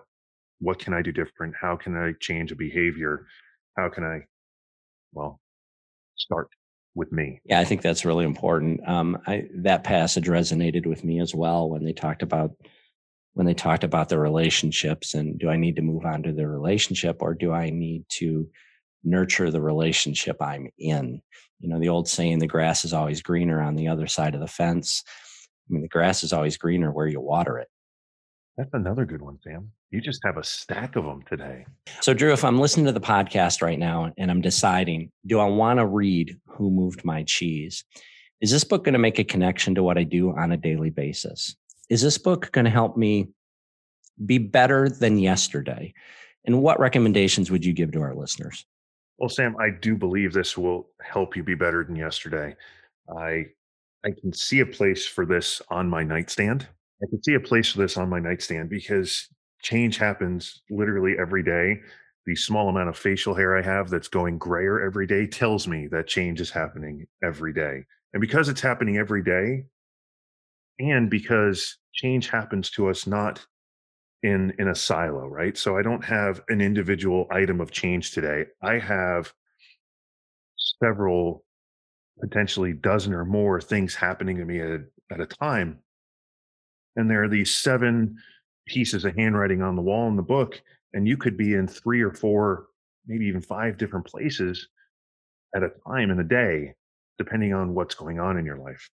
what 0.60 0.80
can 0.80 0.94
i 0.94 1.02
do 1.02 1.12
different? 1.12 1.54
How 1.60 1.76
can 1.76 1.96
i 1.96 2.14
change 2.20 2.52
a 2.52 2.56
behavior? 2.56 3.26
How 3.78 3.90
can 3.90 4.04
i 4.04 4.20
well 5.14 5.40
start 6.18 6.50
with 6.96 7.12
me? 7.12 7.40
Yeah 7.46 7.60
i 7.60 7.64
think 7.64 7.82
that's 7.82 8.06
really 8.06 8.26
important. 8.26 8.88
Um 8.88 9.18
i 9.28 9.48
that 9.56 9.84
passage 9.84 10.28
resonated 10.28 10.86
with 10.86 11.04
me 11.04 11.20
as 11.22 11.34
well 11.34 11.70
when 11.70 11.86
they 11.86 11.94
talked 11.94 12.22
about 12.22 12.52
when 13.38 13.46
they 13.46 13.54
talked 13.54 13.84
about 13.84 14.10
the 14.10 14.20
relationships 14.20 15.14
and 15.14 15.40
do 15.40 15.50
i 15.50 15.56
need 15.56 15.76
to 15.76 15.82
move 15.82 16.06
on 16.06 16.24
to 16.24 16.34
the 16.34 16.48
relationship 16.48 17.18
or 17.22 17.34
do 17.34 17.52
i 17.54 17.70
need 17.70 18.04
to 18.10 18.48
nurture 19.04 19.52
the 19.52 19.62
relationship 19.62 20.42
i'm 20.42 20.68
in 20.80 21.22
you 21.60 21.70
know 21.70 21.80
the 21.80 21.90
old 21.90 22.08
saying 22.08 22.40
the 22.40 22.48
grass 22.48 22.84
is 22.84 22.94
always 22.94 23.22
greener 23.22 23.62
on 23.62 23.76
the 23.76 23.88
other 23.88 24.08
side 24.08 24.34
of 24.34 24.42
the 24.42 24.48
fence 24.48 25.04
I 25.70 25.74
mean, 25.74 25.82
the 25.82 25.88
grass 25.90 26.24
is 26.24 26.32
always 26.32 26.58
greener 26.58 26.92
where 26.92 27.08
you 27.08 27.20
water 27.20 27.58
it. 27.58 27.68
That's 28.58 28.74
another 28.74 29.06
good 29.06 29.22
one, 29.22 29.38
Sam. 29.44 29.72
You 29.92 30.02
just 30.02 30.22
have 30.24 30.38
a 30.38 30.44
stack 30.44 30.96
of 30.96 31.04
them 31.04 31.24
today. 31.30 31.66
So, 32.02 32.14
Drew, 32.14 32.34
if 32.34 32.44
I'm 32.44 32.60
listening 32.60 32.88
to 32.88 32.92
the 32.92 33.00
podcast 33.00 33.62
right 33.62 33.78
now 33.78 34.12
and 34.18 34.32
I'm 34.32 34.42
deciding, 34.42 35.12
do 35.26 35.40
I 35.40 35.46
want 35.46 35.80
to 35.80 35.86
read 35.86 36.38
Who 36.48 36.72
Moved 36.72 37.06
My 37.06 37.24
Cheese? 37.24 37.84
Is 38.42 38.52
this 38.52 38.64
book 38.64 38.84
going 38.84 38.94
to 38.94 39.00
make 39.00 39.20
a 39.20 39.24
connection 39.24 39.76
to 39.76 39.84
what 39.84 39.98
I 39.98 40.04
do 40.04 40.32
on 40.36 40.52
a 40.52 40.58
daily 40.58 40.90
basis? 40.90 41.56
Is 41.90 42.02
this 42.02 42.18
book 42.18 42.52
going 42.52 42.66
to 42.66 42.72
help 42.72 42.98
me 42.98 43.30
be 44.26 44.38
better 44.38 44.90
than 44.90 45.18
yesterday? 45.18 45.94
And 46.46 46.62
what 46.62 46.80
recommendations 46.80 47.52
would 47.52 47.66
you 47.66 47.74
give 47.74 47.92
to 47.92 48.02
our 48.02 48.16
listeners? 48.16 48.66
Well, 49.18 49.30
Sam, 49.30 49.56
I 49.60 49.70
do 49.70 49.96
believe 49.96 50.34
this 50.34 50.58
will 50.58 50.90
help 51.02 51.36
you 51.36 51.44
be 51.44 51.56
better 51.56 51.84
than 51.84 51.96
yesterday. 51.96 52.56
I 53.18 53.46
I 54.06 54.12
can 54.22 54.32
see 54.32 54.60
a 54.60 54.66
place 54.66 55.06
for 55.06 55.26
this 55.26 55.62
on 55.70 55.90
my 55.90 56.04
nightstand. 56.04 56.68
I 57.04 57.08
can 57.10 57.22
see 57.24 57.34
a 57.34 57.40
place 57.40 57.72
for 57.72 57.80
this 57.80 57.98
on 57.98 58.10
my 58.10 58.20
nightstand 58.20 58.70
because 58.70 59.28
change 59.62 59.98
happens 59.98 60.62
literally 60.70 61.16
every 61.20 61.44
day. 61.44 61.82
The 62.26 62.36
small 62.36 62.70
amount 62.70 62.90
of 62.90 62.98
facial 62.98 63.34
hair 63.34 63.58
I 63.58 63.62
have 63.62 63.90
that's 63.90 64.08
going 64.08 64.38
grayer 64.38 64.82
every 64.82 65.08
day 65.08 65.26
tells 65.26 65.68
me 65.68 65.88
that 65.88 66.08
change 66.08 66.40
is 66.42 66.52
happening 66.52 67.08
every 67.24 67.54
day. 67.54 67.86
And 68.14 68.22
because 68.22 68.50
it's 68.50 68.62
happening 68.62 68.98
every 68.98 69.24
day, 69.24 69.66
and 70.80 71.10
because 71.10 71.78
change 71.94 72.30
happens 72.30 72.70
to 72.72 72.90
us 72.90 73.08
not 73.08 73.46
in 74.24 74.54
in 74.60 74.68
a 74.70 74.76
silo, 74.76 75.28
right? 75.28 75.58
So 75.58 75.78
I 75.78 75.82
don't 75.82 76.04
have 76.04 76.42
an 76.50 76.62
individual 76.62 77.28
item 77.32 77.62
of 77.62 77.72
change 77.72 78.12
today. 78.12 78.46
I 78.62 78.80
have 78.80 79.34
several 80.80 81.44
potentially 82.20 82.74
dozen 82.74 83.14
or 83.14 83.26
more 83.26 83.62
things 83.62 83.96
happening 83.96 84.38
to 84.38 84.46
me 84.46 84.60
at 84.60 84.68
a, 84.68 84.84
at 85.12 85.22
a 85.22 85.26
time. 85.26 85.80
And 86.96 87.10
there 87.10 87.24
are 87.24 87.30
these 87.30 87.54
seven 87.54 88.18
pieces 88.66 89.06
of 89.06 89.16
handwriting 89.16 89.62
on 89.62 89.76
the 89.76 89.82
wall 89.84 90.08
in 90.08 90.16
the 90.16 90.24
book, 90.24 90.60
and 90.94 91.08
you 91.08 91.16
could 91.16 91.38
be 91.38 91.54
in 91.54 91.68
three 91.68 92.02
or 92.02 92.12
four, 92.12 92.68
maybe 93.06 93.26
even 93.26 93.42
five 93.42 93.78
different 93.78 94.08
places 94.08 94.68
at 95.56 95.64
a 95.64 95.72
time 95.88 96.10
in 96.10 96.20
a 96.20 96.24
day, 96.24 96.74
depending 97.18 97.54
on 97.54 97.76
what's 97.76 97.96
going 97.96 98.20
on 98.20 98.38
in 98.38 98.46
your 98.46 98.58
life. 98.58 98.90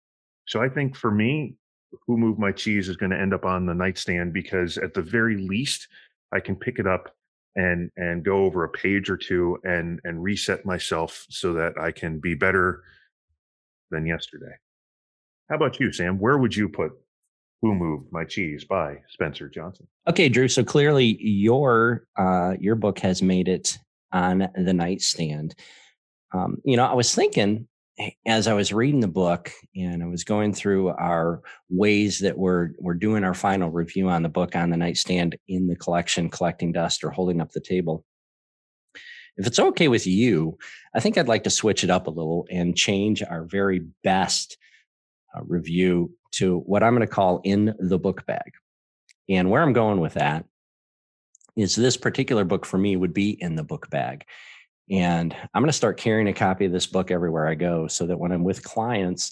So 0.47 0.61
I 0.61 0.67
think 0.67 0.95
for 0.95 1.11
me, 1.11 1.55
Who 2.07 2.17
Moved 2.17 2.39
My 2.39 2.51
Cheese 2.51 2.89
is 2.89 2.97
going 2.97 3.11
to 3.11 3.19
end 3.19 3.33
up 3.33 3.45
on 3.45 3.65
the 3.65 3.73
nightstand 3.73 4.33
because 4.33 4.77
at 4.77 4.93
the 4.93 5.01
very 5.01 5.37
least, 5.37 5.87
I 6.31 6.39
can 6.39 6.55
pick 6.55 6.79
it 6.79 6.87
up 6.87 7.13
and 7.55 7.91
and 7.97 8.23
go 8.23 8.45
over 8.45 8.63
a 8.63 8.69
page 8.69 9.09
or 9.09 9.17
two 9.17 9.57
and 9.63 9.99
and 10.03 10.23
reset 10.23 10.65
myself 10.65 11.25
so 11.29 11.53
that 11.53 11.77
I 11.77 11.91
can 11.91 12.19
be 12.19 12.33
better 12.33 12.83
than 13.89 14.05
yesterday. 14.05 14.53
How 15.49 15.57
about 15.57 15.79
you, 15.79 15.91
Sam? 15.91 16.17
Where 16.17 16.37
would 16.37 16.55
you 16.55 16.69
put 16.69 16.93
Who 17.61 17.75
Moved 17.75 18.11
My 18.11 18.23
Cheese 18.23 18.63
by 18.63 18.99
Spencer 19.09 19.49
Johnson? 19.49 19.85
Okay, 20.07 20.29
Drew. 20.29 20.47
So 20.47 20.63
clearly 20.63 21.17
your 21.21 22.05
uh, 22.17 22.55
your 22.59 22.75
book 22.75 22.99
has 22.99 23.21
made 23.21 23.49
it 23.49 23.77
on 24.13 24.47
the 24.55 24.73
nightstand. 24.73 25.55
Um, 26.33 26.57
you 26.63 26.77
know, 26.77 26.85
I 26.85 26.93
was 26.93 27.13
thinking 27.13 27.67
as 28.25 28.47
I 28.47 28.53
was 28.53 28.73
reading 28.73 28.99
the 28.99 29.07
book 29.07 29.51
and 29.75 30.03
I 30.03 30.07
was 30.07 30.23
going 30.23 30.53
through 30.53 30.89
our 30.89 31.41
ways 31.69 32.19
that 32.19 32.37
we're 32.37 32.71
we're 32.79 32.93
doing 32.93 33.23
our 33.23 33.33
final 33.33 33.69
review 33.69 34.09
on 34.09 34.23
the 34.23 34.29
book 34.29 34.55
on 34.55 34.69
the 34.69 34.77
nightstand 34.77 35.37
in 35.47 35.67
the 35.67 35.75
collection, 35.75 36.29
collecting 36.29 36.71
dust 36.71 37.03
or 37.03 37.09
holding 37.09 37.41
up 37.41 37.51
the 37.51 37.59
table. 37.59 38.05
If 39.37 39.47
it's 39.47 39.59
okay 39.59 39.87
with 39.87 40.05
you, 40.05 40.57
I 40.93 40.99
think 40.99 41.17
I'd 41.17 41.27
like 41.27 41.43
to 41.43 41.49
switch 41.49 41.83
it 41.83 41.89
up 41.89 42.07
a 42.07 42.11
little 42.11 42.45
and 42.51 42.75
change 42.75 43.23
our 43.23 43.45
very 43.45 43.79
best 44.03 44.57
uh, 45.35 45.41
review 45.43 46.13
to 46.33 46.59
what 46.59 46.83
I'm 46.83 46.95
going 46.95 47.07
to 47.07 47.13
call 47.13 47.41
in 47.43 47.73
the 47.79 47.99
book 47.99 48.25
bag. 48.25 48.53
And 49.29 49.49
where 49.49 49.61
I'm 49.61 49.73
going 49.73 49.99
with 49.99 50.15
that 50.15 50.45
is 51.55 51.75
this 51.75 51.97
particular 51.97 52.43
book 52.43 52.65
for 52.65 52.77
me 52.77 52.95
would 52.95 53.13
be 53.13 53.31
in 53.41 53.55
the 53.55 53.63
book 53.63 53.89
bag. 53.89 54.25
And 54.91 55.33
I'm 55.53 55.61
going 55.61 55.69
to 55.69 55.73
start 55.73 55.97
carrying 55.97 56.27
a 56.27 56.33
copy 56.33 56.65
of 56.65 56.73
this 56.73 56.85
book 56.85 57.11
everywhere 57.11 57.47
I 57.47 57.55
go 57.55 57.87
so 57.87 58.05
that 58.07 58.19
when 58.19 58.33
I'm 58.33 58.43
with 58.43 58.63
clients 58.63 59.31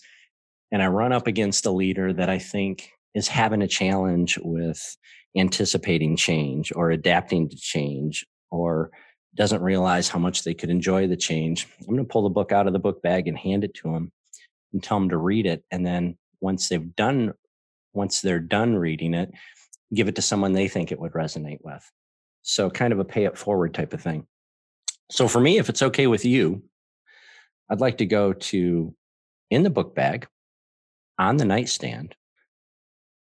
and 0.72 0.82
I 0.82 0.88
run 0.88 1.12
up 1.12 1.28
against 1.28 1.66
a 1.66 1.72
leader 1.72 2.14
that 2.14 2.30
I 2.30 2.40
think 2.40 2.92
is 3.14 3.28
having 3.28 3.62
a 3.62 3.68
challenge 3.68 4.38
with 4.42 4.98
anticipating 5.36 6.16
change 6.16 6.72
or 6.74 6.92
adapting 6.92 7.50
to 7.50 7.58
change 7.58 8.26
or 8.52 8.90
doesn't 9.36 9.62
realize 9.62 10.08
how 10.08 10.18
much 10.18 10.44
they 10.44 10.54
could 10.54 10.70
enjoy 10.70 11.08
the 11.08 11.18
change, 11.18 11.68
I'm 11.82 11.88
going 11.88 11.98
to 11.98 12.04
pull 12.04 12.24
the 12.24 12.30
book 12.30 12.52
out 12.52 12.68
of 12.68 12.74
the 12.74 12.80
book 12.80 13.02
bag 13.02 13.28
and 13.28 13.38
hand 13.38 13.64
it 13.64 13.74
to 13.76 13.92
them 13.92 14.12
and 14.72 14.82
tell 14.82 15.00
them 15.00 15.10
to 15.10 15.18
read 15.18 15.46
it. 15.46 15.64
And 15.72 15.86
then 15.86 16.18
once 16.40 16.70
they've 16.70 16.96
done, 16.96 17.34
once 17.94 18.22
they're 18.22 18.40
done 18.40 18.76
reading 18.76 19.14
it, 19.14 19.32
give 19.94 20.08
it 20.08 20.16
to 20.16 20.22
someone 20.22 20.54
they 20.54 20.68
think 20.70 20.92
it 20.92 21.00
would 21.00 21.14
resonate 21.14 21.60
with. 21.62 21.84
So 22.44 22.70
kind 22.70 22.94
of 22.94 23.00
a 23.00 23.06
pay 23.06 23.26
it 23.26 23.38
forward 23.38 23.74
type 23.74 23.94
of 23.94 24.02
thing. 24.02 24.26
So 25.10 25.28
for 25.28 25.40
me, 25.40 25.58
if 25.58 25.70
it's 25.70 25.82
okay 25.82 26.08
with 26.08 26.26
you, 26.26 26.64
I'd 27.70 27.82
like 27.82 27.98
to 28.00 28.06
go 28.06 28.34
to 28.34 28.94
in 29.50 29.64
the 29.64 29.70
book 29.70 29.96
bag 29.96 30.28
on 31.18 31.38
the 31.38 31.46
nightstand, 31.46 32.16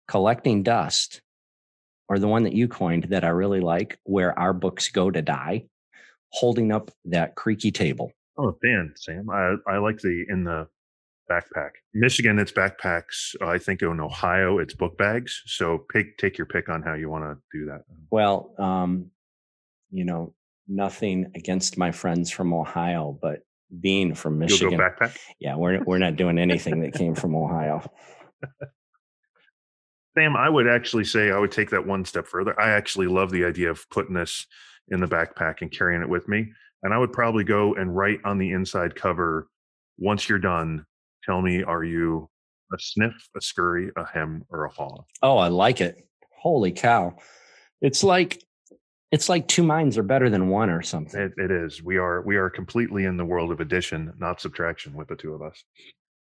collecting 0.07 0.63
dust, 0.63 1.21
or 2.09 2.19
the 2.19 2.27
one 2.27 2.43
that 2.43 2.53
you 2.53 2.67
coined 2.67 3.05
that 3.05 3.23
I 3.23 3.29
really 3.29 3.61
like, 3.61 3.97
where 4.03 4.37
our 4.37 4.53
books 4.53 4.89
go 4.89 5.09
to 5.09 5.21
die, 5.21 5.65
holding 6.29 6.71
up 6.71 6.91
that 7.05 7.35
creaky 7.35 7.71
table. 7.71 8.11
Oh, 8.37 8.57
Dan, 8.61 8.93
Sam. 8.95 9.29
I, 9.29 9.55
I 9.67 9.77
like 9.77 9.99
the 9.99 10.25
in 10.27 10.43
the 10.43 10.67
backpack. 11.29 11.71
Michigan, 11.93 12.39
it's 12.39 12.51
backpacks. 12.51 13.35
I 13.41 13.57
think 13.57 13.81
in 13.81 13.99
Ohio, 13.99 14.59
it's 14.59 14.73
book 14.73 14.97
bags. 14.97 15.41
So 15.45 15.85
pick 15.91 16.17
take 16.17 16.37
your 16.37 16.47
pick 16.47 16.67
on 16.67 16.81
how 16.81 16.93
you 16.93 17.09
want 17.09 17.23
to 17.23 17.57
do 17.57 17.65
that. 17.67 17.83
Well, 18.09 18.53
um, 18.57 19.11
you 19.89 20.03
know, 20.03 20.33
nothing 20.71 21.31
against 21.35 21.77
my 21.77 21.91
friends 21.91 22.31
from 22.31 22.53
Ohio, 22.53 23.17
but 23.21 23.39
being 23.79 24.15
from 24.15 24.39
Michigan. 24.39 24.79
Yeah, 25.39 25.55
we're 25.55 25.83
we're 25.83 25.97
not 25.97 26.15
doing 26.15 26.37
anything 26.37 26.81
that 26.81 26.93
came 26.93 27.15
from 27.15 27.35
Ohio. 27.35 27.89
Sam, 30.17 30.35
I 30.35 30.49
would 30.49 30.67
actually 30.67 31.05
say 31.05 31.31
I 31.31 31.37
would 31.37 31.51
take 31.51 31.69
that 31.69 31.85
one 31.85 32.03
step 32.03 32.27
further. 32.27 32.59
I 32.59 32.71
actually 32.71 33.07
love 33.07 33.31
the 33.31 33.45
idea 33.45 33.69
of 33.69 33.89
putting 33.89 34.13
this 34.13 34.45
in 34.89 34.99
the 34.99 35.07
backpack 35.07 35.61
and 35.61 35.71
carrying 35.71 36.01
it 36.01 36.09
with 36.09 36.27
me. 36.27 36.51
And 36.83 36.93
I 36.93 36.97
would 36.97 37.13
probably 37.13 37.43
go 37.43 37.75
and 37.75 37.95
write 37.95 38.19
on 38.25 38.37
the 38.37 38.51
inside 38.51 38.95
cover, 38.95 39.47
once 39.97 40.27
you're 40.27 40.39
done, 40.39 40.85
tell 41.23 41.41
me, 41.41 41.63
are 41.63 41.83
you 41.83 42.29
a 42.73 42.77
sniff, 42.79 43.13
a 43.37 43.41
scurry, 43.41 43.89
a 43.95 44.05
hem, 44.05 44.43
or 44.49 44.65
a 44.65 44.69
haw? 44.69 45.03
Oh, 45.21 45.37
I 45.37 45.47
like 45.47 45.79
it. 45.79 46.05
Holy 46.33 46.71
cow. 46.71 47.15
It's 47.81 48.03
like 48.03 48.43
it's 49.11 49.27
like 49.27 49.47
two 49.47 49.63
minds 49.63 49.97
are 49.97 50.03
better 50.03 50.29
than 50.29 50.49
one 50.49 50.69
or 50.69 50.81
something. 50.81 51.19
It, 51.19 51.33
it 51.37 51.51
is. 51.51 51.83
We 51.83 51.97
are 51.97 52.21
we 52.21 52.37
are 52.37 52.49
completely 52.49 53.05
in 53.05 53.17
the 53.17 53.25
world 53.25 53.51
of 53.51 53.59
addition, 53.59 54.13
not 54.17 54.39
subtraction, 54.39 54.93
with 54.93 55.09
the 55.09 55.15
two 55.15 55.33
of 55.33 55.41
us. 55.41 55.63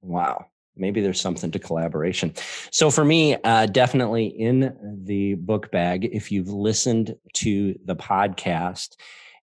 Wow. 0.02 0.48
Maybe 0.76 1.02
there's 1.02 1.22
something 1.22 1.52
to 1.52 1.60
collaboration. 1.60 2.34
So 2.72 2.90
for 2.90 3.06
me, 3.06 3.38
uh, 3.44 3.68
definitely 3.68 4.26
in 4.26 4.76
the 5.06 5.36
book 5.36 5.72
bag. 5.72 6.10
If 6.12 6.32
you've 6.32 6.50
listened 6.50 7.16
to 7.36 7.76
the 7.86 7.96
podcast 7.96 8.96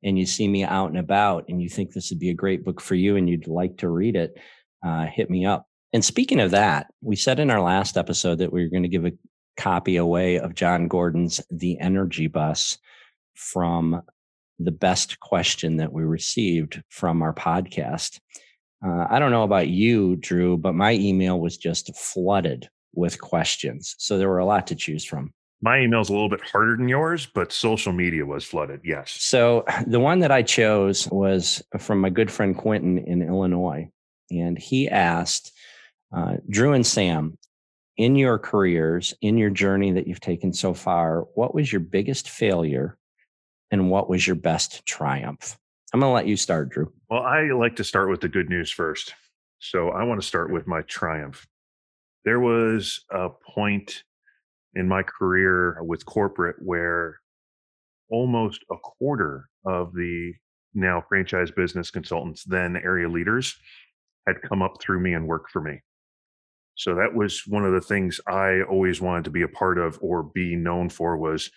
and 0.02 0.18
you 0.18 0.26
see 0.26 0.48
me 0.48 0.64
out 0.64 0.88
and 0.88 0.98
about, 0.98 1.44
and 1.48 1.62
you 1.62 1.68
think 1.68 1.92
this 1.92 2.10
would 2.10 2.18
be 2.18 2.30
a 2.30 2.34
great 2.34 2.64
book 2.64 2.80
for 2.80 2.96
you, 2.96 3.14
and 3.14 3.30
you'd 3.30 3.46
like 3.46 3.76
to 3.78 3.88
read 3.88 4.16
it, 4.16 4.36
uh, 4.84 5.06
hit 5.06 5.30
me 5.30 5.46
up. 5.46 5.66
And 5.92 6.04
speaking 6.04 6.40
of 6.40 6.50
that, 6.50 6.88
we 7.00 7.14
said 7.14 7.38
in 7.38 7.50
our 7.50 7.60
last 7.60 7.96
episode 7.96 8.38
that 8.38 8.52
we 8.52 8.64
were 8.64 8.70
going 8.70 8.82
to 8.82 8.88
give 8.88 9.06
a 9.06 9.12
copy 9.56 9.96
away 9.96 10.38
of 10.38 10.54
Jon 10.54 10.88
Gordon's 10.88 11.40
The 11.50 11.78
Energy 11.78 12.26
Bus 12.26 12.78
from 13.40 14.02
the 14.58 14.70
best 14.70 15.18
question 15.20 15.78
that 15.78 15.92
we 15.92 16.02
received 16.02 16.82
from 16.90 17.22
our 17.22 17.32
podcast. 17.32 18.20
Uh, 18.84 19.06
I 19.08 19.18
don't 19.18 19.30
know 19.30 19.42
about 19.42 19.68
you, 19.68 20.16
Drew, 20.16 20.58
but 20.58 20.74
my 20.74 20.92
email 20.92 21.40
was 21.40 21.56
just 21.56 21.96
flooded 21.96 22.68
with 22.94 23.20
questions. 23.20 23.94
So 23.98 24.18
there 24.18 24.28
were 24.28 24.38
a 24.38 24.44
lot 24.44 24.66
to 24.68 24.74
choose 24.74 25.04
from. 25.04 25.32
My 25.62 25.80
email's 25.80 26.08
a 26.08 26.12
little 26.12 26.28
bit 26.28 26.40
harder 26.40 26.76
than 26.76 26.88
yours, 26.88 27.26
but 27.34 27.52
social 27.52 27.92
media 27.92 28.24
was 28.24 28.44
flooded. 28.44 28.80
Yes. 28.84 29.12
So 29.18 29.64
the 29.86 30.00
one 30.00 30.20
that 30.20 30.30
I 30.30 30.42
chose 30.42 31.08
was 31.08 31.62
from 31.78 32.00
my 32.00 32.10
good 32.10 32.30
friend 32.30 32.56
Quentin 32.56 32.98
in 32.98 33.22
Illinois. 33.22 33.90
And 34.30 34.58
he 34.58 34.88
asked 34.88 35.52
uh, 36.14 36.36
Drew 36.48 36.72
and 36.72 36.86
Sam, 36.86 37.36
in 37.96 38.16
your 38.16 38.38
careers, 38.38 39.14
in 39.20 39.36
your 39.36 39.50
journey 39.50 39.92
that 39.92 40.06
you've 40.06 40.20
taken 40.20 40.52
so 40.52 40.72
far, 40.72 41.26
what 41.34 41.54
was 41.54 41.70
your 41.70 41.80
biggest 41.80 42.30
failure 42.30 42.96
and 43.70 43.90
what 43.90 44.08
was 44.08 44.26
your 44.26 44.36
best 44.36 44.84
triumph? 44.86 45.58
I'm 45.92 46.00
going 46.00 46.10
to 46.10 46.14
let 46.14 46.26
you 46.26 46.36
start, 46.36 46.70
Drew. 46.70 46.92
Well, 47.08 47.22
I 47.22 47.50
like 47.50 47.76
to 47.76 47.84
start 47.84 48.10
with 48.10 48.20
the 48.20 48.28
good 48.28 48.48
news 48.48 48.70
first. 48.70 49.14
So 49.58 49.90
I 49.90 50.04
want 50.04 50.20
to 50.20 50.26
start 50.26 50.52
with 50.52 50.66
my 50.66 50.82
triumph. 50.82 51.46
There 52.24 52.40
was 52.40 53.04
a 53.10 53.28
point 53.54 54.04
in 54.74 54.88
my 54.88 55.02
career 55.02 55.78
with 55.82 56.06
corporate 56.06 56.56
where 56.60 57.18
almost 58.10 58.64
a 58.70 58.76
quarter 58.76 59.48
of 59.64 59.92
the 59.94 60.32
now 60.74 61.02
franchise 61.08 61.50
business 61.50 61.90
consultants, 61.90 62.44
then 62.44 62.76
area 62.76 63.08
leaders, 63.08 63.56
had 64.26 64.42
come 64.42 64.62
up 64.62 64.80
through 64.80 65.00
me 65.00 65.14
and 65.14 65.26
worked 65.26 65.50
for 65.50 65.60
me. 65.60 65.80
So 66.76 66.94
that 66.94 67.14
was 67.14 67.42
one 67.46 67.64
of 67.64 67.72
the 67.72 67.80
things 67.80 68.20
I 68.26 68.62
always 68.62 69.00
wanted 69.00 69.24
to 69.24 69.30
be 69.30 69.42
a 69.42 69.48
part 69.48 69.78
of 69.78 69.98
or 70.00 70.22
be 70.22 70.56
known 70.56 70.88
for 70.88 71.16
was 71.16 71.50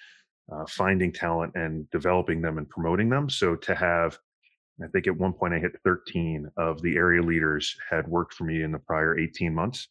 uh, 0.52 0.66
finding 0.68 1.12
talent 1.12 1.54
and 1.56 1.90
developing 1.92 2.42
them 2.42 2.58
and 2.58 2.70
promoting 2.70 3.10
them. 3.10 3.30
So 3.30 3.56
to 3.56 3.76
have, 3.76 4.18
I 4.84 4.88
think 4.88 5.08
at 5.08 5.18
one 5.18 5.34
point 5.34 5.54
I 5.54 5.60
hit 5.60 5.80
13 5.84 6.50
of 6.58 6.82
the 6.82 6.96
area 6.96 7.22
leaders 7.22 7.76
had 7.90 8.08
worked 8.08 8.34
for 8.34 8.44
me 8.44 8.64
in 8.64 8.72
the 8.72 8.80
prior 8.80 9.18
18 9.18 9.54
months. 9.54 9.88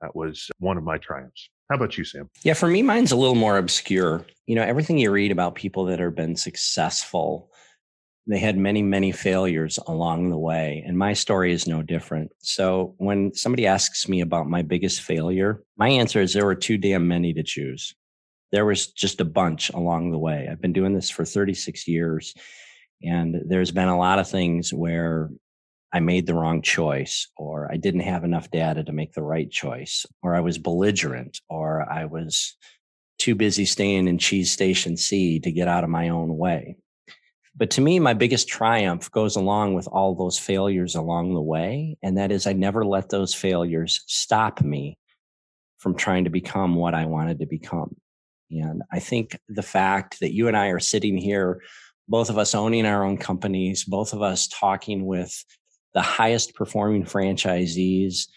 That 0.00 0.14
was 0.14 0.50
one 0.58 0.76
of 0.76 0.84
my 0.84 0.98
triumphs. 0.98 1.48
How 1.70 1.76
about 1.76 1.98
you, 1.98 2.04
Sam? 2.04 2.30
Yeah, 2.42 2.54
for 2.54 2.68
me, 2.68 2.82
mine's 2.82 3.12
a 3.12 3.16
little 3.16 3.34
more 3.34 3.58
obscure. 3.58 4.24
You 4.46 4.54
know, 4.54 4.62
everything 4.62 4.98
you 4.98 5.10
read 5.10 5.32
about 5.32 5.56
people 5.56 5.86
that 5.86 5.98
have 5.98 6.14
been 6.14 6.36
successful, 6.36 7.50
they 8.28 8.38
had 8.38 8.56
many, 8.56 8.82
many 8.82 9.10
failures 9.10 9.78
along 9.88 10.30
the 10.30 10.38
way. 10.38 10.84
And 10.86 10.96
my 10.96 11.12
story 11.14 11.52
is 11.52 11.66
no 11.66 11.82
different. 11.82 12.30
So 12.38 12.94
when 12.98 13.34
somebody 13.34 13.66
asks 13.66 14.08
me 14.08 14.20
about 14.20 14.48
my 14.48 14.62
biggest 14.62 15.00
failure, 15.00 15.64
my 15.76 15.88
answer 15.88 16.20
is 16.20 16.34
there 16.34 16.44
were 16.44 16.54
too 16.54 16.78
damn 16.78 17.08
many 17.08 17.32
to 17.32 17.42
choose 17.42 17.94
there 18.52 18.64
was 18.64 18.88
just 18.88 19.20
a 19.20 19.24
bunch 19.24 19.70
along 19.70 20.10
the 20.10 20.18
way. 20.18 20.48
I've 20.50 20.60
been 20.60 20.72
doing 20.72 20.94
this 20.94 21.10
for 21.10 21.24
36 21.24 21.88
years, 21.88 22.34
and 23.02 23.36
there's 23.46 23.72
been 23.72 23.88
a 23.88 23.98
lot 23.98 24.18
of 24.18 24.28
things 24.28 24.72
where 24.72 25.30
I 25.92 26.00
made 26.00 26.26
the 26.26 26.34
wrong 26.34 26.62
choice, 26.62 27.28
or 27.36 27.70
I 27.72 27.76
didn't 27.76 28.00
have 28.00 28.24
enough 28.24 28.50
data 28.50 28.84
to 28.84 28.92
make 28.92 29.12
the 29.12 29.22
right 29.22 29.50
choice, 29.50 30.04
or 30.22 30.34
I 30.34 30.40
was 30.40 30.58
belligerent, 30.58 31.40
or 31.48 31.90
I 31.90 32.04
was 32.04 32.56
too 33.18 33.34
busy 33.34 33.64
staying 33.64 34.08
in 34.08 34.18
cheese 34.18 34.50
station 34.50 34.96
C 34.96 35.40
to 35.40 35.52
get 35.52 35.68
out 35.68 35.84
of 35.84 35.90
my 35.90 36.10
own 36.10 36.36
way. 36.36 36.76
But 37.56 37.70
to 37.70 37.80
me, 37.80 37.98
my 37.98 38.12
biggest 38.12 38.48
triumph 38.48 39.10
goes 39.10 39.36
along 39.36 39.74
with 39.74 39.88
all 39.88 40.14
those 40.14 40.38
failures 40.38 40.94
along 40.94 41.32
the 41.32 41.40
way. 41.40 41.96
And 42.02 42.18
that 42.18 42.30
is, 42.30 42.46
I 42.46 42.52
never 42.52 42.84
let 42.84 43.08
those 43.08 43.34
failures 43.34 44.04
stop 44.06 44.60
me 44.60 44.98
from 45.78 45.94
trying 45.96 46.24
to 46.24 46.30
become 46.30 46.74
what 46.74 46.94
I 46.94 47.06
wanted 47.06 47.38
to 47.38 47.46
become. 47.46 47.96
And 48.50 48.82
I 48.92 49.00
think 49.00 49.38
the 49.48 49.62
fact 49.62 50.20
that 50.20 50.34
you 50.34 50.48
and 50.48 50.56
I 50.56 50.68
are 50.68 50.80
sitting 50.80 51.16
here, 51.16 51.62
both 52.08 52.30
of 52.30 52.38
us 52.38 52.54
owning 52.54 52.86
our 52.86 53.04
own 53.04 53.18
companies, 53.18 53.84
both 53.84 54.12
of 54.12 54.22
us 54.22 54.48
talking 54.48 55.06
with 55.06 55.44
the 55.94 56.02
highest 56.02 56.54
performing 56.54 57.04
franchisees 57.04 58.28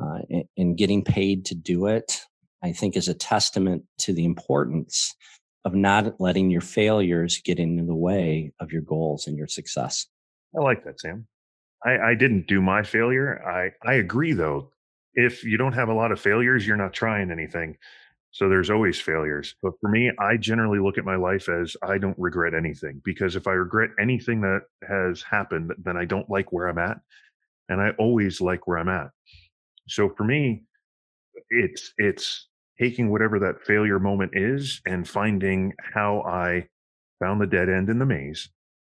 uh, 0.00 0.18
and, 0.30 0.44
and 0.56 0.78
getting 0.78 1.04
paid 1.04 1.44
to 1.46 1.54
do 1.54 1.86
it, 1.86 2.20
I 2.62 2.72
think 2.72 2.96
is 2.96 3.08
a 3.08 3.14
testament 3.14 3.84
to 3.98 4.12
the 4.12 4.24
importance 4.24 5.14
of 5.64 5.74
not 5.74 6.20
letting 6.20 6.50
your 6.50 6.60
failures 6.60 7.40
get 7.44 7.58
in 7.58 7.86
the 7.86 7.94
way 7.94 8.52
of 8.60 8.72
your 8.72 8.82
goals 8.82 9.26
and 9.26 9.36
your 9.36 9.48
success. 9.48 10.06
I 10.56 10.62
like 10.62 10.84
that, 10.84 11.00
Sam. 11.00 11.26
I, 11.84 11.98
I 11.98 12.14
didn't 12.14 12.46
do 12.46 12.60
my 12.62 12.82
failure. 12.82 13.42
I, 13.46 13.88
I 13.88 13.94
agree, 13.94 14.32
though. 14.32 14.72
If 15.14 15.44
you 15.44 15.56
don't 15.56 15.72
have 15.72 15.88
a 15.88 15.94
lot 15.94 16.12
of 16.12 16.20
failures, 16.20 16.66
you're 16.66 16.76
not 16.76 16.92
trying 16.92 17.30
anything. 17.30 17.76
So 18.38 18.48
there's 18.48 18.70
always 18.70 19.00
failures. 19.00 19.56
But 19.64 19.72
for 19.80 19.90
me, 19.90 20.12
I 20.20 20.36
generally 20.36 20.78
look 20.78 20.96
at 20.96 21.04
my 21.04 21.16
life 21.16 21.48
as 21.48 21.76
I 21.82 21.98
don't 21.98 22.16
regret 22.16 22.54
anything 22.54 23.02
because 23.04 23.34
if 23.34 23.48
I 23.48 23.50
regret 23.50 23.90
anything 24.00 24.42
that 24.42 24.60
has 24.88 25.22
happened, 25.22 25.72
then 25.76 25.96
I 25.96 26.04
don't 26.04 26.30
like 26.30 26.52
where 26.52 26.68
I'm 26.68 26.78
at. 26.78 26.98
And 27.68 27.80
I 27.80 27.90
always 27.98 28.40
like 28.40 28.68
where 28.68 28.78
I'm 28.78 28.88
at. 28.88 29.08
So 29.88 30.10
for 30.16 30.22
me, 30.22 30.62
it's 31.50 31.92
it's 31.98 32.46
taking 32.80 33.10
whatever 33.10 33.40
that 33.40 33.66
failure 33.66 33.98
moment 33.98 34.30
is 34.34 34.80
and 34.86 35.08
finding 35.08 35.72
how 35.92 36.22
I 36.22 36.68
found 37.18 37.40
the 37.40 37.46
dead 37.48 37.68
end 37.68 37.88
in 37.88 37.98
the 37.98 38.06
maze 38.06 38.48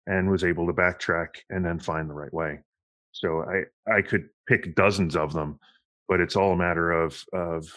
and 0.06 0.30
was 0.30 0.44
able 0.44 0.66
to 0.66 0.74
backtrack 0.74 1.28
and 1.48 1.64
then 1.64 1.78
find 1.78 2.10
the 2.10 2.14
right 2.14 2.34
way. 2.34 2.58
So 3.12 3.42
I 3.44 3.90
I 3.90 4.02
could 4.02 4.28
pick 4.46 4.74
dozens 4.74 5.16
of 5.16 5.32
them, 5.32 5.58
but 6.08 6.20
it's 6.20 6.36
all 6.36 6.52
a 6.52 6.58
matter 6.58 6.92
of 6.92 7.24
of 7.32 7.72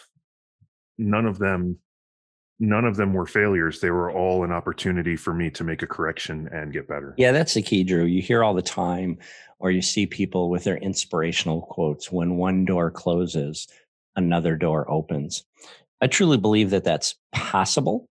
none 0.98 1.26
of 1.26 1.38
them 1.38 1.78
none 2.60 2.84
of 2.84 2.96
them 2.96 3.12
were 3.12 3.26
failures. 3.26 3.80
They 3.80 3.90
were 3.90 4.10
all 4.10 4.44
an 4.44 4.52
opportunity 4.52 5.16
for 5.16 5.34
me 5.34 5.50
to 5.50 5.64
make 5.64 5.82
a 5.82 5.86
correction 5.86 6.48
and 6.52 6.72
get 6.72 6.88
better. 6.88 7.14
Yeah, 7.18 7.32
that's 7.32 7.54
the 7.54 7.62
key, 7.62 7.84
Drew. 7.84 8.04
You 8.04 8.22
hear 8.22 8.44
all 8.44 8.54
the 8.54 8.62
time, 8.62 9.18
or 9.58 9.70
you 9.70 9.82
see 9.82 10.06
people 10.06 10.50
with 10.50 10.64
their 10.64 10.76
inspirational 10.76 11.62
quotes 11.62 12.12
when 12.12 12.36
one 12.36 12.64
door 12.64 12.90
closes, 12.90 13.68
another 14.16 14.56
door 14.56 14.90
opens. 14.90 15.44
I 16.00 16.06
truly 16.06 16.36
believe 16.36 16.70
that 16.70 16.84
that's 16.84 17.16
possible, 17.32 18.08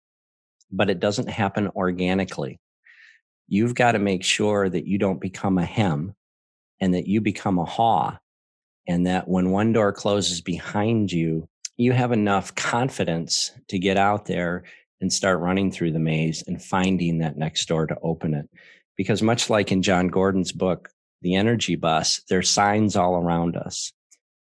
but 0.70 0.90
it 0.90 1.00
doesn't 1.00 1.28
happen 1.28 1.68
organically. 1.76 2.58
You've 3.48 3.74
got 3.74 3.92
to 3.92 3.98
make 3.98 4.24
sure 4.24 4.68
that 4.68 4.86
you 4.86 4.98
don't 4.98 5.20
become 5.20 5.58
a 5.58 5.64
hem 5.64 6.14
and 6.80 6.94
that 6.94 7.06
you 7.06 7.20
become 7.20 7.58
a 7.58 7.64
haw, 7.64 8.18
and 8.88 9.06
that 9.06 9.28
when 9.28 9.50
one 9.50 9.72
door 9.72 9.92
closes 9.92 10.40
behind 10.40 11.12
you, 11.12 11.48
you 11.82 11.92
have 11.92 12.12
enough 12.12 12.54
confidence 12.54 13.50
to 13.68 13.78
get 13.78 13.96
out 13.96 14.26
there 14.26 14.64
and 15.00 15.12
start 15.12 15.40
running 15.40 15.70
through 15.70 15.92
the 15.92 15.98
maze 15.98 16.44
and 16.46 16.62
finding 16.62 17.18
that 17.18 17.36
next 17.36 17.66
door 17.66 17.86
to 17.86 17.96
open 18.02 18.34
it. 18.34 18.48
Because 18.96 19.22
much 19.22 19.50
like 19.50 19.72
in 19.72 19.82
Jon 19.82 20.08
Gordon's 20.08 20.52
book, 20.52 20.90
The 21.22 21.34
Energy 21.34 21.76
Bus, 21.76 22.22
there's 22.28 22.48
signs 22.48 22.94
all 22.94 23.16
around 23.16 23.56
us, 23.56 23.92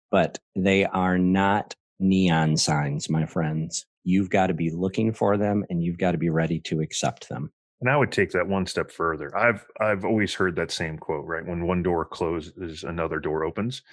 but 0.10 0.40
they 0.56 0.86
are 0.86 1.18
not 1.18 1.76
neon 2.00 2.58
signs, 2.58 3.10
my 3.10 3.26
friends. 3.26 3.86
You've 4.04 4.30
got 4.30 4.48
to 4.48 4.54
be 4.54 4.72
looking 4.72 5.14
for 5.14 5.38
them 5.38 5.66
and 5.70 5.84
you've 5.84 5.98
got 5.98 6.14
to 6.14 6.18
be 6.18 6.30
ready 6.30 6.60
to 6.62 6.82
accept 6.82 7.30
them. 7.30 7.52
And 7.82 7.90
I 7.90 7.96
would 7.96 8.12
take 8.12 8.32
that 8.32 8.48
one 8.48 8.66
step 8.66 8.92
further. 8.92 9.36
I've 9.38 9.66
I've 9.80 10.04
always 10.04 10.34
heard 10.34 10.56
that 10.58 10.72
same 10.72 10.98
quote, 10.98 11.26
right? 11.26 11.46
When 11.46 11.66
one 11.66 11.82
door 11.82 12.04
closes, 12.06 12.84
another 12.84 13.20
door 13.20 13.46
opens. 13.46 13.84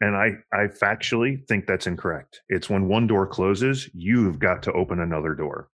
And 0.00 0.14
I, 0.14 0.32
I 0.52 0.66
factually 0.66 1.46
think 1.48 1.66
that's 1.66 1.86
incorrect. 1.86 2.42
It's 2.48 2.68
when 2.68 2.88
one 2.88 3.06
door 3.06 3.26
closes, 3.26 3.88
you've 3.94 4.38
got 4.38 4.62
to 4.64 4.72
open 4.72 5.00
another 5.00 5.34
door. 5.34 5.70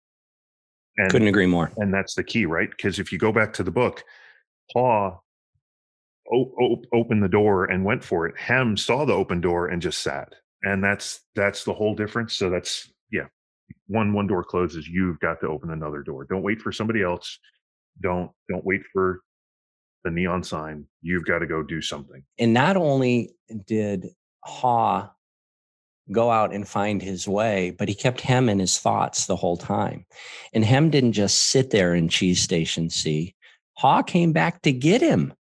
And, 0.98 1.10
Couldn't 1.10 1.30
agree 1.30 1.46
more. 1.46 1.72
And 1.78 1.94
that's 1.94 2.16
the 2.16 2.24
key, 2.24 2.46
right? 2.46 2.70
Because 2.70 3.00
if 3.00 3.12
you 3.14 3.18
go 3.18 3.32
back 3.32 3.54
to 3.54 3.64
the 3.64 3.72
book, 3.72 4.04
Haw 4.74 5.18
o- 6.32 6.54
o- 6.62 6.84
opened 6.94 7.24
the 7.24 7.30
door 7.30 7.66
and 7.66 7.86
went 7.86 8.04
for 8.04 8.28
it. 8.28 8.38
Hem 8.38 8.76
saw 8.76 9.06
the 9.06 9.14
open 9.14 9.42
door 9.42 9.68
and 9.68 9.82
just 9.82 10.02
sat. 10.02 10.34
And 10.64 10.84
that's 10.84 11.22
that's 11.36 11.64
the 11.64 11.74
whole 11.74 11.96
difference. 11.96 12.34
So 12.34 12.50
that's 12.50 12.92
yeah. 13.12 13.28
One 13.88 14.14
one 14.14 14.28
door 14.28 14.44
closes, 14.44 14.88
you've 14.88 15.20
got 15.20 15.40
to 15.42 15.48
open 15.48 15.72
another 15.72 16.04
door. 16.04 16.26
Don't 16.26 16.44
wait 16.44 16.62
for 16.62 16.74
somebody 16.74 17.02
else. 17.02 17.40
Don't 18.02 18.32
don't 18.50 18.66
wait 18.66 18.82
for 18.92 19.22
the 20.04 20.12
neon 20.12 20.44
sign. 20.44 20.86
You've 21.02 21.26
got 21.26 21.40
to 21.40 21.48
go 21.48 21.64
do 21.64 21.82
something. 21.82 22.24
And 22.38 22.54
not 22.54 22.78
only 22.78 23.34
did 23.66 24.08
Haw 24.44 25.10
go 26.12 26.32
out 26.32 26.54
and 26.54 26.68
find 26.68 27.02
his 27.02 27.28
way, 27.28 27.72
but 27.78 27.88
he 27.88 27.96
kept 27.96 28.22
Hem 28.22 28.50
in 28.50 28.60
his 28.60 28.80
thoughts 28.80 29.26
the 29.26 29.36
whole 29.36 29.58
time. 29.58 30.06
And 30.54 30.66
Hem 30.66 30.90
didn't 30.90 31.14
just 31.14 31.48
sit 31.48 31.70
there 31.70 31.94
in 31.94 32.10
Cheese 32.10 32.42
Station 32.42 32.90
C. 32.90 33.36
Haw 33.78 34.02
came 34.02 34.34
back 34.34 34.62
to 34.64 34.72
get 34.72 35.02
him. 35.02 35.34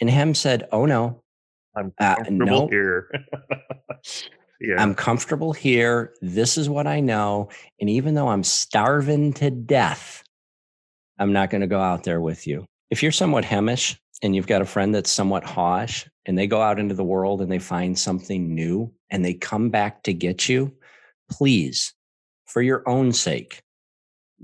And 0.00 0.10
Hem 0.10 0.34
said, 0.34 0.68
Oh 0.72 0.86
no. 0.86 1.22
I'm 1.74 1.92
uh, 1.98 2.16
comfortable 2.16 2.42
uh, 2.42 2.60
no. 2.60 2.68
here. 2.68 3.10
yeah. 4.60 4.76
I'm 4.78 4.94
comfortable 4.94 5.52
here. 5.52 6.14
This 6.22 6.56
is 6.56 6.68
what 6.70 6.86
I 6.86 7.00
know. 7.00 7.50
And 7.80 7.90
even 7.90 8.14
though 8.14 8.28
I'm 8.28 8.44
starving 8.44 9.34
to 9.34 9.50
death, 9.50 10.22
I'm 11.18 11.32
not 11.32 11.50
going 11.50 11.60
to 11.60 11.66
go 11.66 11.80
out 11.80 12.04
there 12.04 12.20
with 12.20 12.46
you 12.46 12.66
if 12.90 13.02
you're 13.02 13.12
somewhat 13.12 13.44
hemish 13.44 13.98
and 14.22 14.34
you've 14.34 14.46
got 14.46 14.62
a 14.62 14.66
friend 14.66 14.94
that's 14.94 15.10
somewhat 15.10 15.44
hawsh 15.44 16.06
and 16.24 16.38
they 16.38 16.46
go 16.46 16.62
out 16.62 16.78
into 16.78 16.94
the 16.94 17.04
world 17.04 17.40
and 17.40 17.50
they 17.50 17.58
find 17.58 17.98
something 17.98 18.54
new 18.54 18.92
and 19.10 19.24
they 19.24 19.34
come 19.34 19.70
back 19.70 20.02
to 20.04 20.12
get 20.12 20.48
you, 20.48 20.72
please, 21.30 21.94
for 22.46 22.62
your 22.62 22.88
own 22.88 23.12
sake, 23.12 23.62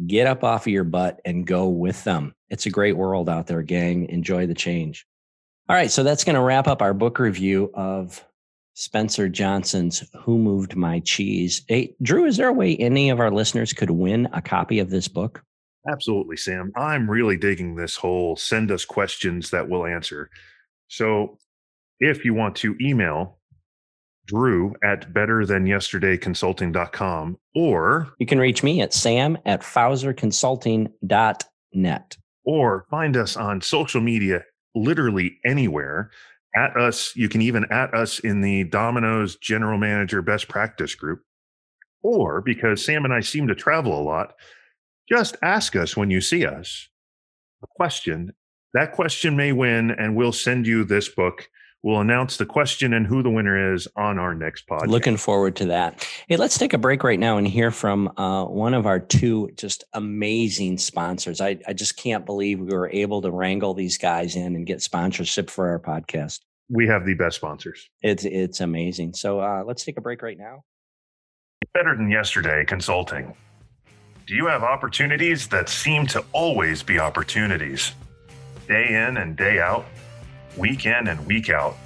get 0.07 0.27
up 0.27 0.45
off 0.45 0.67
of 0.67 0.73
your 0.73 0.85
butt 0.85 1.21
and 1.25 1.47
go 1.47 1.69
with 1.69 2.05
them. 2.05 2.35
It's 2.51 2.67
a 2.67 2.71
great 2.71 2.97
world 2.97 3.29
out 3.29 3.47
there, 3.47 3.63
gang. 3.63 4.09
Enjoy 4.09 4.47
the 4.47 4.55
change. 4.55 5.07
All 5.69 5.77
right. 5.77 5.91
So 5.91 6.03
that's 6.03 6.25
going 6.25 6.35
to 6.35 6.43
wrap 6.43 6.67
up 6.67 6.83
our 6.83 6.95
book 6.95 7.19
review 7.19 7.71
of 7.75 8.25
Spencer 8.75 9.29
Johnson's 9.29 10.03
Who 10.21 10.39
Moved 10.39 10.77
My 10.77 11.01
Cheese. 11.01 11.63
Hey, 11.69 11.95
Drew, 12.03 12.25
is 12.25 12.37
there 12.37 12.49
a 12.49 12.53
way 12.53 12.77
any 12.77 13.11
of 13.11 13.21
our 13.21 13.31
listeners 13.31 13.73
could 13.73 13.91
win 13.91 14.29
a 14.33 14.43
copy 14.43 14.79
of 14.79 14.91
this 14.91 15.09
book? 15.09 15.43
Absolutely, 15.89 16.37
Sam. 16.37 16.71
I'm 16.77 17.11
really 17.11 17.37
digging 17.37 17.75
this 17.75 17.97
whole 17.97 18.37
send 18.37 18.71
us 18.71 18.85
questions 18.85 19.51
that 19.51 19.69
we'll 19.69 19.87
answer. 19.87 20.31
So 20.89 21.39
if 21.99 22.25
you 22.25 22.35
want 22.35 22.55
to 22.57 22.77
email 22.81 23.41
Drew 24.27 24.75
at 24.85 25.13
betterthanYesterdayConsulting.com 25.13 27.39
or 27.57 28.15
you 28.19 28.27
can 28.27 28.39
reach 28.39 28.63
me 28.63 28.81
at 28.81 28.95
sam 28.95 29.37
at 29.45 29.63
FauserConsulting.net 29.63 32.17
or 32.45 32.87
find 32.91 33.17
us 33.17 33.37
on 33.37 33.61
social 33.61 34.01
media 34.01 34.45
literally 34.75 35.39
anywhere. 35.45 36.11
At 36.55 36.77
us, 36.77 37.15
you 37.17 37.29
can 37.29 37.41
even 37.41 37.65
at 37.71 37.95
us 37.95 38.19
in 38.19 38.43
the 38.43 38.65
Domino's 38.65 39.37
General 39.37 39.79
Manager 39.79 40.23
Best 40.23 40.49
Practice 40.49 40.95
group. 40.95 41.23
Or 42.03 42.43
because 42.43 42.85
Sam 42.85 43.05
and 43.05 43.15
I 43.15 43.21
seem 43.21 43.47
to 43.49 43.55
travel 43.55 43.99
a 43.99 44.03
lot, 44.03 44.35
just 45.09 45.37
ask 45.43 45.77
us 45.77 45.97
when 45.97 46.11
you 46.11 46.21
see 46.21 46.47
us 46.47 46.89
a 47.63 47.67
question. 47.67 48.33
That 48.75 48.93
question 48.93 49.37
may 49.37 49.53
win, 49.53 49.91
and 49.91 50.17
we'll 50.17 50.33
send 50.33 50.67
you 50.67 50.85
this 50.85 51.09
book. 51.09 51.49
We'll 51.83 52.01
announce 52.01 52.37
the 52.37 52.47
question 52.47 52.95
and 52.95 53.07
who 53.07 53.25
the 53.25 53.31
winner 53.31 53.75
is 53.75 53.89
on 53.97 54.19
our 54.19 54.35
next 54.35 54.69
podcast. 54.69 54.87
Looking 54.87 55.17
forward 55.17 55.57
to 55.57 55.67
that. 55.67 56.09
Hey, 56.29 56.37
let's 56.37 56.57
take 56.57 56.73
a 56.73 56.79
break 56.79 57.03
right 57.03 57.19
now 57.19 57.39
and 57.39 57.47
hear 57.47 57.73
from 57.73 58.09
uh, 58.17 58.45
one 58.45 58.73
of 58.73 58.87
our 58.87 59.01
two 59.01 59.51
just 59.57 59.83
amazing 59.93 60.79
sponsors. 60.79 61.41
I, 61.41 61.59
I 61.67 61.73
just 61.73 61.97
can't 61.97 62.25
believe 62.25 62.61
we 62.61 62.73
were 62.73 62.89
able 62.91 63.21
to 63.23 63.33
wrangle 63.33 63.75
these 63.75 63.99
guys 63.99 64.37
in 64.37 64.55
and 64.55 64.65
get 64.65 64.81
sponsorship 64.81 65.51
for 65.51 65.69
our 65.71 65.81
podcast. 65.81 66.41
We 66.71 66.87
have 66.87 67.05
the 67.05 67.15
best 67.15 67.37
sponsors. 67.37 67.91
It's 68.01 68.25
it's 68.25 68.61
amazing. 68.61 69.15
So 69.15 69.41
uh, 69.41 69.65
let's 69.67 69.85
take 69.85 69.99
a 69.99 70.01
break 70.01 70.23
right 70.23 70.39
now. 70.39 70.63
Better 71.75 71.97
than 71.97 72.11
yesterday 72.11 72.65
consulting. 72.65 73.35
Do 74.33 74.39
you 74.39 74.47
have 74.47 74.63
opportunities 74.63 75.47
that 75.49 75.69
seem 75.69 76.07
to 76.07 76.25
always 76.33 76.83
be 76.83 76.99
opportunities? 76.99 77.93
Day 78.67 79.07
in 79.07 79.19
and 79.19 79.37
day 79.37 79.61
out, 79.61 79.85
week 80.57 80.87
in 80.87 81.09
and 81.09 81.27
week 81.27 81.51
out. 81.51 81.77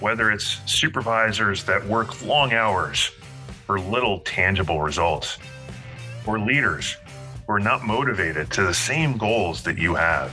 Whether 0.00 0.32
it's 0.32 0.58
supervisors 0.66 1.62
that 1.62 1.86
work 1.86 2.26
long 2.26 2.54
hours 2.54 3.12
for 3.68 3.78
little 3.78 4.18
tangible 4.18 4.80
results, 4.80 5.38
or 6.26 6.40
leaders 6.40 6.96
who 7.46 7.52
are 7.52 7.60
not 7.60 7.84
motivated 7.84 8.50
to 8.50 8.62
the 8.62 8.74
same 8.74 9.16
goals 9.16 9.62
that 9.62 9.78
you 9.78 9.94
have. 9.94 10.32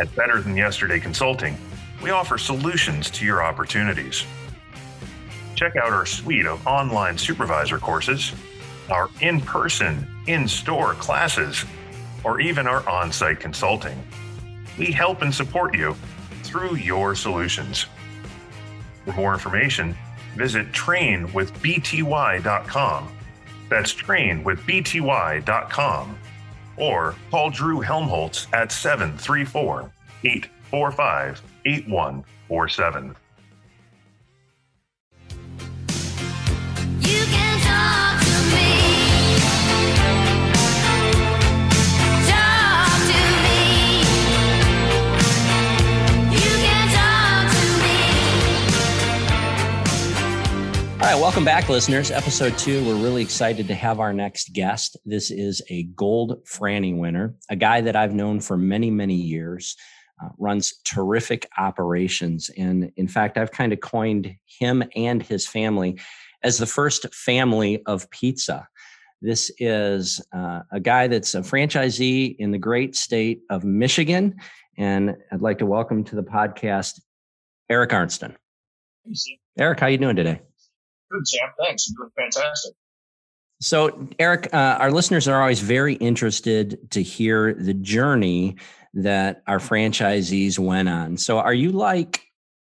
At 0.00 0.12
Better 0.16 0.40
Than 0.40 0.56
Yesterday 0.56 0.98
Consulting, 0.98 1.56
we 2.02 2.10
offer 2.10 2.38
solutions 2.38 3.08
to 3.10 3.24
your 3.24 3.40
opportunities. 3.40 4.26
Check 5.54 5.76
out 5.76 5.92
our 5.92 6.06
suite 6.06 6.46
of 6.46 6.66
online 6.66 7.16
supervisor 7.16 7.78
courses 7.78 8.32
our 8.90 9.08
in 9.20 9.40
person, 9.40 10.04
in 10.26 10.48
store 10.48 10.94
classes, 10.94 11.64
or 12.24 12.40
even 12.40 12.66
our 12.66 12.88
on 12.88 13.12
site 13.12 13.38
consulting. 13.40 14.02
We 14.78 14.86
help 14.86 15.20
and 15.22 15.34
support 15.34 15.76
you 15.76 15.94
through 16.42 16.76
your 16.76 17.14
solutions. 17.14 17.86
For 19.04 19.12
more 19.12 19.34
information, 19.34 19.94
visit 20.36 20.72
trainwithbty.com. 20.72 23.12
That's 23.68 23.92
trainwithbty.com. 23.94 26.18
Or 26.76 27.14
call 27.30 27.50
Drew 27.50 27.80
Helmholtz 27.80 28.46
at 28.52 28.70
734 28.70 29.90
845 30.24 31.42
8147. 31.64 33.16
All 51.06 51.12
right, 51.12 51.20
welcome 51.20 51.44
back, 51.44 51.68
listeners. 51.68 52.10
Episode 52.10 52.58
two. 52.58 52.84
We're 52.84 53.00
really 53.00 53.22
excited 53.22 53.68
to 53.68 53.76
have 53.76 54.00
our 54.00 54.12
next 54.12 54.52
guest. 54.52 54.96
This 55.04 55.30
is 55.30 55.62
a 55.70 55.84
Gold 55.84 56.44
Franny 56.44 56.98
winner, 56.98 57.36
a 57.48 57.54
guy 57.54 57.80
that 57.82 57.94
I've 57.94 58.12
known 58.12 58.40
for 58.40 58.56
many, 58.56 58.90
many 58.90 59.14
years, 59.14 59.76
uh, 60.20 60.30
runs 60.36 60.80
terrific 60.82 61.48
operations. 61.58 62.50
And 62.58 62.90
in 62.96 63.06
fact, 63.06 63.38
I've 63.38 63.52
kind 63.52 63.72
of 63.72 63.78
coined 63.78 64.34
him 64.46 64.82
and 64.96 65.22
his 65.22 65.46
family 65.46 65.96
as 66.42 66.58
the 66.58 66.66
first 66.66 67.14
family 67.14 67.84
of 67.86 68.10
pizza. 68.10 68.66
This 69.22 69.52
is 69.60 70.20
uh, 70.34 70.62
a 70.72 70.80
guy 70.80 71.06
that's 71.06 71.36
a 71.36 71.40
franchisee 71.40 72.34
in 72.40 72.50
the 72.50 72.58
great 72.58 72.96
state 72.96 73.42
of 73.48 73.62
Michigan. 73.62 74.34
And 74.76 75.14
I'd 75.30 75.40
like 75.40 75.58
to 75.58 75.66
welcome 75.66 76.02
to 76.02 76.16
the 76.16 76.24
podcast 76.24 77.00
Eric 77.70 77.92
Arnston. 77.92 78.34
Eric, 79.56 79.78
how 79.78 79.86
you 79.86 79.98
doing 79.98 80.16
today? 80.16 80.40
Good, 81.10 81.26
Sam. 81.26 81.48
Thanks. 81.64 81.88
You're 81.88 82.06
doing 82.06 82.30
fantastic. 82.30 82.74
So, 83.60 84.08
Eric, 84.18 84.52
uh, 84.52 84.76
our 84.78 84.90
listeners 84.90 85.26
are 85.28 85.40
always 85.40 85.60
very 85.60 85.94
interested 85.94 86.90
to 86.90 87.02
hear 87.02 87.54
the 87.54 87.72
journey 87.72 88.56
that 88.94 89.42
our 89.46 89.58
franchisees 89.58 90.58
went 90.58 90.88
on. 90.88 91.16
So, 91.16 91.38
are 91.38 91.54
you 91.54 91.72
like 91.72 92.22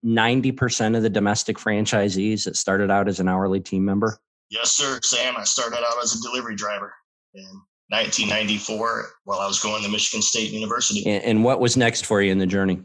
90% 0.05 0.97
of 0.97 1.03
the 1.03 1.11
domestic 1.11 1.59
franchisees 1.59 2.45
that 2.45 2.57
started 2.57 2.91
out 2.91 3.09
as 3.09 3.21
an 3.21 3.29
hourly 3.29 3.61
team 3.61 3.85
member? 3.85 4.19
Yes, 4.51 4.73
sir, 4.73 4.99
Sam. 5.03 5.37
I 5.37 5.45
started 5.45 5.79
out 5.79 6.03
as 6.03 6.15
a 6.15 6.23
delivery 6.23 6.57
driver 6.57 6.95
in 7.35 7.45
1994 7.91 9.07
while 9.25 9.41
I 9.41 9.47
was 9.47 9.61
going 9.61 9.83
to 9.83 9.91
Michigan 9.91 10.23
State 10.23 10.53
University. 10.53 11.07
And, 11.07 11.23
and 11.25 11.45
what 11.45 11.61
was 11.61 11.77
next 11.77 12.07
for 12.07 12.23
you 12.23 12.33
in 12.33 12.39
the 12.39 12.47
journey? 12.47 12.83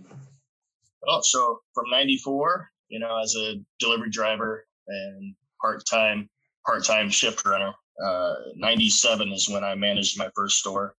Oh, 1.08 1.22
so 1.24 1.60
from 1.74 1.86
94, 1.90 2.70
you 2.90 3.00
know, 3.00 3.22
as 3.22 3.36
a 3.36 3.56
delivery 3.80 4.10
driver 4.10 4.66
and 4.88 5.36
part-time 5.64 6.30
part-time 6.66 7.10
shift 7.10 7.46
runner. 7.46 7.74
Uh, 8.04 8.34
97 8.56 9.32
is 9.32 9.50
when 9.50 9.64
I 9.64 9.76
managed 9.76 10.18
my 10.18 10.30
first 10.36 10.58
store. 10.58 10.96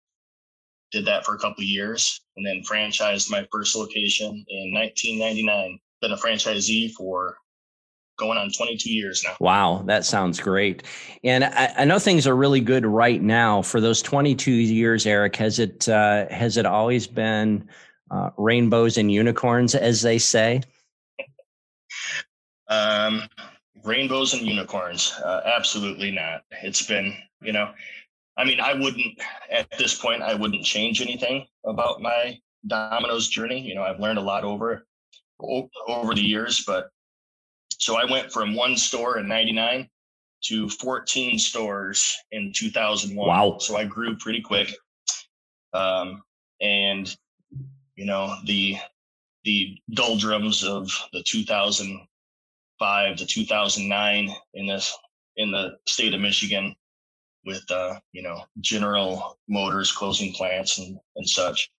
Did 0.93 1.07
that 1.07 1.25
for 1.25 1.35
a 1.35 1.39
couple 1.39 1.65
years 1.65 2.21
and 2.37 2.47
then 2.47 2.63
franchised 2.63 3.31
my 3.31 3.47
first 3.51 3.75
location 3.75 4.45
in 4.49 4.73
1999. 4.75 5.79
Been 6.01 6.13
a 6.13 6.17
franchisee 6.17 6.93
for 6.93 7.37
going 8.17 8.39
on 8.39 8.51
22 8.51 8.93
years 8.93 9.25
now. 9.25 9.35
Wow, 9.41 9.83
that 9.87 10.05
sounds 10.05 10.41
great. 10.41 10.85
And 11.25 11.45
I, 11.45 11.75
I, 11.79 11.85
know 11.85 11.99
things 11.99 12.27
are 12.27 12.37
really 12.37 12.61
good 12.61 12.87
right 12.87 13.21
now. 13.21 13.63
For 13.63 13.81
those 13.81 14.03
22 14.03 14.53
years, 14.53 15.07
Eric, 15.07 15.37
has 15.37 15.59
it 15.59 15.89
uh, 15.89 16.29
has 16.29 16.57
it 16.57 16.67
always 16.67 17.07
been 17.07 17.69
uh, 18.11 18.31
rainbows 18.37 18.99
and 18.99 19.11
unicorns, 19.11 19.75
as 19.75 20.03
they 20.03 20.19
say? 20.19 20.63
um, 22.69 23.23
rainbows 23.85 24.35
and 24.35 24.47
unicorns. 24.47 25.13
Uh, 25.25 25.43
absolutely 25.45 26.11
not. 26.11 26.43
It's 26.63 26.87
been, 26.87 27.15
you 27.43 27.53
know, 27.53 27.71
I 28.37 28.45
mean, 28.45 28.61
I 28.61 28.75
wouldn't 28.75 29.21
at 29.51 29.71
this 29.79 29.99
point. 29.99 30.23
I 30.23 30.35
wouldn't 30.35 30.65
change 30.65 31.01
anything 31.01 31.47
about 31.65 32.03
my 32.03 32.39
Domino's 32.67 33.29
journey. 33.29 33.61
You 33.61 33.75
know, 33.75 33.83
I've 33.83 34.01
learned 34.01 34.19
a 34.19 34.23
lot 34.23 34.45
over 34.45 34.87
over 35.41 36.15
the 36.15 36.23
years, 36.23 36.65
but 36.67 36.89
so 37.79 37.97
I 37.97 38.11
went 38.11 38.33
from 38.33 38.55
one 38.55 38.77
store 38.77 39.19
in 39.19 39.29
'99 39.29 39.89
to 40.45 40.69
14 40.69 41.39
stores 41.39 42.17
in 42.33 42.53
2001. 42.53 43.29
Wow! 43.29 43.59
So 43.59 43.77
I 43.77 43.85
grew 43.85 44.17
pretty 44.17 44.41
quick, 44.41 44.75
um, 45.73 46.23
and 46.61 47.15
you 47.95 48.05
know 48.05 48.37
the 48.47 48.79
the 49.45 49.77
doldrums 49.91 50.65
of 50.65 50.91
the 51.13 51.23
2000 51.23 52.01
2005 52.79 53.17
to 53.17 53.27
2009 53.27 54.35
in 54.55 54.67
this 54.67 54.97
in 55.37 55.51
the 55.51 55.77
state 55.87 56.15
of 56.15 56.21
Michigan 56.21 56.75
with 57.45 57.65
uh, 57.71 57.99
you 58.13 58.23
know 58.23 58.45
General 58.61 59.39
Motors 59.49 59.93
closing 59.93 60.33
plants 60.33 60.79
and, 60.79 60.99
and 61.17 61.29
such. 61.29 61.71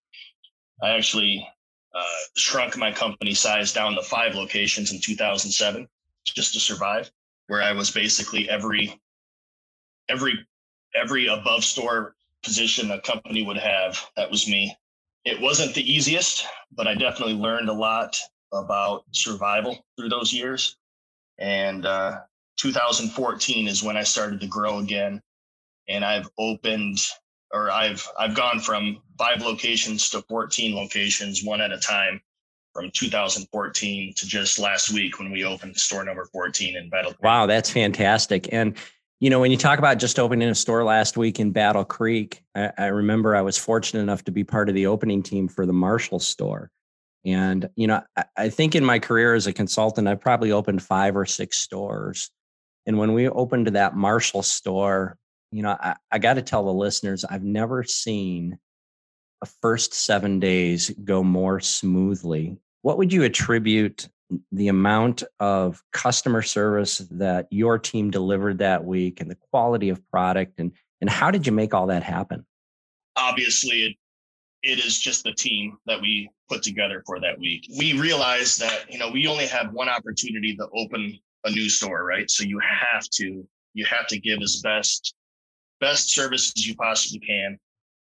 I 0.84 0.90
actually 0.92 1.48
uh, 1.94 2.04
shrunk 2.36 2.78
my 2.78 2.92
company 2.92 3.34
size 3.34 3.74
down 3.74 3.96
to 3.96 4.04
five 4.04 4.36
locations 4.36 4.92
in 4.92 5.00
2007 5.00 5.88
just 6.26 6.54
to 6.54 6.60
survive, 6.60 7.10
where 7.48 7.62
I 7.62 7.72
was 7.72 7.92
basically 7.92 8.50
every 8.50 9.00
every 10.10 10.46
every 10.96 11.28
above 11.28 11.64
store 11.64 12.16
position 12.44 12.92
a 12.92 13.02
company 13.02 13.44
would 13.44 13.58
have. 13.58 14.00
That 14.16 14.30
was 14.30 14.48
me. 14.48 14.76
It 15.24 15.42
wasn't 15.42 15.74
the 15.74 15.92
easiest, 15.92 16.46
but 16.72 16.88
I 16.88 16.94
definitely 16.94 17.34
learned 17.34 17.70
a 17.70 17.74
lot 17.74 18.18
about 18.54 19.06
survival 19.12 19.84
through 19.98 20.10
those 20.10 20.32
years. 20.32 20.78
And 21.38 21.86
uh, 21.86 22.20
2014 22.58 23.68
is 23.68 23.84
when 23.84 23.98
I 23.98 24.04
started 24.04 24.40
to 24.42 24.48
grow 24.48 24.80
again, 24.80 25.22
and 25.88 26.04
I've 26.04 26.30
opened 26.38 27.00
or 27.54 27.72
I've 27.72 28.08
I've 28.20 28.36
gone 28.36 28.60
from 28.60 29.02
five 29.18 29.42
locations 29.42 30.10
to 30.12 30.22
14 30.24 30.76
locations, 30.76 31.44
one 31.44 31.62
at 31.62 31.72
a 31.72 31.78
time, 31.78 32.22
from 32.74 32.92
2014 32.92 34.14
to 34.16 34.28
just 34.28 34.60
last 34.60 34.92
week 34.92 35.20
when 35.20 35.32
we 35.32 35.46
opened 35.46 35.78
store 35.78 36.04
number 36.04 36.26
14 36.26 36.76
in 36.76 36.90
Battle. 36.90 37.14
Creek. 37.14 37.24
Wow, 37.24 37.46
that's 37.46 37.70
fantastic! 37.70 38.52
And 38.52 38.76
you 39.22 39.30
know, 39.30 39.40
when 39.40 39.52
you 39.52 39.58
talk 39.58 39.80
about 39.80 39.98
just 39.98 40.20
opening 40.20 40.50
a 40.50 40.56
store 40.56 40.84
last 40.84 41.18
week 41.18 41.40
in 41.40 41.52
Battle 41.52 41.86
Creek, 41.86 42.44
I, 42.54 42.72
I 42.78 42.86
remember 42.88 43.36
I 43.36 43.42
was 43.42 43.58
fortunate 43.58 44.02
enough 44.02 44.24
to 44.26 44.32
be 44.32 44.44
part 44.44 44.68
of 44.68 44.76
the 44.76 44.88
opening 44.88 45.24
team 45.24 45.48
for 45.48 45.66
the 45.66 45.74
Marshall 45.74 46.20
store. 46.20 46.70
And, 47.26 47.70
you 47.76 47.88
know, 47.88 48.02
I, 48.16 48.26
I 48.38 48.50
think 48.50 48.76
in 48.76 48.86
my 48.86 49.00
career 49.00 49.34
as 49.34 49.48
a 49.48 49.54
consultant, 49.54 50.08
I've 50.08 50.22
probably 50.22 50.52
opened 50.52 50.84
five 50.84 51.16
or 51.18 51.26
six 51.26 51.58
stores. 51.58 52.30
And 52.86 52.98
when 53.00 53.14
we 53.14 53.28
opened 53.28 53.68
that 53.68 53.96
Marshall 53.96 54.44
store, 54.44 55.18
you 55.52 55.64
know, 55.64 55.76
I, 55.80 55.96
I 56.12 56.20
got 56.20 56.36
to 56.36 56.42
tell 56.42 56.66
the 56.66 56.74
listeners, 56.74 57.26
I've 57.26 57.44
never 57.44 57.84
seen 57.84 58.60
a 59.42 59.48
first 59.62 59.94
seven 59.94 60.40
days 60.40 60.90
go 61.04 61.24
more 61.24 61.60
smoothly. 61.60 62.58
What 62.84 62.98
would 62.98 63.12
you 63.12 63.24
attribute 63.24 64.08
the 64.52 64.68
amount 64.68 65.24
of 65.40 65.84
customer 65.94 66.42
service 66.42 67.00
that 67.12 67.48
your 67.52 67.78
team 67.78 68.12
delivered 68.12 68.60
that 68.60 68.86
week 68.86 69.22
and 69.22 69.30
the 69.30 69.38
quality 69.52 69.90
of 69.90 70.06
product 70.10 70.60
and 70.60 70.72
and 71.02 71.10
how 71.10 71.30
did 71.30 71.46
you 71.46 71.52
make 71.52 71.74
all 71.74 71.88
that 71.88 72.04
happen? 72.04 72.46
Obviously, 73.18 73.84
it 73.84 73.98
it 74.66 74.84
is 74.84 74.98
just 74.98 75.24
the 75.24 75.34
team 75.34 75.78
that 75.86 76.02
we 76.02 76.28
put 76.50 76.64
together 76.64 77.04
for 77.06 77.20
that 77.20 77.40
week. 77.40 77.68
We 77.78 78.00
realized 78.00 78.60
that, 78.62 78.92
you 78.92 78.98
know, 78.98 79.12
we 79.12 79.28
only 79.28 79.46
have 79.46 79.72
one 79.72 79.88
opportunity 79.88 80.56
to 80.56 80.68
open 80.76 81.20
a 81.46 81.52
new 81.52 81.70
store, 81.70 82.04
right? 82.04 82.30
So 82.30 82.44
you 82.44 82.60
have 82.60 83.08
to, 83.12 83.48
you 83.76 83.86
have 83.86 84.08
to 84.08 84.20
give 84.20 84.42
as 84.42 84.62
best, 84.64 85.14
best 85.80 86.10
service 86.10 86.52
as 86.58 86.66
you 86.66 86.76
possibly 86.76 87.20
can. 87.20 87.60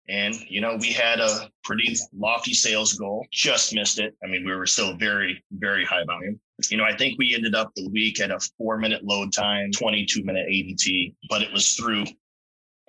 And, 0.10 0.36
you 0.50 0.60
know, 0.60 0.76
we 0.76 0.92
had 0.92 1.22
a 1.22 1.50
pretty 1.64 1.96
lofty 2.14 2.54
sales 2.54 2.94
goal, 2.94 3.26
just 3.32 3.74
missed 3.74 3.98
it. 3.98 4.14
I 4.22 4.28
mean, 4.28 4.46
we 4.46 4.54
were 4.54 4.68
still 4.68 4.98
very, 4.98 5.42
very 5.52 5.86
high 5.86 6.04
volume. 6.04 6.38
You 6.70 6.76
know, 6.76 6.84
I 6.84 6.98
think 6.98 7.18
we 7.18 7.34
ended 7.34 7.56
up 7.56 7.72
the 7.76 7.88
week 7.90 8.20
at 8.20 8.30
a 8.30 8.40
four 8.58 8.78
minute 8.78 9.06
load 9.06 9.32
time, 9.32 9.72
22 9.72 10.26
minute 10.26 10.48
ADT, 10.50 11.16
but 11.30 11.42
it 11.42 11.54
was 11.54 11.76
through, 11.76 12.04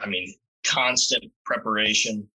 I 0.00 0.08
mean, 0.08 0.34
constant 0.64 1.24
preparation, 1.44 2.28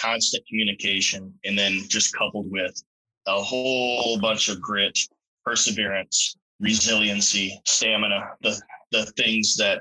constant 0.00 0.46
communication, 0.46 1.32
and 1.44 1.58
then 1.58 1.80
just 1.88 2.16
coupled 2.16 2.50
with 2.50 2.82
a 3.26 3.42
whole 3.42 4.18
bunch 4.20 4.48
of 4.48 4.60
grit, 4.60 4.98
perseverance, 5.44 6.36
resiliency, 6.60 7.60
stamina, 7.66 8.30
the 8.42 8.60
the 8.92 9.06
things 9.16 9.56
that 9.56 9.80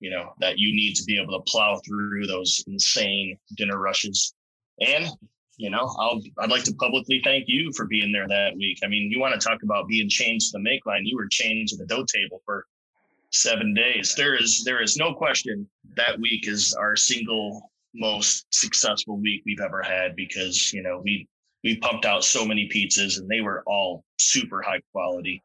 you 0.00 0.10
know 0.10 0.32
that 0.40 0.58
you 0.58 0.74
need 0.74 0.94
to 0.94 1.04
be 1.04 1.20
able 1.20 1.38
to 1.38 1.50
plow 1.50 1.80
through 1.86 2.26
those 2.26 2.62
insane 2.66 3.38
dinner 3.56 3.78
rushes. 3.78 4.34
And 4.80 5.08
you 5.56 5.70
know, 5.70 5.94
I'll 5.98 6.20
I'd 6.38 6.50
like 6.50 6.64
to 6.64 6.74
publicly 6.74 7.20
thank 7.24 7.44
you 7.48 7.72
for 7.72 7.86
being 7.86 8.12
there 8.12 8.28
that 8.28 8.56
week. 8.56 8.78
I 8.84 8.88
mean, 8.88 9.10
you 9.10 9.18
want 9.18 9.40
to 9.40 9.48
talk 9.48 9.62
about 9.62 9.88
being 9.88 10.08
chained 10.08 10.40
to 10.42 10.52
the 10.52 10.60
make 10.60 10.84
line. 10.86 11.06
You 11.06 11.16
were 11.16 11.28
chained 11.28 11.68
to 11.68 11.76
the 11.76 11.86
dough 11.86 12.04
table 12.04 12.42
for 12.44 12.66
seven 13.30 13.74
days. 13.74 14.14
There 14.16 14.34
is 14.34 14.64
there 14.64 14.82
is 14.82 14.96
no 14.96 15.14
question 15.14 15.68
that 15.96 16.20
week 16.20 16.46
is 16.46 16.74
our 16.74 16.96
single 16.96 17.70
most 17.96 18.46
successful 18.50 19.16
week 19.16 19.42
we've 19.46 19.60
ever 19.60 19.82
had 19.82 20.14
because 20.16 20.72
you 20.72 20.82
know 20.82 21.00
we 21.04 21.26
we 21.64 21.76
pumped 21.78 22.04
out 22.04 22.24
so 22.24 22.44
many 22.44 22.68
pizzas 22.68 23.18
and 23.18 23.28
they 23.28 23.40
were 23.40 23.62
all 23.66 24.04
super 24.18 24.62
high 24.62 24.80
quality 24.92 25.42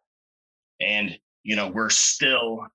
and 0.79 1.17
you 1.43 1.55
know 1.55 1.67
we're 1.67 1.89
still 1.89 2.65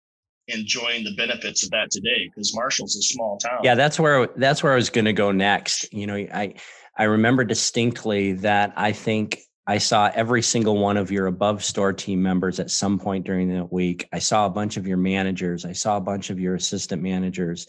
enjoying 0.48 1.04
the 1.04 1.14
benefits 1.16 1.64
of 1.64 1.70
that 1.70 1.90
today 1.90 2.28
because 2.28 2.54
marshall's 2.54 2.96
a 2.96 3.02
small 3.02 3.36
town 3.38 3.58
yeah 3.62 3.74
that's 3.74 3.98
where 3.98 4.28
that's 4.36 4.62
where 4.62 4.72
i 4.72 4.76
was 4.76 4.90
going 4.90 5.04
to 5.04 5.12
go 5.12 5.32
next 5.32 5.92
you 5.92 6.06
know 6.06 6.14
i 6.14 6.54
i 6.96 7.04
remember 7.04 7.44
distinctly 7.44 8.32
that 8.32 8.72
i 8.76 8.92
think 8.92 9.40
I 9.68 9.78
saw 9.78 10.10
every 10.14 10.42
single 10.42 10.78
one 10.78 10.96
of 10.96 11.10
your 11.10 11.26
above 11.26 11.64
store 11.64 11.92
team 11.92 12.22
members 12.22 12.60
at 12.60 12.70
some 12.70 13.00
point 13.00 13.26
during 13.26 13.52
that 13.52 13.72
week. 13.72 14.08
I 14.12 14.20
saw 14.20 14.46
a 14.46 14.50
bunch 14.50 14.76
of 14.76 14.86
your 14.86 14.96
managers. 14.96 15.64
I 15.64 15.72
saw 15.72 15.96
a 15.96 16.00
bunch 16.00 16.30
of 16.30 16.38
your 16.38 16.54
assistant 16.54 17.02
managers. 17.02 17.66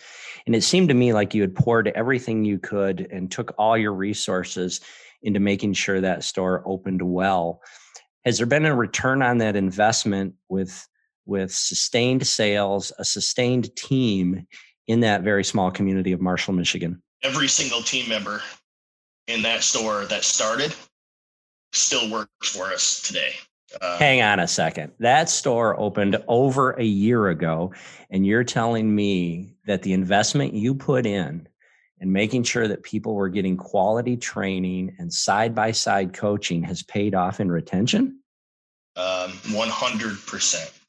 And 0.47 0.55
it 0.55 0.63
seemed 0.63 0.87
to 0.87 0.95
me 0.95 1.13
like 1.13 1.35
you 1.35 1.41
had 1.41 1.53
poured 1.53 1.89
everything 1.89 2.45
you 2.45 2.57
could 2.57 3.09
and 3.11 3.29
took 3.29 3.53
all 3.57 3.77
your 3.77 3.93
resources 3.93 4.79
into 5.21 5.41
making 5.41 5.73
sure 5.73 5.99
that 5.99 6.23
store 6.23 6.63
opened 6.65 7.01
well. 7.01 7.61
Has 8.23 8.37
there 8.37 8.47
been 8.47 8.65
a 8.65 8.73
return 8.73 9.21
on 9.21 9.37
that 9.39 9.55
investment 9.55 10.33
with 10.49 10.87
with 11.25 11.53
sustained 11.53 12.25
sales, 12.25 12.93
a 12.97 13.03
sustained 13.03 13.75
team 13.75 14.47
in 14.87 15.01
that 15.01 15.23
very 15.23 15.43
small 15.43 15.69
community 15.69 16.13
of 16.13 16.21
Marshall, 16.21 16.53
Michigan? 16.53 17.03
Every 17.21 17.49
single 17.49 17.81
team 17.81 18.07
member 18.07 18.41
in 19.27 19.41
that 19.41 19.63
store 19.63 20.05
that 20.05 20.23
started 20.23 20.73
still 21.73 22.09
works 22.09 22.49
for 22.49 22.71
us 22.71 23.01
today. 23.01 23.33
Uh, 23.81 23.97
Hang 23.97 24.21
on 24.21 24.39
a 24.39 24.47
second. 24.47 24.91
That 24.99 25.29
store 25.29 25.79
opened 25.79 26.23
over 26.27 26.71
a 26.71 26.83
year 26.83 27.27
ago, 27.27 27.73
and 28.09 28.25
you're 28.25 28.43
telling 28.43 28.93
me 28.93 29.55
that 29.65 29.83
the 29.83 29.93
investment 29.93 30.53
you 30.53 30.73
put 30.73 31.05
in 31.05 31.47
and 31.99 32.13
making 32.13 32.43
sure 32.43 32.67
that 32.67 32.83
people 32.83 33.15
were 33.15 33.29
getting 33.29 33.57
quality 33.57 34.15
training 34.15 34.95
and 34.99 35.11
side 35.11 35.53
by 35.53 35.71
side 35.71 36.13
coaching 36.13 36.63
has 36.63 36.83
paid 36.83 37.15
off 37.15 37.39
in 37.39 37.51
retention? 37.51 38.19
Um, 38.95 39.31
100%. 39.31 40.79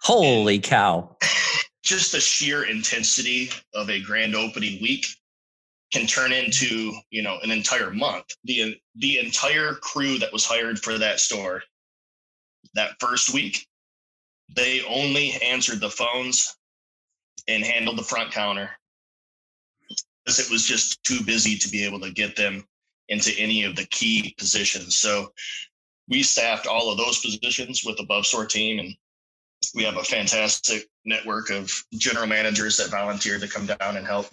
Holy 0.00 0.58
cow. 0.58 1.16
just 1.84 2.12
the 2.12 2.20
sheer 2.20 2.64
intensity 2.64 3.50
of 3.74 3.90
a 3.90 4.00
grand 4.00 4.34
opening 4.34 4.80
week 4.82 5.06
can 5.92 6.06
turn 6.06 6.32
into 6.32 6.92
you 7.10 7.22
know 7.22 7.38
an 7.42 7.50
entire 7.50 7.90
month 7.90 8.24
the 8.44 8.74
the 8.96 9.18
entire 9.18 9.74
crew 9.74 10.18
that 10.18 10.32
was 10.32 10.44
hired 10.44 10.78
for 10.78 10.98
that 10.98 11.20
store 11.20 11.62
that 12.74 12.96
first 13.00 13.32
week 13.32 13.66
they 14.54 14.82
only 14.84 15.32
answered 15.42 15.80
the 15.80 15.90
phones 15.90 16.56
and 17.48 17.64
handled 17.64 17.98
the 17.98 18.02
front 18.02 18.30
counter 18.30 18.70
because 20.24 20.38
it 20.38 20.50
was 20.50 20.66
just 20.66 21.02
too 21.04 21.22
busy 21.24 21.56
to 21.56 21.68
be 21.68 21.84
able 21.84 22.00
to 22.00 22.10
get 22.10 22.36
them 22.36 22.64
into 23.08 23.32
any 23.38 23.64
of 23.64 23.76
the 23.76 23.86
key 23.86 24.34
positions 24.38 24.96
so 24.96 25.32
we 26.08 26.22
staffed 26.22 26.66
all 26.66 26.90
of 26.90 26.98
those 26.98 27.20
positions 27.20 27.82
with 27.84 27.98
above 28.00 28.26
store 28.26 28.46
team 28.46 28.78
and 28.78 28.94
we 29.74 29.84
have 29.84 29.96
a 29.96 30.04
fantastic 30.04 30.86
network 31.04 31.50
of 31.50 31.72
general 31.94 32.26
managers 32.26 32.76
that 32.76 32.90
volunteer 32.90 33.38
to 33.38 33.48
come 33.48 33.66
down 33.66 33.96
and 33.96 34.06
help. 34.06 34.26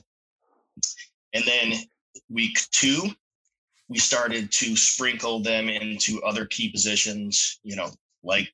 And 1.33 1.43
then 1.45 1.73
week 2.29 2.59
two, 2.71 3.09
we 3.87 3.97
started 3.97 4.51
to 4.51 4.75
sprinkle 4.75 5.41
them 5.41 5.69
into 5.69 6.21
other 6.23 6.45
key 6.45 6.69
positions, 6.69 7.59
you 7.63 7.75
know, 7.75 7.89
like 8.23 8.51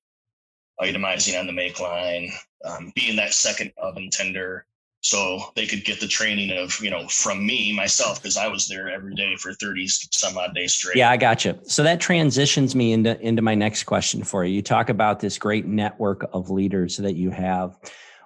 itemizing 0.82 1.40
on 1.40 1.48
the 1.48 1.54
make 1.54 1.80
line, 1.80 2.32
um, 2.66 2.92
being 2.96 3.16
that 3.16 3.34
second 3.34 3.72
oven 3.78 4.10
tender, 4.12 4.66
so 5.02 5.40
they 5.56 5.66
could 5.66 5.86
get 5.86 6.00
the 6.00 6.08
training 6.08 6.58
of 6.58 6.80
you 6.82 6.90
know 6.90 7.08
from 7.08 7.46
me 7.46 7.74
myself 7.74 8.22
because 8.22 8.36
i 8.36 8.48
was 8.48 8.68
there 8.68 8.90
every 8.90 9.14
day 9.16 9.36
for 9.38 9.54
30 9.54 9.88
some 9.88 10.38
odd 10.38 10.54
days 10.56 10.74
straight. 10.76 10.98
Yeah 10.98 11.10
i 11.10 11.18
got 11.18 11.46
you 11.46 11.58
so 11.64 11.84
that 11.84 12.00
transitions 12.00 12.76
me 12.76 12.94
into 12.94 13.20
into 13.22 13.42
my 13.42 13.56
next 13.56 13.84
question 13.84 14.24
for 14.24 14.44
you. 14.44 14.54
You 14.54 14.62
talk 14.62 14.90
about 14.90 15.20
this 15.20 15.38
great 15.38 15.66
network 15.66 16.28
of 16.34 16.50
leaders 16.50 16.98
that 16.98 17.16
you 17.16 17.30
have. 17.32 17.78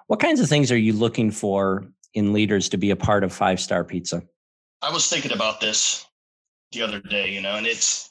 What 0.06 0.20
kinds 0.20 0.40
of 0.40 0.48
things 0.48 0.72
are 0.72 0.78
you 0.78 0.92
looking 0.92 1.30
for 1.30 1.86
in 2.14 2.32
leaders 2.32 2.68
to 2.70 2.76
be 2.76 2.90
a 2.90 2.96
part 2.96 3.24
of 3.24 3.32
five 3.32 3.60
star 3.60 3.84
pizza? 3.84 4.22
I 4.80 4.90
was 4.90 5.08
thinking 5.08 5.32
about 5.32 5.60
this 5.60 6.06
the 6.72 6.82
other 6.82 7.00
day 7.00 7.30
you 7.30 7.42
know 7.42 7.56
and 7.56 7.66
it's 7.66 8.10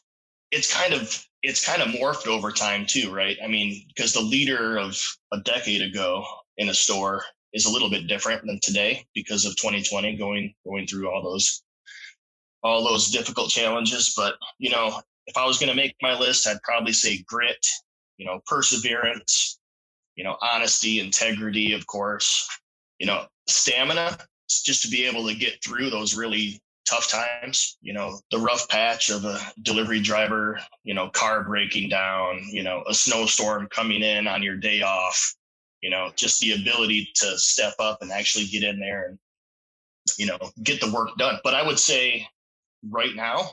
it's 0.52 0.74
kind 0.74 0.94
of 0.94 1.26
it's 1.44 1.66
kind 1.66 1.82
of 1.82 1.90
morphed 1.90 2.28
over 2.28 2.52
time 2.52 2.86
too 2.86 3.14
right? 3.14 3.38
I 3.44 3.48
mean 3.48 3.86
because 3.88 4.14
the 4.14 4.22
leader 4.22 4.78
of 4.78 4.98
a 5.34 5.40
decade 5.40 5.82
ago 5.82 6.24
in 6.58 6.70
a 6.70 6.74
store 6.74 7.24
is 7.54 7.66
a 7.66 7.72
little 7.72 7.90
bit 7.90 8.08
different 8.08 8.46
than 8.46 8.60
today 8.62 9.06
because 9.14 9.46
of 9.46 9.56
2020 9.58 10.18
going 10.18 10.54
going 10.66 10.88
through 10.88 11.10
all 11.10 11.24
those 11.24 11.64
all 12.64 12.84
those 12.84 13.10
difficult 13.10 13.50
challenges. 13.50 14.14
But 14.16 14.36
you 14.60 14.70
know 14.70 15.02
if 15.28 15.38
i 15.38 15.46
was 15.46 15.58
going 15.58 15.70
to 15.70 15.76
make 15.76 15.96
my 16.02 16.18
list 16.18 16.48
i'd 16.48 16.62
probably 16.64 16.94
say 16.94 17.24
grit 17.28 17.66
you 18.18 18.26
know 18.26 18.42
perseverance 18.46 19.60
you 20.16 20.24
know 20.24 20.38
honesty 20.42 21.00
integrity 21.00 21.74
of 21.74 21.86
course 21.88 22.48
you 23.00 23.06
know 23.06 23.26
stamina 23.48 24.18
just 24.50 24.82
to 24.82 24.90
be 24.90 25.06
able 25.06 25.28
to 25.28 25.36
get 25.36 25.64
through 25.64 25.90
those 25.90 26.16
really 26.16 26.60
tough 26.92 27.10
times 27.10 27.78
you 27.82 27.94
know 27.94 28.20
the 28.32 28.38
rough 28.38 28.68
patch 28.68 29.10
of 29.10 29.24
a 29.24 29.40
delivery 29.62 30.02
driver 30.02 30.60
you 30.84 30.94
know 30.94 31.10
car 31.10 31.44
breaking 31.44 31.88
down 31.88 32.42
you 32.50 32.64
know 32.64 32.84
a 32.90 32.94
snowstorm 32.94 33.68
coming 33.68 34.02
in 34.02 34.28
on 34.28 34.44
your 34.44 34.58
day 34.58 34.82
off 34.82 35.36
you 35.82 35.90
know, 35.90 36.12
just 36.16 36.40
the 36.40 36.54
ability 36.54 37.10
to 37.16 37.38
step 37.38 37.74
up 37.80 38.02
and 38.02 38.12
actually 38.12 38.46
get 38.46 38.64
in 38.64 38.80
there 38.80 39.10
and, 39.10 39.20
you 40.18 40.28
know, 40.28 40.38
get 40.64 40.80
the 40.80 40.92
work 40.92 41.10
done. 41.18 41.40
But 41.44 41.56
I 41.56 41.66
would 41.66 41.80
say 41.80 42.28
right 42.88 43.16
now, 43.16 43.52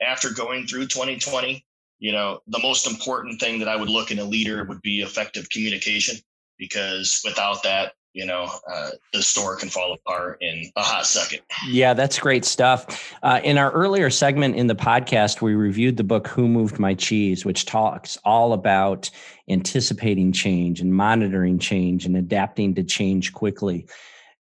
after 0.00 0.30
going 0.30 0.66
through 0.66 0.86
2020, 0.86 1.64
you 1.98 2.12
know, 2.12 2.40
the 2.46 2.60
most 2.60 2.86
important 2.86 3.40
thing 3.40 3.58
that 3.58 3.68
I 3.68 3.74
would 3.74 3.88
look 3.88 4.12
in 4.12 4.20
a 4.20 4.24
leader 4.24 4.64
would 4.64 4.80
be 4.82 5.02
effective 5.02 5.50
communication 5.50 6.16
because 6.58 7.20
without 7.24 7.64
that, 7.64 7.92
you 8.18 8.26
know, 8.26 8.50
uh, 8.68 8.90
the 9.12 9.22
store 9.22 9.54
can 9.54 9.68
fall 9.68 9.92
apart 9.92 10.38
in 10.40 10.64
a 10.74 10.82
hot 10.82 11.06
second. 11.06 11.38
Yeah, 11.68 11.94
that's 11.94 12.18
great 12.18 12.44
stuff. 12.44 13.14
Uh, 13.22 13.40
in 13.44 13.58
our 13.58 13.70
earlier 13.70 14.10
segment 14.10 14.56
in 14.56 14.66
the 14.66 14.74
podcast, 14.74 15.40
we 15.40 15.54
reviewed 15.54 15.96
the 15.96 16.02
book 16.02 16.26
Who 16.26 16.48
Moved 16.48 16.80
My 16.80 16.94
Cheese, 16.94 17.44
which 17.44 17.64
talks 17.64 18.18
all 18.24 18.54
about 18.54 19.08
anticipating 19.48 20.32
change 20.32 20.80
and 20.80 20.92
monitoring 20.92 21.60
change 21.60 22.06
and 22.06 22.16
adapting 22.16 22.74
to 22.74 22.82
change 22.82 23.32
quickly. 23.32 23.86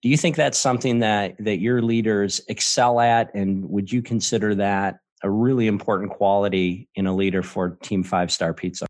Do 0.01 0.09
you 0.09 0.17
think 0.17 0.37
that's 0.37 0.57
something 0.57 1.01
that 1.01 1.37
that 1.41 1.59
your 1.59 1.83
leaders 1.83 2.41
excel 2.49 2.99
at, 2.99 3.35
and 3.35 3.69
would 3.69 3.93
you 3.93 4.01
consider 4.01 4.55
that 4.55 5.01
a 5.23 5.29
really 5.29 5.67
important 5.67 6.13
quality 6.13 6.89
in 6.95 7.07
a 7.07 7.15
leader 7.15 7.43
for 7.43 7.77
Team 7.83 8.03
Five 8.03 8.33
Star 8.33 8.55
Pizza? 8.55 8.87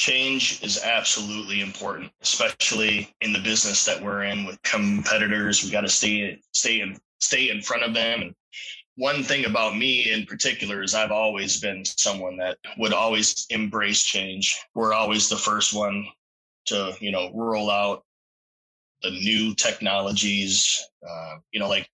Change 0.00 0.62
is 0.62 0.82
absolutely 0.82 1.60
important, 1.60 2.10
especially 2.22 3.14
in 3.20 3.34
the 3.34 3.38
business 3.38 3.84
that 3.84 4.02
we're 4.02 4.24
in 4.24 4.46
with 4.46 4.62
competitors. 4.62 5.62
We 5.62 5.70
got 5.70 5.82
to 5.82 5.90
stay 5.90 6.40
stay 6.52 6.80
in 6.80 6.98
stay 7.18 7.50
in 7.50 7.60
front 7.60 7.82
of 7.82 7.92
them. 7.92 8.22
And 8.22 8.34
one 8.96 9.22
thing 9.22 9.44
about 9.44 9.76
me 9.76 10.10
in 10.10 10.24
particular 10.24 10.82
is 10.82 10.94
I've 10.94 11.10
always 11.10 11.60
been 11.60 11.84
someone 11.84 12.38
that 12.38 12.56
would 12.78 12.94
always 12.94 13.46
embrace 13.50 14.02
change. 14.02 14.58
We're 14.74 14.94
always 14.94 15.28
the 15.28 15.36
first 15.36 15.74
one 15.74 16.06
to 16.66 16.94
you 17.00 17.12
know 17.12 17.30
roll 17.34 17.70
out 17.70 18.02
the 19.02 19.10
new 19.10 19.54
technologies. 19.54 20.82
Uh, 21.06 21.36
you 21.52 21.60
know, 21.60 21.68
like 21.68 21.86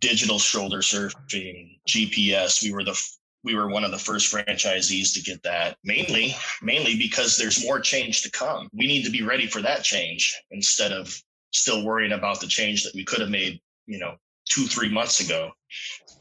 digital 0.00 0.40
shoulder 0.40 0.78
surfing, 0.78 1.78
GPS. 1.88 2.64
We 2.64 2.72
were 2.72 2.82
the 2.82 3.00
we 3.44 3.54
were 3.54 3.68
one 3.68 3.84
of 3.84 3.90
the 3.90 3.98
first 3.98 4.32
franchisees 4.32 5.14
to 5.14 5.22
get 5.22 5.42
that 5.42 5.76
mainly 5.84 6.34
mainly 6.62 6.96
because 6.96 7.36
there's 7.36 7.64
more 7.64 7.80
change 7.80 8.22
to 8.22 8.30
come. 8.30 8.68
We 8.72 8.86
need 8.86 9.04
to 9.04 9.10
be 9.10 9.22
ready 9.22 9.46
for 9.46 9.62
that 9.62 9.84
change 9.84 10.36
instead 10.50 10.92
of 10.92 11.16
still 11.52 11.84
worrying 11.84 12.12
about 12.12 12.40
the 12.40 12.46
change 12.46 12.84
that 12.84 12.94
we 12.94 13.04
could 13.04 13.20
have 13.20 13.30
made 13.30 13.60
you 13.86 13.98
know 13.98 14.16
two 14.48 14.66
three 14.66 14.88
months 14.90 15.20
ago. 15.20 15.50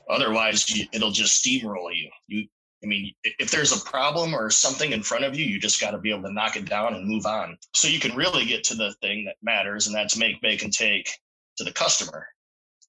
Otherwise 0.09 0.69
you, 0.69 0.85
it'll 0.93 1.11
just 1.11 1.43
steamroll 1.43 1.95
you. 1.95 2.09
You 2.27 2.47
i 2.83 2.85
mean 2.85 3.11
if 3.23 3.49
there's 3.49 3.71
a 3.71 3.85
problem 3.85 4.35
or 4.35 4.51
something 4.51 4.91
in 4.91 5.01
front 5.01 5.25
of 5.25 5.35
you 5.35 5.43
you 5.43 5.59
just 5.59 5.81
got 5.81 5.91
to 5.91 5.97
be 5.97 6.11
able 6.11 6.21
to 6.21 6.31
knock 6.31 6.55
it 6.55 6.65
down 6.65 6.93
and 6.93 7.07
move 7.07 7.25
on. 7.25 7.57
So 7.73 7.87
you 7.87 7.99
can 7.99 8.15
really 8.15 8.45
get 8.45 8.63
to 8.65 8.75
the 8.75 8.93
thing 9.01 9.25
that 9.25 9.35
matters 9.41 9.87
and 9.87 9.95
that's 9.95 10.17
make 10.17 10.41
bake 10.41 10.63
and 10.63 10.71
take 10.71 11.09
to 11.57 11.63
the 11.63 11.71
customer. 11.71 12.27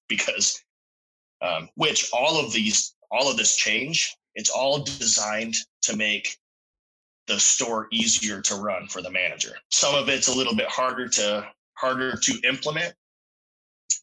Because 0.07 0.63
um, 1.41 1.69
which 1.75 2.09
all 2.13 2.43
of 2.43 2.51
these 2.51 2.95
all 3.11 3.29
of 3.29 3.37
this 3.37 3.55
change 3.55 4.15
it's 4.35 4.49
all 4.49 4.79
designed 4.79 5.55
to 5.81 5.97
make 5.97 6.37
the 7.27 7.39
store 7.39 7.87
easier 7.91 8.41
to 8.41 8.55
run 8.55 8.87
for 8.87 9.01
the 9.01 9.11
manager. 9.11 9.53
Some 9.69 9.93
of 9.95 10.09
it's 10.09 10.29
a 10.29 10.33
little 10.33 10.55
bit 10.55 10.67
harder 10.67 11.07
to 11.09 11.45
harder 11.73 12.15
to 12.15 12.39
implement, 12.47 12.93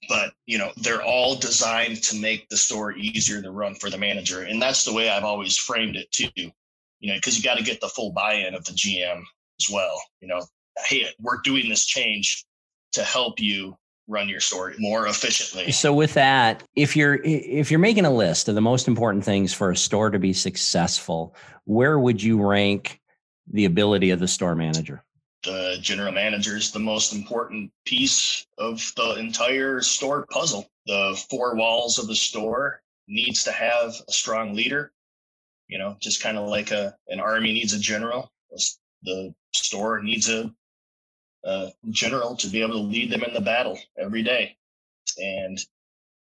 but 0.08 0.32
you 0.46 0.58
know, 0.58 0.72
they're 0.76 1.02
all 1.02 1.36
designed 1.36 2.02
to 2.04 2.16
make 2.16 2.48
the 2.48 2.56
store 2.56 2.92
easier 2.92 3.42
to 3.42 3.50
run 3.50 3.74
for 3.74 3.90
the 3.90 3.98
manager. 3.98 4.42
And 4.42 4.60
that's 4.60 4.84
the 4.84 4.92
way 4.92 5.08
I've 5.08 5.24
always 5.24 5.56
framed 5.56 5.96
it 5.96 6.10
too. 6.12 6.28
You 6.36 7.12
know, 7.12 7.14
because 7.14 7.36
you 7.36 7.42
got 7.42 7.58
to 7.58 7.64
get 7.64 7.80
the 7.80 7.88
full 7.88 8.12
buy-in 8.12 8.54
of 8.54 8.64
the 8.64 8.72
GM 8.72 9.22
as 9.60 9.70
well. 9.70 10.00
You 10.20 10.28
know, 10.28 10.42
hey, 10.86 11.08
we're 11.18 11.40
doing 11.42 11.68
this 11.68 11.86
change 11.86 12.44
to 12.92 13.02
help 13.02 13.40
you 13.40 13.76
run 14.08 14.28
your 14.28 14.40
store 14.40 14.72
more 14.78 15.06
efficiently. 15.06 15.72
So 15.72 15.92
with 15.92 16.14
that, 16.14 16.62
if 16.74 16.96
you're 16.96 17.20
if 17.24 17.70
you're 17.70 17.80
making 17.80 18.04
a 18.04 18.10
list 18.10 18.48
of 18.48 18.54
the 18.54 18.60
most 18.60 18.88
important 18.88 19.24
things 19.24 19.52
for 19.52 19.70
a 19.70 19.76
store 19.76 20.10
to 20.10 20.18
be 20.18 20.32
successful, 20.32 21.34
where 21.64 21.98
would 21.98 22.22
you 22.22 22.44
rank 22.44 23.00
the 23.52 23.64
ability 23.64 24.10
of 24.10 24.20
the 24.20 24.28
store 24.28 24.54
manager? 24.54 25.02
The 25.42 25.78
general 25.80 26.12
manager 26.12 26.56
is 26.56 26.72
the 26.72 26.78
most 26.78 27.12
important 27.12 27.70
piece 27.84 28.46
of 28.58 28.92
the 28.96 29.14
entire 29.14 29.80
store 29.80 30.26
puzzle. 30.30 30.66
The 30.86 31.20
four 31.30 31.54
walls 31.54 31.98
of 31.98 32.08
the 32.08 32.16
store 32.16 32.80
needs 33.08 33.44
to 33.44 33.52
have 33.52 33.94
a 34.08 34.12
strong 34.12 34.54
leader. 34.54 34.92
You 35.68 35.78
know, 35.78 35.96
just 36.00 36.22
kind 36.22 36.36
of 36.36 36.48
like 36.48 36.70
a 36.70 36.94
an 37.08 37.20
army 37.20 37.52
needs 37.52 37.72
a 37.72 37.78
general. 37.78 38.30
The 39.02 39.34
store 39.52 40.02
needs 40.02 40.28
a 40.28 40.52
uh, 41.46 41.68
general 41.90 42.36
to 42.36 42.48
be 42.48 42.60
able 42.60 42.74
to 42.74 42.80
lead 42.80 43.10
them 43.10 43.22
in 43.22 43.32
the 43.32 43.40
battle 43.40 43.78
every 43.96 44.22
day. 44.22 44.56
And, 45.18 45.58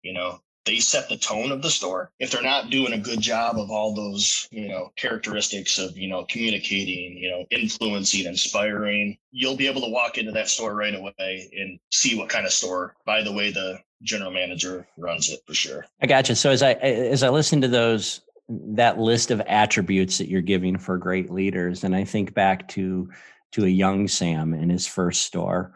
you 0.02 0.14
know, 0.14 0.40
they 0.66 0.78
set 0.78 1.08
the 1.08 1.16
tone 1.16 1.52
of 1.52 1.62
the 1.62 1.70
store. 1.70 2.10
If 2.18 2.30
they're 2.30 2.42
not 2.42 2.70
doing 2.70 2.92
a 2.92 2.98
good 2.98 3.20
job 3.20 3.58
of 3.58 3.70
all 3.70 3.94
those, 3.94 4.48
you 4.50 4.68
know, 4.68 4.92
characteristics 4.96 5.78
of, 5.78 5.96
you 5.96 6.08
know, 6.08 6.24
communicating, 6.28 7.16
you 7.16 7.30
know, 7.30 7.44
influencing, 7.50 8.26
inspiring, 8.26 9.18
you'll 9.30 9.56
be 9.56 9.66
able 9.66 9.80
to 9.82 9.90
walk 9.90 10.18
into 10.18 10.32
that 10.32 10.48
store 10.48 10.74
right 10.74 10.94
away 10.94 11.50
and 11.56 11.78
see 11.90 12.16
what 12.16 12.28
kind 12.28 12.46
of 12.46 12.52
store, 12.52 12.94
by 13.04 13.22
the 13.22 13.32
way, 13.32 13.50
the 13.50 13.78
general 14.02 14.30
manager 14.30 14.86
runs 14.96 15.30
it 15.30 15.40
for 15.46 15.54
sure. 15.54 15.86
I 16.00 16.06
got 16.06 16.28
you. 16.28 16.34
So 16.34 16.50
as 16.50 16.62
I 16.62 16.72
as 16.72 17.22
I 17.22 17.28
listen 17.28 17.60
to 17.60 17.68
those 17.68 18.20
that 18.48 18.98
list 18.98 19.30
of 19.30 19.40
attributes 19.42 20.18
that 20.18 20.28
you're 20.28 20.40
giving 20.40 20.78
for 20.78 20.98
great 20.98 21.30
leaders, 21.30 21.84
and 21.84 21.94
I 21.94 22.04
think 22.04 22.34
back 22.34 22.68
to 22.68 23.08
to 23.52 23.64
a 23.64 23.68
young 23.68 24.08
Sam 24.08 24.54
in 24.54 24.70
his 24.70 24.86
first 24.86 25.22
store. 25.22 25.72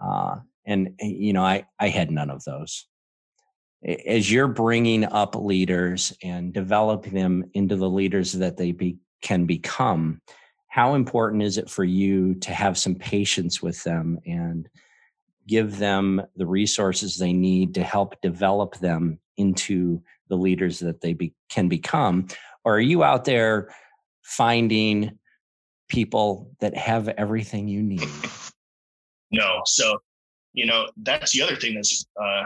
Uh, 0.00 0.36
and, 0.64 0.94
eh, 1.00 1.06
you 1.06 1.32
know, 1.32 1.42
I, 1.42 1.66
I 1.78 1.88
had 1.88 2.10
none 2.10 2.30
of 2.30 2.44
those. 2.44 2.86
As 4.06 4.30
you're 4.30 4.48
bringing 4.48 5.04
up 5.04 5.34
leaders 5.34 6.12
and 6.22 6.52
developing 6.52 7.14
them 7.14 7.44
into 7.54 7.76
the 7.76 7.88
leaders 7.88 8.32
that 8.32 8.56
they 8.56 8.72
be, 8.72 8.98
can 9.22 9.46
become, 9.46 10.20
how 10.68 10.94
important 10.94 11.42
is 11.42 11.58
it 11.58 11.70
for 11.70 11.84
you 11.84 12.34
to 12.36 12.52
have 12.52 12.76
some 12.76 12.94
patience 12.94 13.62
with 13.62 13.82
them 13.84 14.18
and 14.26 14.68
give 15.46 15.78
them 15.78 16.20
the 16.36 16.46
resources 16.46 17.16
they 17.16 17.32
need 17.32 17.74
to 17.74 17.82
help 17.82 18.20
develop 18.20 18.76
them 18.76 19.18
into 19.36 20.02
the 20.28 20.36
leaders 20.36 20.80
that 20.80 21.00
they 21.00 21.12
be, 21.12 21.32
can 21.48 21.68
become? 21.68 22.26
Or 22.64 22.76
are 22.76 22.80
you 22.80 23.04
out 23.04 23.24
there 23.24 23.74
finding 24.22 25.18
people 25.88 26.50
that 26.60 26.76
have 26.76 27.08
everything 27.08 27.68
you 27.68 27.82
need? 27.82 28.08
No. 29.30 29.60
So, 29.66 29.98
you 30.52 30.66
know, 30.66 30.88
that's 30.98 31.32
the 31.32 31.42
other 31.42 31.56
thing 31.56 31.74
that's 31.74 32.06
uh, 32.20 32.44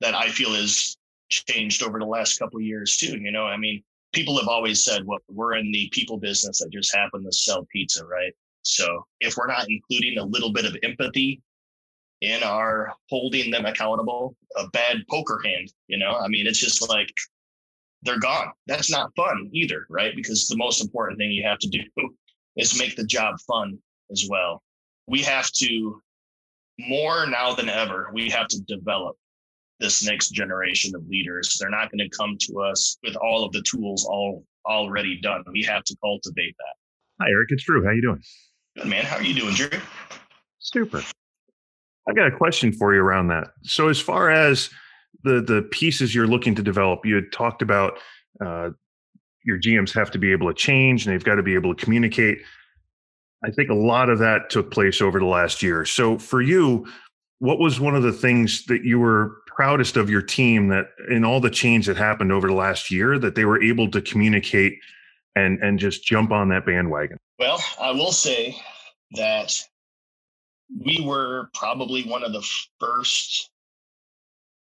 that 0.00 0.14
I 0.14 0.28
feel 0.28 0.54
is 0.54 0.96
changed 1.28 1.82
over 1.82 1.98
the 1.98 2.04
last 2.04 2.38
couple 2.38 2.58
of 2.58 2.64
years 2.64 2.96
too. 2.96 3.18
You 3.18 3.32
know, 3.32 3.44
I 3.44 3.56
mean, 3.56 3.82
people 4.12 4.38
have 4.38 4.48
always 4.48 4.84
said, 4.84 5.04
well, 5.06 5.20
we're 5.30 5.54
in 5.56 5.72
the 5.72 5.88
people 5.92 6.18
business 6.18 6.60
that 6.60 6.70
just 6.70 6.94
happen 6.94 7.24
to 7.24 7.32
sell 7.32 7.66
pizza, 7.72 8.04
right? 8.04 8.32
So 8.62 9.06
if 9.20 9.36
we're 9.36 9.46
not 9.46 9.68
including 9.68 10.18
a 10.18 10.24
little 10.24 10.52
bit 10.52 10.66
of 10.66 10.76
empathy 10.82 11.40
in 12.20 12.42
our 12.42 12.92
holding 13.08 13.50
them 13.50 13.64
accountable, 13.64 14.36
a 14.56 14.68
bad 14.68 14.98
poker 15.10 15.40
hand, 15.44 15.72
you 15.88 15.98
know, 15.98 16.12
I 16.12 16.28
mean, 16.28 16.46
it's 16.46 16.60
just 16.60 16.88
like 16.88 17.12
they're 18.02 18.20
gone. 18.20 18.52
That's 18.66 18.90
not 18.90 19.14
fun 19.16 19.50
either, 19.52 19.86
right? 19.88 20.14
Because 20.14 20.48
the 20.48 20.56
most 20.56 20.82
important 20.82 21.18
thing 21.18 21.30
you 21.30 21.42
have 21.44 21.58
to 21.60 21.68
do 21.68 21.82
is 22.56 22.78
make 22.78 22.96
the 22.96 23.04
job 23.04 23.36
fun 23.46 23.78
as 24.10 24.26
well. 24.28 24.62
We 25.06 25.22
have 25.22 25.50
to, 25.52 26.00
more 26.78 27.26
now 27.26 27.54
than 27.54 27.68
ever, 27.68 28.10
we 28.12 28.28
have 28.30 28.48
to 28.48 28.60
develop 28.62 29.16
this 29.80 30.04
next 30.04 30.30
generation 30.30 30.94
of 30.94 31.06
leaders. 31.08 31.58
They're 31.58 31.70
not 31.70 31.90
going 31.90 32.08
to 32.08 32.16
come 32.16 32.36
to 32.40 32.60
us 32.60 32.96
with 33.02 33.16
all 33.16 33.44
of 33.44 33.52
the 33.52 33.62
tools 33.62 34.06
all 34.06 34.44
already 34.66 35.20
done. 35.20 35.42
We 35.52 35.62
have 35.64 35.82
to 35.84 35.96
cultivate 36.02 36.54
that. 36.56 36.74
Hi, 37.20 37.30
Eric. 37.30 37.48
It's 37.50 37.64
Drew. 37.64 37.84
How 37.84 37.90
you 37.90 38.02
doing? 38.02 38.22
Good 38.76 38.86
man. 38.86 39.04
How 39.04 39.16
are 39.16 39.22
you 39.22 39.34
doing, 39.34 39.54
Drew? 39.54 39.80
Super. 40.58 41.02
I 42.08 42.12
got 42.12 42.26
a 42.26 42.36
question 42.36 42.72
for 42.72 42.94
you 42.94 43.00
around 43.00 43.28
that. 43.28 43.48
So, 43.62 43.88
as 43.88 44.00
far 44.00 44.30
as 44.30 44.70
the 45.24 45.40
the 45.40 45.62
pieces 45.70 46.14
you're 46.14 46.26
looking 46.26 46.54
to 46.54 46.62
develop, 46.62 47.04
you 47.04 47.16
had 47.16 47.32
talked 47.32 47.62
about 47.62 47.98
uh, 48.44 48.70
your 49.44 49.58
GMs 49.58 49.92
have 49.92 50.10
to 50.12 50.18
be 50.18 50.32
able 50.32 50.48
to 50.48 50.54
change 50.54 51.06
and 51.06 51.12
they've 51.12 51.24
got 51.24 51.36
to 51.36 51.42
be 51.42 51.54
able 51.54 51.74
to 51.74 51.84
communicate. 51.84 52.38
I 53.44 53.50
think 53.50 53.70
a 53.70 53.74
lot 53.74 54.08
of 54.08 54.18
that 54.20 54.50
took 54.50 54.70
place 54.70 55.00
over 55.00 55.18
the 55.18 55.26
last 55.26 55.62
year. 55.62 55.84
So, 55.84 56.18
for 56.18 56.40
you, 56.40 56.86
what 57.40 57.58
was 57.58 57.80
one 57.80 57.96
of 57.96 58.04
the 58.04 58.12
things 58.12 58.64
that 58.66 58.84
you 58.84 59.00
were 59.00 59.38
proudest 59.46 59.96
of 59.96 60.08
your 60.08 60.22
team 60.22 60.68
that 60.68 60.86
in 61.10 61.24
all 61.24 61.40
the 61.40 61.50
change 61.50 61.86
that 61.86 61.96
happened 61.96 62.32
over 62.32 62.48
the 62.48 62.54
last 62.54 62.90
year 62.90 63.18
that 63.18 63.34
they 63.34 63.44
were 63.44 63.62
able 63.62 63.90
to 63.90 64.00
communicate 64.00 64.78
and 65.34 65.58
and 65.62 65.78
just 65.78 66.04
jump 66.04 66.30
on 66.30 66.48
that 66.48 66.64
bandwagon? 66.64 67.18
Well, 67.38 67.62
I 67.80 67.90
will 67.90 68.12
say 68.12 68.56
that 69.12 69.60
we 70.84 71.02
were 71.04 71.50
probably 71.54 72.04
one 72.04 72.22
of 72.22 72.32
the 72.32 72.46
first 72.80 73.50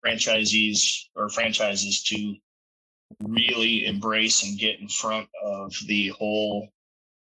franchisees 0.04 1.04
or 1.14 1.28
franchises 1.28 2.02
to 2.04 2.34
really 3.22 3.86
embrace 3.86 4.44
and 4.44 4.58
get 4.58 4.80
in 4.80 4.88
front 4.88 5.28
of 5.42 5.74
the 5.86 6.08
whole 6.08 6.68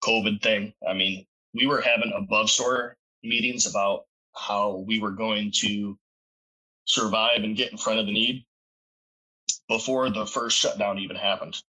COVID 0.03 0.41
thing. 0.41 0.73
I 0.87 0.93
mean, 0.93 1.25
we 1.53 1.67
were 1.67 1.81
having 1.81 2.11
above 2.15 2.49
store 2.49 2.95
meetings 3.23 3.65
about 3.67 4.05
how 4.35 4.83
we 4.87 4.99
were 4.99 5.11
going 5.11 5.51
to 5.61 5.97
survive 6.85 7.43
and 7.43 7.55
get 7.55 7.71
in 7.71 7.77
front 7.77 7.99
of 7.99 8.05
the 8.05 8.11
need 8.11 8.45
before 9.67 10.09
the 10.09 10.25
first 10.25 10.57
shutdown 10.57 10.99
even 10.99 11.15
happened. 11.15 11.61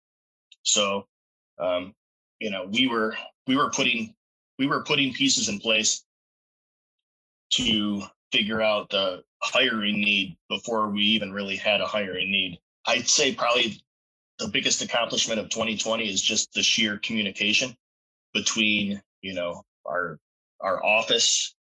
So, 0.64 1.08
um, 1.60 1.94
you 2.40 2.50
know, 2.50 2.68
we 2.72 2.88
were 2.88 3.16
we 3.48 3.56
were 3.56 3.70
putting 3.70 4.14
we 4.58 4.68
were 4.68 4.84
putting 4.84 5.14
pieces 5.14 5.50
in 5.50 5.60
place 5.60 6.04
to 7.52 8.04
figure 8.32 8.62
out 8.62 8.90
the 8.90 9.24
hiring 9.42 10.00
need 10.00 10.38
before 10.50 10.90
we 10.90 11.02
even 11.02 11.32
really 11.32 11.56
had 11.56 11.82
a 11.82 11.86
hiring 11.86 12.32
need. 12.32 12.60
I'd 12.86 13.08
say 13.08 13.34
probably 13.34 13.82
the 14.44 14.50
biggest 14.50 14.82
accomplishment 14.82 15.40
of 15.40 15.50
2020 15.50 16.10
is 16.10 16.22
just 16.22 16.54
the 16.54 16.62
sheer 16.62 16.98
communication 16.98 17.74
between 18.34 19.02
you 19.22 19.34
know 19.34 19.64
our 19.88 20.20
our 20.60 20.84
office 20.84 21.56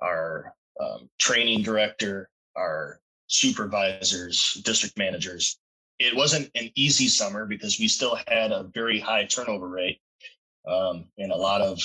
our 0.00 0.54
um, 0.80 1.10
training 1.18 1.62
director 1.62 2.30
our 2.56 3.00
supervisors 3.26 4.60
district 4.64 4.96
managers. 4.96 5.58
It 5.98 6.16
wasn't 6.16 6.50
an 6.54 6.70
easy 6.76 7.08
summer 7.08 7.46
because 7.46 7.78
we 7.78 7.88
still 7.88 8.16
had 8.26 8.52
a 8.52 8.70
very 8.72 9.00
high 9.00 9.24
turnover 9.24 9.68
rate 9.68 10.00
um, 10.66 11.06
and 11.18 11.32
a 11.32 11.36
lot 11.36 11.60
of 11.60 11.82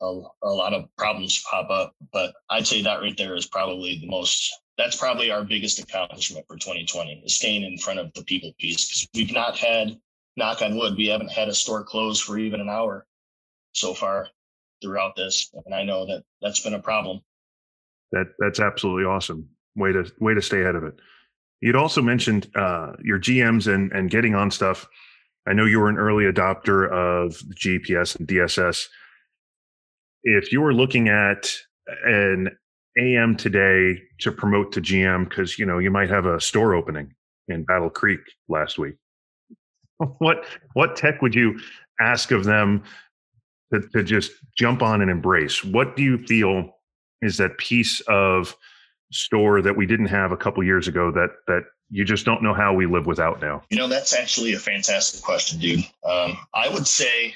a, 0.00 0.20
a 0.42 0.48
lot 0.48 0.72
of 0.72 0.84
problems 0.96 1.42
pop 1.50 1.68
up 1.68 1.94
but 2.12 2.32
i'd 2.50 2.66
say 2.66 2.80
that 2.80 3.00
right 3.00 3.16
there 3.18 3.34
is 3.34 3.46
probably 3.46 3.98
the 4.00 4.06
most 4.06 4.54
that's 4.76 4.96
probably 4.96 5.30
our 5.30 5.44
biggest 5.44 5.78
accomplishment 5.78 6.46
for 6.46 6.56
2020 6.56 7.22
is 7.24 7.36
staying 7.36 7.62
in 7.62 7.78
front 7.78 7.98
of 7.98 8.12
the 8.14 8.24
people 8.24 8.52
piece 8.58 8.88
because 8.88 9.08
we've 9.14 9.32
not 9.32 9.56
had 9.56 9.98
knock 10.36 10.62
on 10.62 10.76
wood 10.76 10.96
we 10.96 11.06
haven't 11.06 11.30
had 11.30 11.48
a 11.48 11.54
store 11.54 11.84
closed 11.84 12.22
for 12.22 12.38
even 12.38 12.60
an 12.60 12.68
hour 12.68 13.06
so 13.72 13.94
far 13.94 14.26
throughout 14.82 15.14
this 15.16 15.52
and 15.64 15.74
i 15.74 15.82
know 15.84 16.04
that 16.06 16.22
that's 16.44 16.60
been 16.60 16.74
a 16.74 16.80
problem. 16.80 17.20
That 18.12 18.26
that's 18.38 18.60
absolutely 18.60 19.04
awesome. 19.04 19.48
Way 19.74 19.92
to 19.92 20.04
way 20.20 20.34
to 20.34 20.42
stay 20.42 20.60
ahead 20.60 20.76
of 20.76 20.84
it. 20.84 20.94
You'd 21.60 21.74
also 21.74 22.02
mentioned 22.02 22.48
uh, 22.54 22.92
your 23.02 23.18
gms 23.18 23.72
and 23.72 23.90
and 23.92 24.10
getting 24.10 24.34
on 24.36 24.50
stuff. 24.50 24.86
I 25.48 25.54
know 25.54 25.64
you 25.64 25.80
were 25.80 25.88
an 25.88 25.98
early 25.98 26.24
adopter 26.24 26.88
of 26.90 27.32
gps 27.54 28.16
and 28.16 28.28
dss 28.28 28.86
if 30.22 30.52
you 30.52 30.60
were 30.60 30.72
looking 30.72 31.08
at 31.08 31.52
an 32.04 32.56
AM 32.98 33.36
today 33.36 34.00
to 34.20 34.32
promote 34.32 34.72
to 34.72 34.80
GM 34.80 35.28
because 35.28 35.58
you 35.58 35.66
know 35.66 35.78
you 35.78 35.90
might 35.90 36.10
have 36.10 36.26
a 36.26 36.40
store 36.40 36.74
opening 36.74 37.14
in 37.48 37.64
Battle 37.64 37.90
Creek 37.90 38.20
last 38.48 38.78
week. 38.78 38.94
What 40.18 40.44
what 40.72 40.96
tech 40.96 41.22
would 41.22 41.34
you 41.34 41.58
ask 42.00 42.32
of 42.32 42.44
them 42.44 42.82
to, 43.72 43.80
to 43.92 44.02
just 44.02 44.32
jump 44.58 44.82
on 44.82 45.00
and 45.00 45.10
embrace? 45.10 45.64
What 45.64 45.96
do 45.96 46.02
you 46.02 46.18
feel 46.18 46.70
is 47.22 47.36
that 47.38 47.56
piece 47.58 48.00
of 48.08 48.56
store 49.12 49.62
that 49.62 49.76
we 49.76 49.86
didn't 49.86 50.06
have 50.06 50.32
a 50.32 50.36
couple 50.36 50.62
years 50.64 50.88
ago 50.88 51.10
that 51.12 51.30
that 51.46 51.62
you 51.90 52.04
just 52.04 52.24
don't 52.24 52.42
know 52.42 52.54
how 52.54 52.74
we 52.74 52.86
live 52.86 53.06
without 53.06 53.40
now? 53.40 53.62
You 53.70 53.78
know, 53.78 53.88
that's 53.88 54.14
actually 54.14 54.52
a 54.54 54.58
fantastic 54.58 55.22
question, 55.22 55.60
dude. 55.60 55.84
Um, 56.04 56.36
I 56.54 56.68
would 56.68 56.86
say 56.86 57.34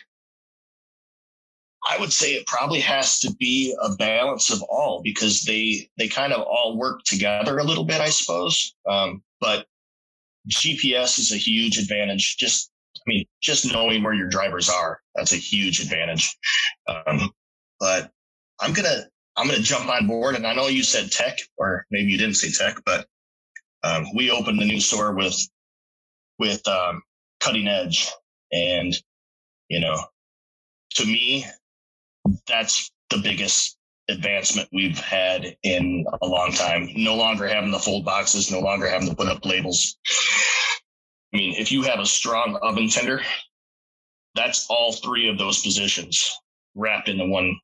I 1.89 1.99
would 1.99 2.12
say 2.12 2.34
it 2.34 2.47
probably 2.47 2.80
has 2.80 3.18
to 3.20 3.32
be 3.34 3.74
a 3.82 3.95
balance 3.97 4.51
of 4.51 4.62
all 4.62 5.01
because 5.03 5.43
they 5.43 5.89
they 5.97 6.07
kind 6.07 6.34
of 6.34 6.43
all 6.43 6.76
work 6.76 7.03
together 7.05 7.59
a 7.59 7.64
little 7.64 7.84
bit, 7.84 8.01
I 8.01 8.11
suppose. 8.11 8.74
Um, 8.86 9.22
but 9.41 9.66
GPS 10.49 11.18
is 11.18 11.32
a 11.32 11.36
huge 11.36 11.78
advantage. 11.78 12.36
Just 12.36 12.70
I 12.95 13.01
mean, 13.07 13.24
just 13.41 13.72
knowing 13.72 14.03
where 14.03 14.12
your 14.12 14.28
drivers 14.28 14.68
are, 14.68 15.01
that's 15.14 15.32
a 15.32 15.36
huge 15.36 15.80
advantage. 15.80 16.36
Um, 16.89 17.30
but 17.80 18.11
I'm 18.61 18.74
gonna 18.74 19.05
I'm 19.36 19.47
gonna 19.47 19.61
jump 19.61 19.89
on 19.89 20.07
board, 20.07 20.34
and 20.34 20.47
I 20.47 20.55
know 20.55 20.66
you 20.68 20.82
said 20.82 21.11
tech, 21.11 21.39
or 21.57 21.86
maybe 21.91 22.11
you 22.11 22.18
didn't 22.18 22.36
say 22.36 22.51
tech, 22.51 22.82
but 22.84 23.07
um, 23.82 24.07
we 24.14 24.30
opened 24.30 24.61
the 24.61 24.66
new 24.66 24.80
store 24.80 25.14
with 25.14 25.36
with 26.39 26.66
um, 26.68 27.03
cutting 27.41 27.66
edge, 27.66 28.11
and 28.53 28.95
you 29.68 29.80
know, 29.80 30.05
to 30.97 31.07
me, 31.07 31.47
that's 32.46 32.90
the 33.10 33.18
biggest 33.18 33.76
advancement 34.08 34.68
we've 34.72 34.98
had 34.98 35.56
in 35.62 36.04
a 36.22 36.26
long 36.26 36.52
time. 36.52 36.88
No 36.96 37.14
longer 37.14 37.46
having 37.46 37.70
the 37.70 37.78
fold 37.78 38.04
boxes, 38.04 38.50
no 38.50 38.60
longer 38.60 38.88
having 38.88 39.08
to 39.08 39.14
put 39.14 39.28
up 39.28 39.44
labels. 39.44 39.98
I 41.32 41.36
mean, 41.36 41.54
if 41.58 41.70
you 41.70 41.82
have 41.82 42.00
a 42.00 42.06
strong 42.06 42.56
oven 42.62 42.88
tender, 42.88 43.20
that's 44.34 44.66
all 44.70 44.92
three 44.92 45.28
of 45.28 45.36
those 45.36 45.62
positions 45.62 46.30
wrapped 46.74 47.08
into 47.08 47.26
one 47.26 47.58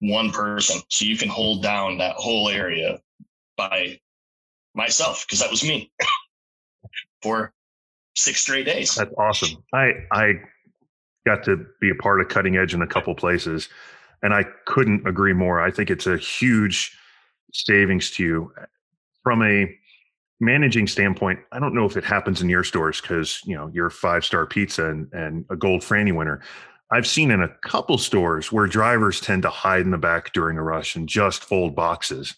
one 0.00 0.30
person. 0.30 0.80
So 0.88 1.04
you 1.04 1.16
can 1.16 1.28
hold 1.28 1.62
down 1.62 1.98
that 1.98 2.14
whole 2.14 2.48
area 2.48 3.00
by 3.56 3.98
myself, 4.74 5.24
because 5.26 5.40
that 5.40 5.50
was 5.50 5.64
me 5.64 5.90
for 7.22 7.52
six 8.16 8.40
straight 8.40 8.66
days. 8.66 8.94
That's 8.94 9.12
awesome. 9.18 9.64
I 9.74 9.92
I 10.12 10.34
got 11.28 11.44
to 11.44 11.66
be 11.80 11.90
a 11.90 11.94
part 11.94 12.20
of 12.20 12.28
cutting 12.28 12.56
edge 12.56 12.72
in 12.72 12.82
a 12.82 12.86
couple 12.86 13.14
places 13.14 13.68
and 14.22 14.34
i 14.34 14.44
couldn't 14.66 15.06
agree 15.06 15.32
more. 15.32 15.60
I 15.60 15.70
think 15.70 15.90
it's 15.90 16.06
a 16.06 16.16
huge 16.16 16.96
savings 17.52 18.10
to 18.12 18.24
you. 18.24 18.52
From 19.22 19.42
a 19.42 19.68
managing 20.40 20.86
standpoint 20.86 21.40
i 21.50 21.58
don't 21.58 21.74
know 21.74 21.84
if 21.84 21.96
it 21.96 22.04
happens 22.04 22.40
in 22.40 22.48
your 22.48 22.62
stores 22.62 23.00
because 23.00 23.40
you 23.44 23.56
know 23.56 23.68
you're 23.74 23.90
five 23.90 24.24
star 24.24 24.46
pizza 24.46 24.88
and, 24.88 25.12
and 25.12 25.44
a 25.50 25.56
gold 25.56 25.82
franny 25.82 26.14
winner. 26.14 26.40
I've 26.90 27.06
seen 27.06 27.30
in 27.30 27.42
a 27.42 27.54
couple 27.62 27.98
stores 27.98 28.50
where 28.50 28.66
drivers 28.66 29.20
tend 29.20 29.42
to 29.42 29.50
hide 29.50 29.82
in 29.82 29.90
the 29.90 29.98
back 29.98 30.32
during 30.32 30.56
a 30.56 30.62
rush 30.62 30.96
and 30.96 31.06
just 31.06 31.44
fold 31.44 31.74
boxes. 31.74 32.34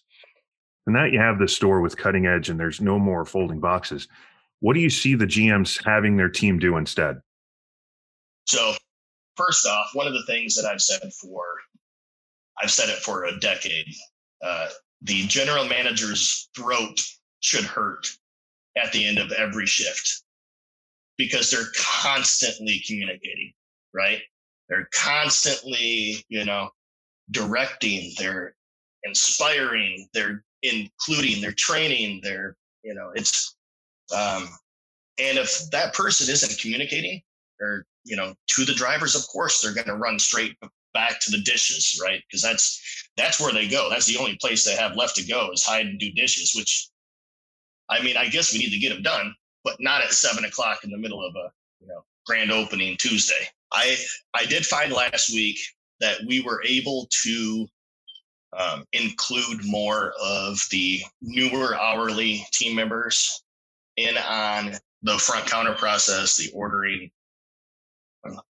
And 0.87 0.97
now 0.97 1.05
you 1.05 1.21
have 1.21 1.39
this 1.39 1.55
store 1.55 1.81
with 1.81 1.97
cutting 1.97 2.27
edge 2.27 2.49
and 2.49 2.59
there's 2.59 2.81
no 2.81 2.99
more 2.99 3.25
folding 3.25 3.61
boxes. 3.61 4.09
What 4.59 4.75
do 4.75 4.81
you 4.81 4.91
see 4.91 5.15
the 5.15 5.27
gms 5.27 5.85
having 5.85 6.17
their 6.17 6.29
team 6.29 6.59
do 6.59 6.77
instead 6.77 7.21
so, 8.51 8.75
first 9.37 9.65
off, 9.65 9.91
one 9.95 10.09
of 10.09 10.13
the 10.13 10.25
things 10.25 10.57
that 10.57 10.65
I've 10.65 10.83
said 10.83 11.13
for, 11.15 11.45
I've 12.61 12.71
said 12.71 12.89
it 12.89 12.99
for 12.99 13.25
a 13.25 13.39
decade. 13.39 13.87
Uh, 14.45 14.69
the 15.03 15.25
general 15.29 15.65
manager's 15.65 16.49
throat 16.57 17.01
should 17.39 17.65
hurt 17.65 18.09
at 18.77 18.93
the 18.93 19.07
end 19.07 19.19
of 19.19 19.31
every 19.31 19.67
shift 19.67 20.25
because 21.17 21.49
they're 21.49 21.71
constantly 21.79 22.83
communicating, 22.85 23.53
right? 23.95 24.21
They're 24.69 24.89
constantly, 24.93 26.25
you 26.29 26.45
know, 26.45 26.71
directing, 27.31 28.13
they're 28.19 28.57
inspiring, 29.05 30.09
they're 30.13 30.43
including, 30.65 31.41
they're 31.41 31.53
training, 31.53 32.21
they're, 32.25 32.57
you 32.83 32.95
know, 32.95 33.13
it's, 33.15 33.55
um, 34.13 34.49
and 35.19 35.39
if 35.39 35.71
that 35.71 35.95
person 35.95 36.33
isn't 36.33 36.61
communicating 36.61 37.23
or, 37.61 37.85
you 38.05 38.17
know, 38.17 38.35
to 38.49 38.65
the 38.65 38.75
drivers, 38.75 39.15
of 39.15 39.27
course, 39.29 39.61
they're 39.61 39.75
going 39.75 39.87
to 39.87 39.97
run 39.97 40.19
straight 40.19 40.57
back 40.95 41.21
to 41.21 41.31
the 41.31 41.41
dishes, 41.43 42.01
right? 42.03 42.23
Because 42.29 42.43
that's, 42.43 43.09
that's 43.17 43.41
where 43.41 43.53
they 43.53 43.69
go. 43.69 43.89
That's 43.91 44.07
the 44.07 44.19
only 44.19 44.37
place 44.41 44.65
they 44.65 44.77
have 44.77 44.97
left 44.97 45.17
to 45.17 45.27
go 45.27 45.51
is 45.53 45.65
hide 45.65 45.87
and 45.87 45.99
do 45.99 46.11
dishes, 46.13 46.55
which 46.57 46.89
I 47.91 48.03
mean, 48.03 48.17
I 48.17 48.29
guess 48.29 48.53
we 48.53 48.61
need 48.61 48.71
to 48.71 48.79
get 48.79 48.95
them 48.95 49.03
done, 49.03 49.35
but 49.65 49.77
not 49.81 50.03
at 50.03 50.13
seven 50.13 50.45
o'clock 50.45 50.85
in 50.85 50.91
the 50.91 50.99
middle 50.99 51.25
of 51.25 51.35
a, 51.35 51.51
you 51.81 51.89
know, 51.89 52.05
grand 52.25 52.53
opening 52.53 52.97
Tuesday. 52.97 53.49
I, 53.73 53.97
I 54.35 54.47
did 54.47 54.65
find 54.65 54.93
last 54.93 55.31
week 55.31 55.59
that 56.01 56.19
we 56.27 56.41
were 56.41 56.63
able 56.65 57.09
to 57.25 57.67
um, 58.57 58.85
include 58.93 59.65
more 59.65 60.13
of 60.23 60.59
the 60.71 61.01
newer 61.21 61.75
hourly 61.77 62.45
team 62.53 62.75
members 62.77 63.43
in 63.97 64.17
on 64.17 64.73
the 65.03 65.19
front 65.19 65.47
counter 65.47 65.75
process, 65.75 66.37
the 66.37 66.51
ordering, 66.53 67.11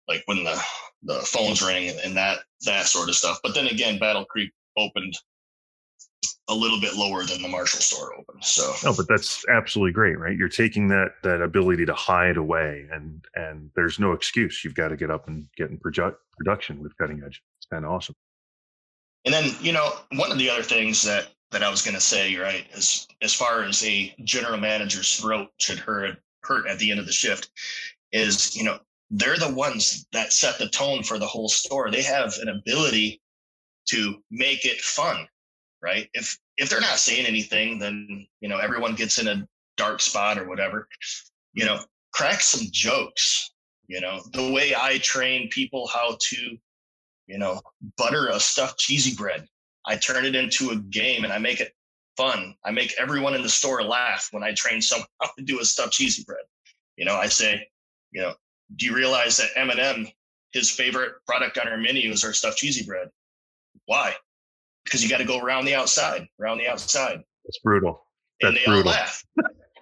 like 0.07 0.23
when 0.25 0.43
the 0.43 0.61
the 1.03 1.19
phones 1.19 1.61
ring 1.61 1.97
and 2.03 2.15
that 2.17 2.39
that 2.65 2.87
sort 2.87 3.09
of 3.09 3.15
stuff. 3.15 3.39
But 3.43 3.53
then 3.53 3.67
again, 3.67 3.99
Battle 3.99 4.25
Creek 4.25 4.51
opened 4.77 5.15
a 6.49 6.53
little 6.53 6.81
bit 6.81 6.95
lower 6.95 7.23
than 7.23 7.41
the 7.41 7.47
Marshall 7.47 7.79
store 7.79 8.13
opened. 8.15 8.43
So 8.43 8.73
no, 8.83 8.93
but 8.95 9.07
that's 9.07 9.45
absolutely 9.49 9.93
great, 9.93 10.17
right? 10.17 10.35
You're 10.35 10.49
taking 10.49 10.87
that 10.89 11.13
that 11.23 11.41
ability 11.41 11.85
to 11.85 11.93
hide 11.93 12.37
away, 12.37 12.87
and 12.91 13.23
and 13.35 13.69
there's 13.75 13.99
no 13.99 14.13
excuse. 14.13 14.63
You've 14.63 14.75
got 14.75 14.89
to 14.89 14.97
get 14.97 15.11
up 15.11 15.27
and 15.27 15.47
get 15.55 15.69
in 15.69 15.77
project, 15.77 16.17
production 16.37 16.81
with 16.81 16.97
cutting 16.97 17.21
edge. 17.23 17.41
It's 17.59 17.67
kind 17.71 17.85
of 17.85 17.91
awesome. 17.91 18.15
And 19.25 19.33
then 19.33 19.51
you 19.61 19.71
know 19.71 19.91
one 20.13 20.31
of 20.31 20.39
the 20.39 20.49
other 20.49 20.63
things 20.63 21.03
that 21.03 21.29
that 21.51 21.63
I 21.63 21.69
was 21.69 21.81
going 21.81 21.95
to 21.95 22.01
say, 22.01 22.35
right, 22.35 22.65
as 22.75 23.07
as 23.21 23.33
far 23.33 23.63
as 23.63 23.83
a 23.85 24.13
general 24.23 24.57
manager's 24.57 25.15
throat 25.15 25.49
should 25.59 25.79
hurt 25.79 26.17
hurt 26.41 26.67
at 26.67 26.79
the 26.79 26.89
end 26.89 26.99
of 26.99 27.05
the 27.05 27.11
shift, 27.11 27.49
is 28.11 28.55
you 28.55 28.63
know 28.63 28.79
they're 29.11 29.37
the 29.37 29.53
ones 29.53 30.05
that 30.11 30.33
set 30.33 30.59
the 30.59 30.69
tone 30.69 31.03
for 31.03 31.17
the 31.17 31.27
whole 31.27 31.49
store. 31.49 31.89
They 31.89 32.03
have 32.03 32.35
an 32.41 32.49
ability 32.49 33.21
to 33.87 34.21
make 34.29 34.65
it 34.65 34.81
fun 34.81 35.27
right? 35.81 36.09
If 36.13 36.37
if 36.57 36.69
they're 36.69 36.81
not 36.81 36.99
saying 36.99 37.25
anything, 37.25 37.79
then 37.79 38.27
you 38.41 38.49
know 38.49 38.57
everyone 38.57 38.95
gets 38.95 39.19
in 39.19 39.27
a 39.27 39.47
dark 39.77 40.01
spot 40.01 40.37
or 40.37 40.47
whatever. 40.47 40.87
You 41.53 41.65
know, 41.65 41.79
crack 42.13 42.41
some 42.41 42.67
jokes. 42.71 43.51
You 43.87 44.01
know, 44.01 44.21
the 44.33 44.51
way 44.51 44.75
I 44.75 44.99
train 44.99 45.49
people 45.49 45.87
how 45.87 46.17
to, 46.19 46.57
you 47.25 47.37
know, 47.39 47.59
butter 47.97 48.27
a 48.27 48.39
stuffed 48.39 48.77
cheesy 48.77 49.15
bread. 49.15 49.47
I 49.85 49.95
turn 49.95 50.25
it 50.25 50.35
into 50.35 50.69
a 50.69 50.75
game 50.75 51.23
and 51.23 51.33
I 51.33 51.39
make 51.39 51.59
it 51.59 51.73
fun. 52.15 52.53
I 52.63 52.69
make 52.69 52.93
everyone 52.99 53.33
in 53.33 53.41
the 53.41 53.49
store 53.49 53.81
laugh 53.81 54.27
when 54.31 54.43
I 54.43 54.53
train 54.53 54.81
someone 54.81 55.07
how 55.21 55.31
to 55.37 55.43
do 55.43 55.59
a 55.59 55.65
stuffed 55.65 55.93
cheesy 55.93 56.23
bread. 56.23 56.43
You 56.97 57.05
know, 57.05 57.15
I 57.15 57.27
say, 57.27 57.67
you 58.11 58.21
know, 58.21 58.33
do 58.75 58.85
you 58.85 58.95
realize 58.95 59.37
that 59.37 59.49
Eminem, 59.57 60.11
his 60.51 60.71
favorite 60.71 61.13
product 61.25 61.57
on 61.57 61.67
our 61.67 61.77
menu 61.77 62.11
is 62.11 62.23
our 62.23 62.33
stuffed 62.33 62.57
cheesy 62.57 62.85
bread? 62.85 63.09
Why? 63.85 64.15
because 64.89 65.03
you 65.03 65.09
got 65.09 65.19
to 65.19 65.25
go 65.25 65.39
around 65.39 65.65
the 65.65 65.75
outside, 65.75 66.27
around 66.41 66.57
the 66.57 66.67
outside. 66.67 67.21
It's 67.45 67.59
brutal. 67.59 68.03
That's 68.41 68.49
and 68.49 68.57
they 68.57 68.65
brutal. 68.65 68.91
all 68.91 68.97
laugh. 68.97 69.23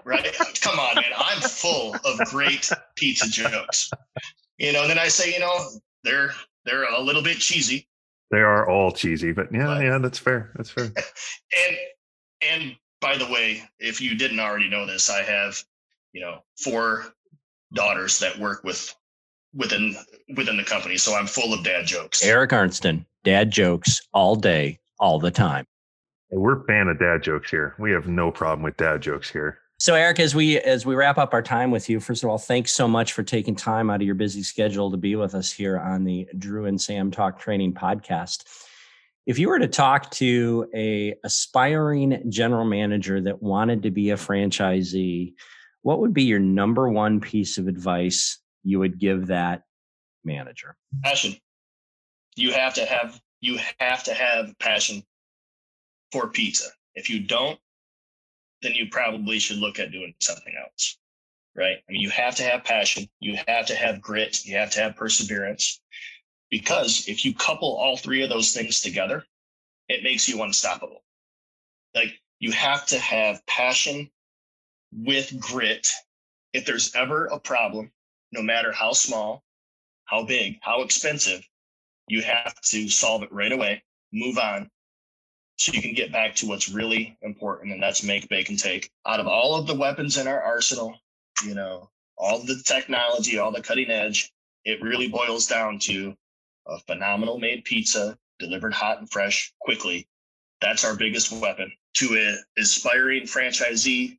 Right? 0.03 0.35
Come 0.61 0.79
on, 0.79 0.95
man. 0.95 1.11
I'm 1.17 1.41
full 1.41 1.95
of 2.05 2.19
great 2.29 2.69
pizza 2.95 3.29
jokes. 3.29 3.89
You 4.57 4.73
know, 4.73 4.81
and 4.81 4.89
then 4.89 4.99
I 4.99 5.07
say, 5.07 5.33
you 5.33 5.39
know, 5.39 5.69
they're 6.03 6.31
they're 6.65 6.91
a 6.93 6.99
little 6.99 7.21
bit 7.21 7.38
cheesy. 7.38 7.88
They 8.31 8.39
are 8.39 8.69
all 8.69 8.91
cheesy, 8.91 9.31
but 9.31 9.47
yeah, 9.53 9.65
but, 9.65 9.83
yeah, 9.83 9.97
that's 9.99 10.19
fair. 10.19 10.51
That's 10.55 10.69
fair. 10.69 10.91
And 11.69 11.77
and 12.51 12.75
by 12.99 13.17
the 13.17 13.25
way, 13.25 13.63
if 13.79 14.01
you 14.01 14.15
didn't 14.15 14.39
already 14.39 14.69
know 14.69 14.85
this, 14.85 15.09
I 15.09 15.21
have, 15.23 15.63
you 16.13 16.21
know, 16.21 16.43
four 16.57 17.05
daughters 17.74 18.20
that 18.20 18.38
work 18.38 18.63
with 18.63 18.93
within 19.53 19.95
within 20.36 20.57
the 20.57 20.63
company. 20.63 20.97
So 20.97 21.15
I'm 21.15 21.28
full 21.28 21.53
of 21.53 21.63
dad 21.63 21.86
jokes. 21.86 22.24
Eric 22.24 22.53
Arnston, 22.53 23.05
dad 23.24 23.51
jokes 23.51 24.01
all 24.13 24.36
day, 24.36 24.80
all 24.99 25.20
the 25.20 25.32
time. 25.32 25.65
We're 26.30 26.65
fan 26.65 26.88
of 26.88 26.99
dad 26.99 27.24
jokes 27.24 27.49
here. 27.49 27.76
We 27.80 27.91
have 27.91 28.07
no 28.07 28.32
problem 28.32 28.63
with 28.63 28.78
dad 28.78 29.01
jokes 29.01 29.30
here. 29.30 29.59
So 29.80 29.93
Eric, 29.93 30.20
as 30.20 30.34
we 30.34 30.59
as 30.59 30.86
we 30.86 30.95
wrap 30.95 31.18
up 31.18 31.34
our 31.34 31.41
time 31.41 31.72
with 31.72 31.88
you, 31.89 31.99
first 31.99 32.24
of 32.24 32.30
all, 32.30 32.38
thanks 32.38 32.74
so 32.74 32.88
much 32.88 33.13
for 33.13 33.24
taking 33.24 33.55
time 33.55 33.89
out 33.89 34.01
of 34.01 34.05
your 34.05 34.15
busy 34.15 34.43
schedule 34.43 34.89
to 34.91 34.97
be 34.97 35.15
with 35.15 35.36
us 35.36 35.51
here 35.51 35.78
on 35.78 36.03
the 36.03 36.28
Drew 36.38 36.65
and 36.65 36.82
Sam 36.82 37.11
Talk 37.11 37.39
Training 37.39 37.74
Podcast. 37.74 38.43
If 39.28 39.38
you 39.38 39.49
were 39.49 39.59
to 39.59 39.68
talk 39.68 40.09
to 40.11 40.68
a 40.74 41.13
aspiring 41.24 42.24
general 42.30 42.65
manager 42.65 43.22
that 43.22 43.43
wanted 43.43 43.84
to 43.84 43.91
be 43.91 44.09
a 44.09 44.15
franchisee, 44.15 45.34
what 45.88 46.01
would 46.01 46.13
be 46.13 46.23
your 46.23 46.38
number 46.38 46.89
one 46.89 47.21
piece 47.21 47.57
of 47.57 47.69
advice 47.69 48.39
you 48.61 48.77
would 48.77 48.99
give 48.99 49.27
that 49.27 49.61
manager? 50.25 50.75
Passion. 51.01 51.38
You 52.35 52.51
have 52.51 52.73
to 52.73 52.83
have 52.83 53.21
you 53.39 53.57
have 53.79 54.03
to 54.03 54.13
have 54.13 54.53
passion 54.59 55.01
for 56.11 56.27
pizza. 56.27 56.65
If 56.95 57.09
you 57.09 57.21
don't, 57.21 57.57
then 58.61 58.73
you 58.73 58.88
probably 58.91 59.39
should 59.39 59.59
look 59.59 59.79
at 59.79 59.93
doing 59.93 60.13
something 60.19 60.53
else. 60.61 60.97
Right? 61.55 61.77
I 61.88 61.91
mean, 61.93 62.01
you 62.01 62.09
have 62.09 62.35
to 62.35 62.43
have 62.43 62.65
passion, 62.65 63.07
you 63.21 63.38
have 63.47 63.67
to 63.67 63.75
have 63.75 64.01
grit, 64.01 64.43
you 64.43 64.57
have 64.57 64.71
to 64.71 64.81
have 64.81 64.97
perseverance. 64.97 65.79
Because 66.51 67.07
if 67.07 67.23
you 67.23 67.33
couple 67.33 67.77
all 67.77 67.95
three 67.95 68.23
of 68.23 68.29
those 68.29 68.51
things 68.51 68.81
together, 68.81 69.23
it 69.88 70.03
makes 70.03 70.27
you 70.27 70.43
unstoppable. 70.43 71.05
Like 71.95 72.11
you 72.39 72.51
have 72.51 72.85
to 72.88 72.99
have 72.99 73.39
passion 73.45 74.09
with 74.97 75.39
grit. 75.39 75.87
If 76.53 76.65
there's 76.65 76.95
ever 76.95 77.25
a 77.27 77.39
problem, 77.39 77.91
no 78.31 78.41
matter 78.41 78.71
how 78.71 78.93
small, 78.93 79.43
how 80.05 80.23
big, 80.23 80.59
how 80.61 80.81
expensive, 80.81 81.47
you 82.07 82.21
have 82.21 82.59
to 82.61 82.89
solve 82.89 83.23
it 83.23 83.31
right 83.31 83.51
away, 83.51 83.83
move 84.11 84.37
on, 84.37 84.69
so 85.57 85.73
you 85.73 85.81
can 85.81 85.93
get 85.93 86.11
back 86.11 86.35
to 86.35 86.47
what's 86.47 86.69
really 86.69 87.17
important, 87.21 87.73
and 87.73 87.81
that's 87.81 88.03
make, 88.03 88.29
bake, 88.29 88.49
and 88.49 88.59
take. 88.59 88.91
Out 89.05 89.19
of 89.19 89.27
all 89.27 89.55
of 89.55 89.67
the 89.67 89.75
weapons 89.75 90.17
in 90.17 90.27
our 90.27 90.41
arsenal, 90.41 90.95
you 91.43 91.55
know, 91.55 91.89
all 92.17 92.39
the 92.39 92.61
technology, 92.65 93.37
all 93.37 93.51
the 93.51 93.61
cutting 93.61 93.89
edge, 93.89 94.31
it 94.65 94.81
really 94.81 95.07
boils 95.07 95.47
down 95.47 95.79
to 95.79 96.15
a 96.67 96.79
phenomenal 96.79 97.39
made 97.39 97.63
pizza 97.63 98.17
delivered 98.39 98.73
hot 98.73 98.99
and 98.99 99.09
fresh 99.09 99.53
quickly. 99.59 100.07
That's 100.61 100.85
our 100.85 100.95
biggest 100.95 101.31
weapon. 101.31 101.71
To 101.95 102.13
an 102.13 102.43
aspiring 102.57 103.23
franchisee, 103.23 104.17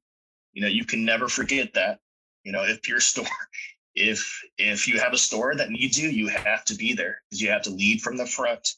you 0.52 0.62
know, 0.62 0.68
you 0.68 0.84
can 0.84 1.04
never 1.04 1.28
forget 1.28 1.74
that. 1.74 1.98
You 2.44 2.52
know, 2.52 2.64
if 2.64 2.88
your 2.88 3.00
store 3.00 3.26
if 3.98 4.42
if 4.58 4.86
you 4.86 4.98
have 4.98 5.12
a 5.12 5.18
store 5.18 5.54
that 5.56 5.70
needs 5.70 5.98
you 5.98 6.08
you 6.08 6.28
have 6.28 6.64
to 6.64 6.74
be 6.74 6.94
there 6.94 7.20
because 7.28 7.42
you 7.42 7.50
have 7.50 7.62
to 7.62 7.70
lead 7.70 8.00
from 8.00 8.16
the 8.16 8.26
front. 8.26 8.74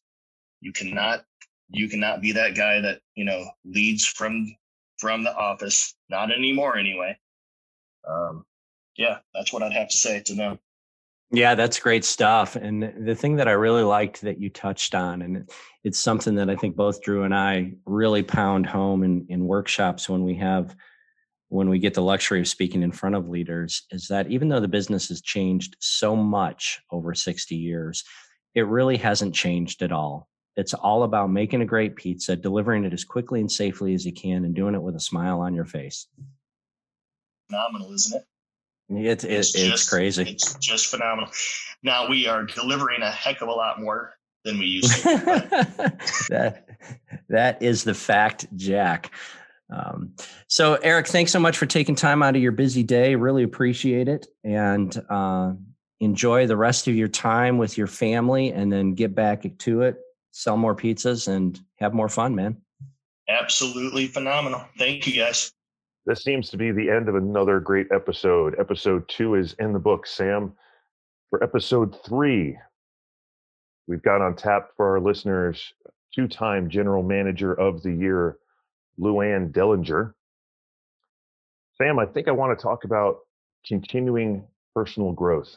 You 0.61 0.73
cannot 0.73 1.25
you 1.69 1.89
cannot 1.89 2.21
be 2.21 2.33
that 2.33 2.57
guy 2.57 2.81
that 2.81 3.01
you 3.15 3.25
know 3.25 3.45
leads 3.65 4.07
from 4.07 4.55
from 4.99 5.23
the 5.25 5.35
office. 5.35 5.95
Not 6.09 6.33
anymore 6.33 6.77
anyway. 6.77 7.17
Um 8.09 8.45
yeah 8.97 9.19
that's 9.35 9.53
what 9.53 9.63
i'd 9.63 9.73
have 9.73 9.89
to 9.89 9.97
say 9.97 10.21
to 10.21 10.35
them. 10.35 10.59
Yeah 11.31 11.55
that's 11.55 11.79
great 11.79 12.05
stuff. 12.05 12.57
And 12.57 13.07
the 13.07 13.15
thing 13.15 13.37
that 13.37 13.49
i 13.49 13.53
really 13.53 13.83
liked 13.83 14.23
that 14.23 14.41
you 14.41 14.49
touched 14.49 14.95
on 14.95 15.23
and 15.23 15.51
it's 15.85 15.99
something 15.99 16.35
that 16.37 16.51
i 16.51 16.57
think 16.57 16.77
both 16.77 17.03
drew 17.03 17.25
and 17.25 17.35
i 17.35 17.73
really 17.87 18.23
pound 18.23 18.67
home 18.67 19.03
in, 19.03 19.27
in 19.29 19.47
workshops 19.47 20.09
when 20.09 20.25
we 20.25 20.35
have 20.37 20.75
when 21.51 21.69
we 21.69 21.81
get 21.81 21.95
the 21.95 22.03
luxury 22.03 22.41
of 22.41 22.49
speaking 22.49 22.83
in 22.83 22.93
front 22.93 23.17
of 23.17 23.29
leaders 23.29 23.83
is 23.91 24.07
that 24.07 24.31
even 24.31 24.49
though 24.49 24.61
the 24.61 24.69
business 24.69 25.09
has 25.09 25.21
changed 25.21 25.77
so 25.81 26.15
much 26.15 26.81
over 26.93 27.13
60 27.13 27.57
years, 27.57 28.05
it 28.55 28.63
really 28.63 28.97
hasn't 28.97 29.35
changed 29.35 29.83
at 29.83 29.91
all. 29.91 30.29
It's 30.57 30.75
all 30.75 31.03
about 31.03 31.31
making 31.31 31.61
a 31.61 31.67
great 31.67 31.97
pizza, 31.97 32.37
delivering 32.37 32.85
it 32.85 32.93
as 32.93 33.05
quickly 33.05 33.41
and 33.41 33.51
safely 33.51 33.95
as 33.95 34.07
you 34.07 34.13
can, 34.13 34.45
and 34.45 34.55
doing 34.55 34.77
it 34.77 34.83
with 34.83 34.95
a 34.95 35.01
smile 35.01 35.41
on 35.41 35.55
your 35.55 35.65
face. 35.65 36.07
Phenomenal, 37.49 37.93
isn't 37.95 38.21
it? 38.21 38.97
It, 38.97 39.25
it, 39.25 39.31
it's, 39.31 39.55
it's 39.55 39.65
just, 39.65 39.91
crazy. 39.91 40.23
It's 40.31 40.55
just 40.55 40.87
phenomenal. 40.87 41.31
Now 41.83 42.09
we 42.09 42.29
are 42.29 42.45
delivering 42.45 43.03
a 43.03 43.11
heck 43.11 43.41
of 43.41 43.49
a 43.49 43.53
lot 43.53 43.81
more 43.81 44.15
than 44.45 44.59
we 44.59 44.67
used 44.67 45.03
to. 45.03 45.03
that, 46.31 46.69
that 47.29 47.61
is 47.61 47.83
the 47.83 47.95
fact, 47.95 48.47
Jack. 48.57 49.11
Um, 49.71 50.15
so, 50.49 50.75
Eric, 50.77 51.07
thanks 51.09 51.33
so 51.33 51.39
much 51.39 51.57
for 51.57 51.67
taking 51.67 51.95
time 51.95 52.23
out 52.23 52.37
of 52.37 52.43
your 52.43 52.53
busy 52.53 52.83
day. 52.83 53.15
Really 53.15 53.43
appreciate 53.43 54.09
it. 54.09 54.27
And 54.43 55.01
uh, 55.09 55.53
enjoy 56.01 56.47
the 56.47 56.57
rest 56.57 56.89
of 56.89 56.97
your 56.97 57.09
time 57.09 57.59
with 57.59 57.79
your 57.79 57.87
family 57.87 58.53
and 58.53 58.73
then 58.73 58.95
get 58.95 59.15
back 59.15 59.45
to 59.59 59.83
it, 59.83 59.99
sell 60.33 60.57
more 60.57 60.75
pizzas, 60.75 61.29
and 61.29 61.61
have 61.77 61.95
more 61.95 62.09
fun, 62.09 62.35
man. 62.35 62.57
Absolutely 63.29 64.07
phenomenal. 64.07 64.65
Thank 64.79 65.07
you, 65.07 65.15
guys. 65.15 65.53
This 66.07 66.25
seems 66.25 66.51
to 66.51 66.57
be 66.57 66.73
the 66.73 66.91
end 66.91 67.09
of 67.09 67.15
another 67.15 67.61
great 67.61 67.87
episode. 67.93 68.57
Episode 68.59 69.09
two 69.09 69.35
is 69.35 69.55
in 69.61 69.73
the 69.73 69.79
book. 69.79 70.07
Sam, 70.07 70.53
for 71.29 71.45
episode 71.45 71.97
three, 72.05 72.59
we've 73.87 74.03
got 74.03 74.21
on 74.21 74.35
tap 74.35 74.71
for 74.77 74.91
our 74.91 75.01
listeners 75.01 75.73
two 76.13 76.27
time 76.27 76.69
General 76.69 77.03
Manager 77.03 77.53
of 77.53 77.83
the 77.83 77.93
Year, 77.93 78.39
Luann 78.99 79.53
Dellinger. 79.53 80.15
Sam, 81.77 81.99
I 81.99 82.07
think 82.07 82.29
I 82.29 82.33
want 82.33 82.59
to 82.59 82.63
talk 82.63 82.85
about 82.85 83.19
continuing 83.67 84.47
personal 84.75 85.13
growth, 85.13 85.57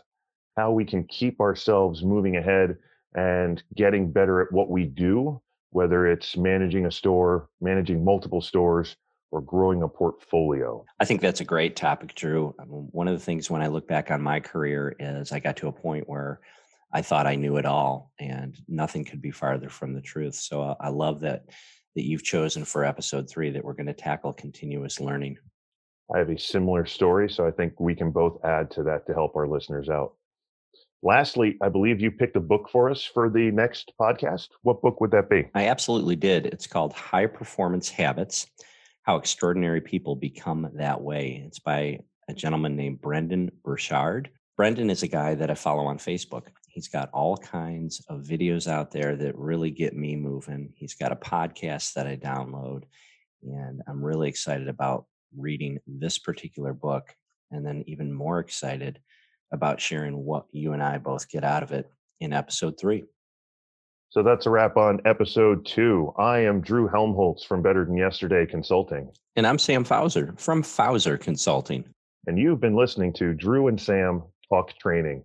how 0.57 0.71
we 0.71 0.85
can 0.85 1.03
keep 1.05 1.39
ourselves 1.39 2.03
moving 2.03 2.37
ahead 2.37 2.77
and 3.15 3.61
getting 3.75 4.11
better 4.11 4.41
at 4.41 4.51
what 4.51 4.69
we 4.69 4.85
do, 4.85 5.41
whether 5.71 6.07
it's 6.07 6.35
managing 6.37 6.85
a 6.85 6.91
store, 6.91 7.49
managing 7.61 8.03
multiple 8.03 8.41
stores, 8.41 8.95
or 9.31 9.41
growing 9.41 9.81
a 9.81 9.87
portfolio? 9.87 10.85
I 10.99 11.05
think 11.05 11.21
that's 11.21 11.41
a 11.41 11.45
great 11.45 11.75
topic, 11.75 12.15
Drew. 12.15 12.55
One 12.67 13.07
of 13.07 13.13
the 13.13 13.23
things 13.23 13.49
when 13.49 13.61
I 13.61 13.67
look 13.67 13.87
back 13.87 14.11
on 14.11 14.21
my 14.21 14.39
career 14.39 14.95
is 14.99 15.31
I 15.31 15.39
got 15.39 15.57
to 15.57 15.67
a 15.67 15.71
point 15.71 16.07
where 16.07 16.39
I 16.91 17.01
thought 17.01 17.25
I 17.25 17.35
knew 17.35 17.57
it 17.57 17.65
all, 17.65 18.11
and 18.19 18.55
nothing 18.67 19.03
could 19.03 19.21
be 19.21 19.31
farther 19.31 19.69
from 19.69 19.93
the 19.93 20.01
truth. 20.01 20.35
So 20.35 20.61
uh, 20.61 20.75
I 20.79 20.89
love 20.89 21.21
that 21.21 21.45
that 21.95 22.03
you've 22.03 22.23
chosen 22.23 22.65
for 22.65 22.83
episode 22.83 23.29
three 23.29 23.51
that 23.51 23.63
we're 23.63 23.73
going 23.73 23.87
to 23.87 23.93
tackle 23.93 24.33
continuous 24.33 24.99
learning. 24.99 25.37
I 26.13 26.17
have 26.19 26.29
a 26.29 26.37
similar 26.37 26.85
story, 26.85 27.29
so 27.29 27.47
I 27.47 27.51
think 27.51 27.79
we 27.79 27.95
can 27.95 28.11
both 28.11 28.43
add 28.43 28.69
to 28.71 28.83
that 28.83 29.05
to 29.07 29.13
help 29.13 29.35
our 29.35 29.47
listeners 29.47 29.89
out. 29.89 30.13
Lastly, 31.01 31.57
I 31.61 31.69
believe 31.69 31.99
you 31.99 32.11
picked 32.11 32.37
a 32.37 32.41
book 32.41 32.69
for 32.71 32.89
us 32.89 33.03
for 33.03 33.29
the 33.29 33.51
next 33.51 33.91
podcast. 33.99 34.49
What 34.61 34.81
book 34.81 35.01
would 35.01 35.11
that 35.11 35.29
be? 35.29 35.49
I 35.53 35.67
absolutely 35.67 36.15
did. 36.15 36.45
It's 36.45 36.67
called 36.67 36.93
High 36.93 37.25
Performance 37.25 37.89
Habits 37.89 38.47
How 39.03 39.17
Extraordinary 39.17 39.81
People 39.81 40.15
Become 40.15 40.69
That 40.75 41.01
Way. 41.01 41.43
It's 41.45 41.59
by 41.59 41.99
a 42.29 42.33
gentleman 42.33 42.77
named 42.77 43.01
Brendon 43.01 43.51
Burchard. 43.65 44.29
Brendon 44.55 44.89
is 44.89 45.03
a 45.03 45.07
guy 45.07 45.35
that 45.35 45.49
I 45.49 45.55
follow 45.55 45.85
on 45.85 45.97
Facebook. 45.97 46.47
He's 46.73 46.87
got 46.87 47.11
all 47.13 47.37
kinds 47.37 48.03
of 48.09 48.21
videos 48.21 48.67
out 48.67 48.89
there 48.89 49.15
that 49.15 49.37
really 49.37 49.69
get 49.69 49.95
me 49.95 50.15
moving. 50.15 50.73
He's 50.75 50.95
got 50.95 51.11
a 51.11 51.15
podcast 51.15 51.93
that 51.93 52.07
I 52.07 52.15
download, 52.15 52.81
and 53.43 53.83
I'm 53.87 54.03
really 54.03 54.27
excited 54.27 54.67
about 54.67 55.05
reading 55.37 55.77
this 55.85 56.17
particular 56.17 56.73
book. 56.73 57.15
And 57.51 57.63
then, 57.63 57.83
even 57.85 58.11
more 58.11 58.39
excited 58.39 58.99
about 59.51 59.79
sharing 59.79 60.25
what 60.25 60.47
you 60.51 60.73
and 60.73 60.81
I 60.81 60.97
both 60.97 61.29
get 61.29 61.43
out 61.43 61.61
of 61.61 61.71
it 61.71 61.91
in 62.19 62.33
episode 62.33 62.79
three. 62.79 63.03
So 64.09 64.23
that's 64.23 64.47
a 64.47 64.49
wrap 64.49 64.75
on 64.75 64.99
episode 65.05 65.67
two. 65.67 66.11
I 66.17 66.39
am 66.39 66.59
Drew 66.59 66.87
Helmholtz 66.87 67.45
from 67.45 67.61
Better 67.61 67.85
Than 67.85 67.97
Yesterday 67.97 68.47
Consulting. 68.47 69.11
And 69.35 69.45
I'm 69.45 69.59
Sam 69.59 69.83
Fauser 69.83 70.33
from 70.39 70.63
Fauser 70.63 71.19
Consulting. 71.19 71.85
And 72.25 72.39
you've 72.39 72.59
been 72.59 72.75
listening 72.75 73.13
to 73.13 73.35
Drew 73.35 73.67
and 73.67 73.79
Sam 73.79 74.23
Talk 74.49 74.75
Training. 74.79 75.23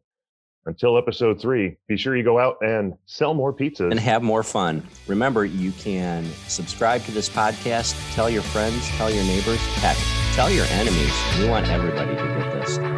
Until 0.66 0.98
episode 0.98 1.40
three, 1.40 1.76
be 1.88 1.96
sure 1.96 2.16
you 2.16 2.22
go 2.22 2.38
out 2.38 2.56
and 2.60 2.92
sell 3.06 3.32
more 3.32 3.54
pizzas 3.54 3.90
and 3.90 3.98
have 3.98 4.22
more 4.22 4.42
fun. 4.42 4.86
Remember, 5.06 5.44
you 5.44 5.72
can 5.72 6.26
subscribe 6.46 7.02
to 7.04 7.12
this 7.12 7.28
podcast, 7.28 7.96
tell 8.14 8.28
your 8.28 8.42
friends, 8.42 8.86
tell 8.90 9.10
your 9.10 9.24
neighbors, 9.24 9.60
heck, 9.76 9.96
tell 10.34 10.50
your 10.50 10.66
enemies. 10.66 11.12
We 11.38 11.48
want 11.48 11.68
everybody 11.68 12.14
to 12.14 12.22
get 12.22 12.52
this. 12.52 12.97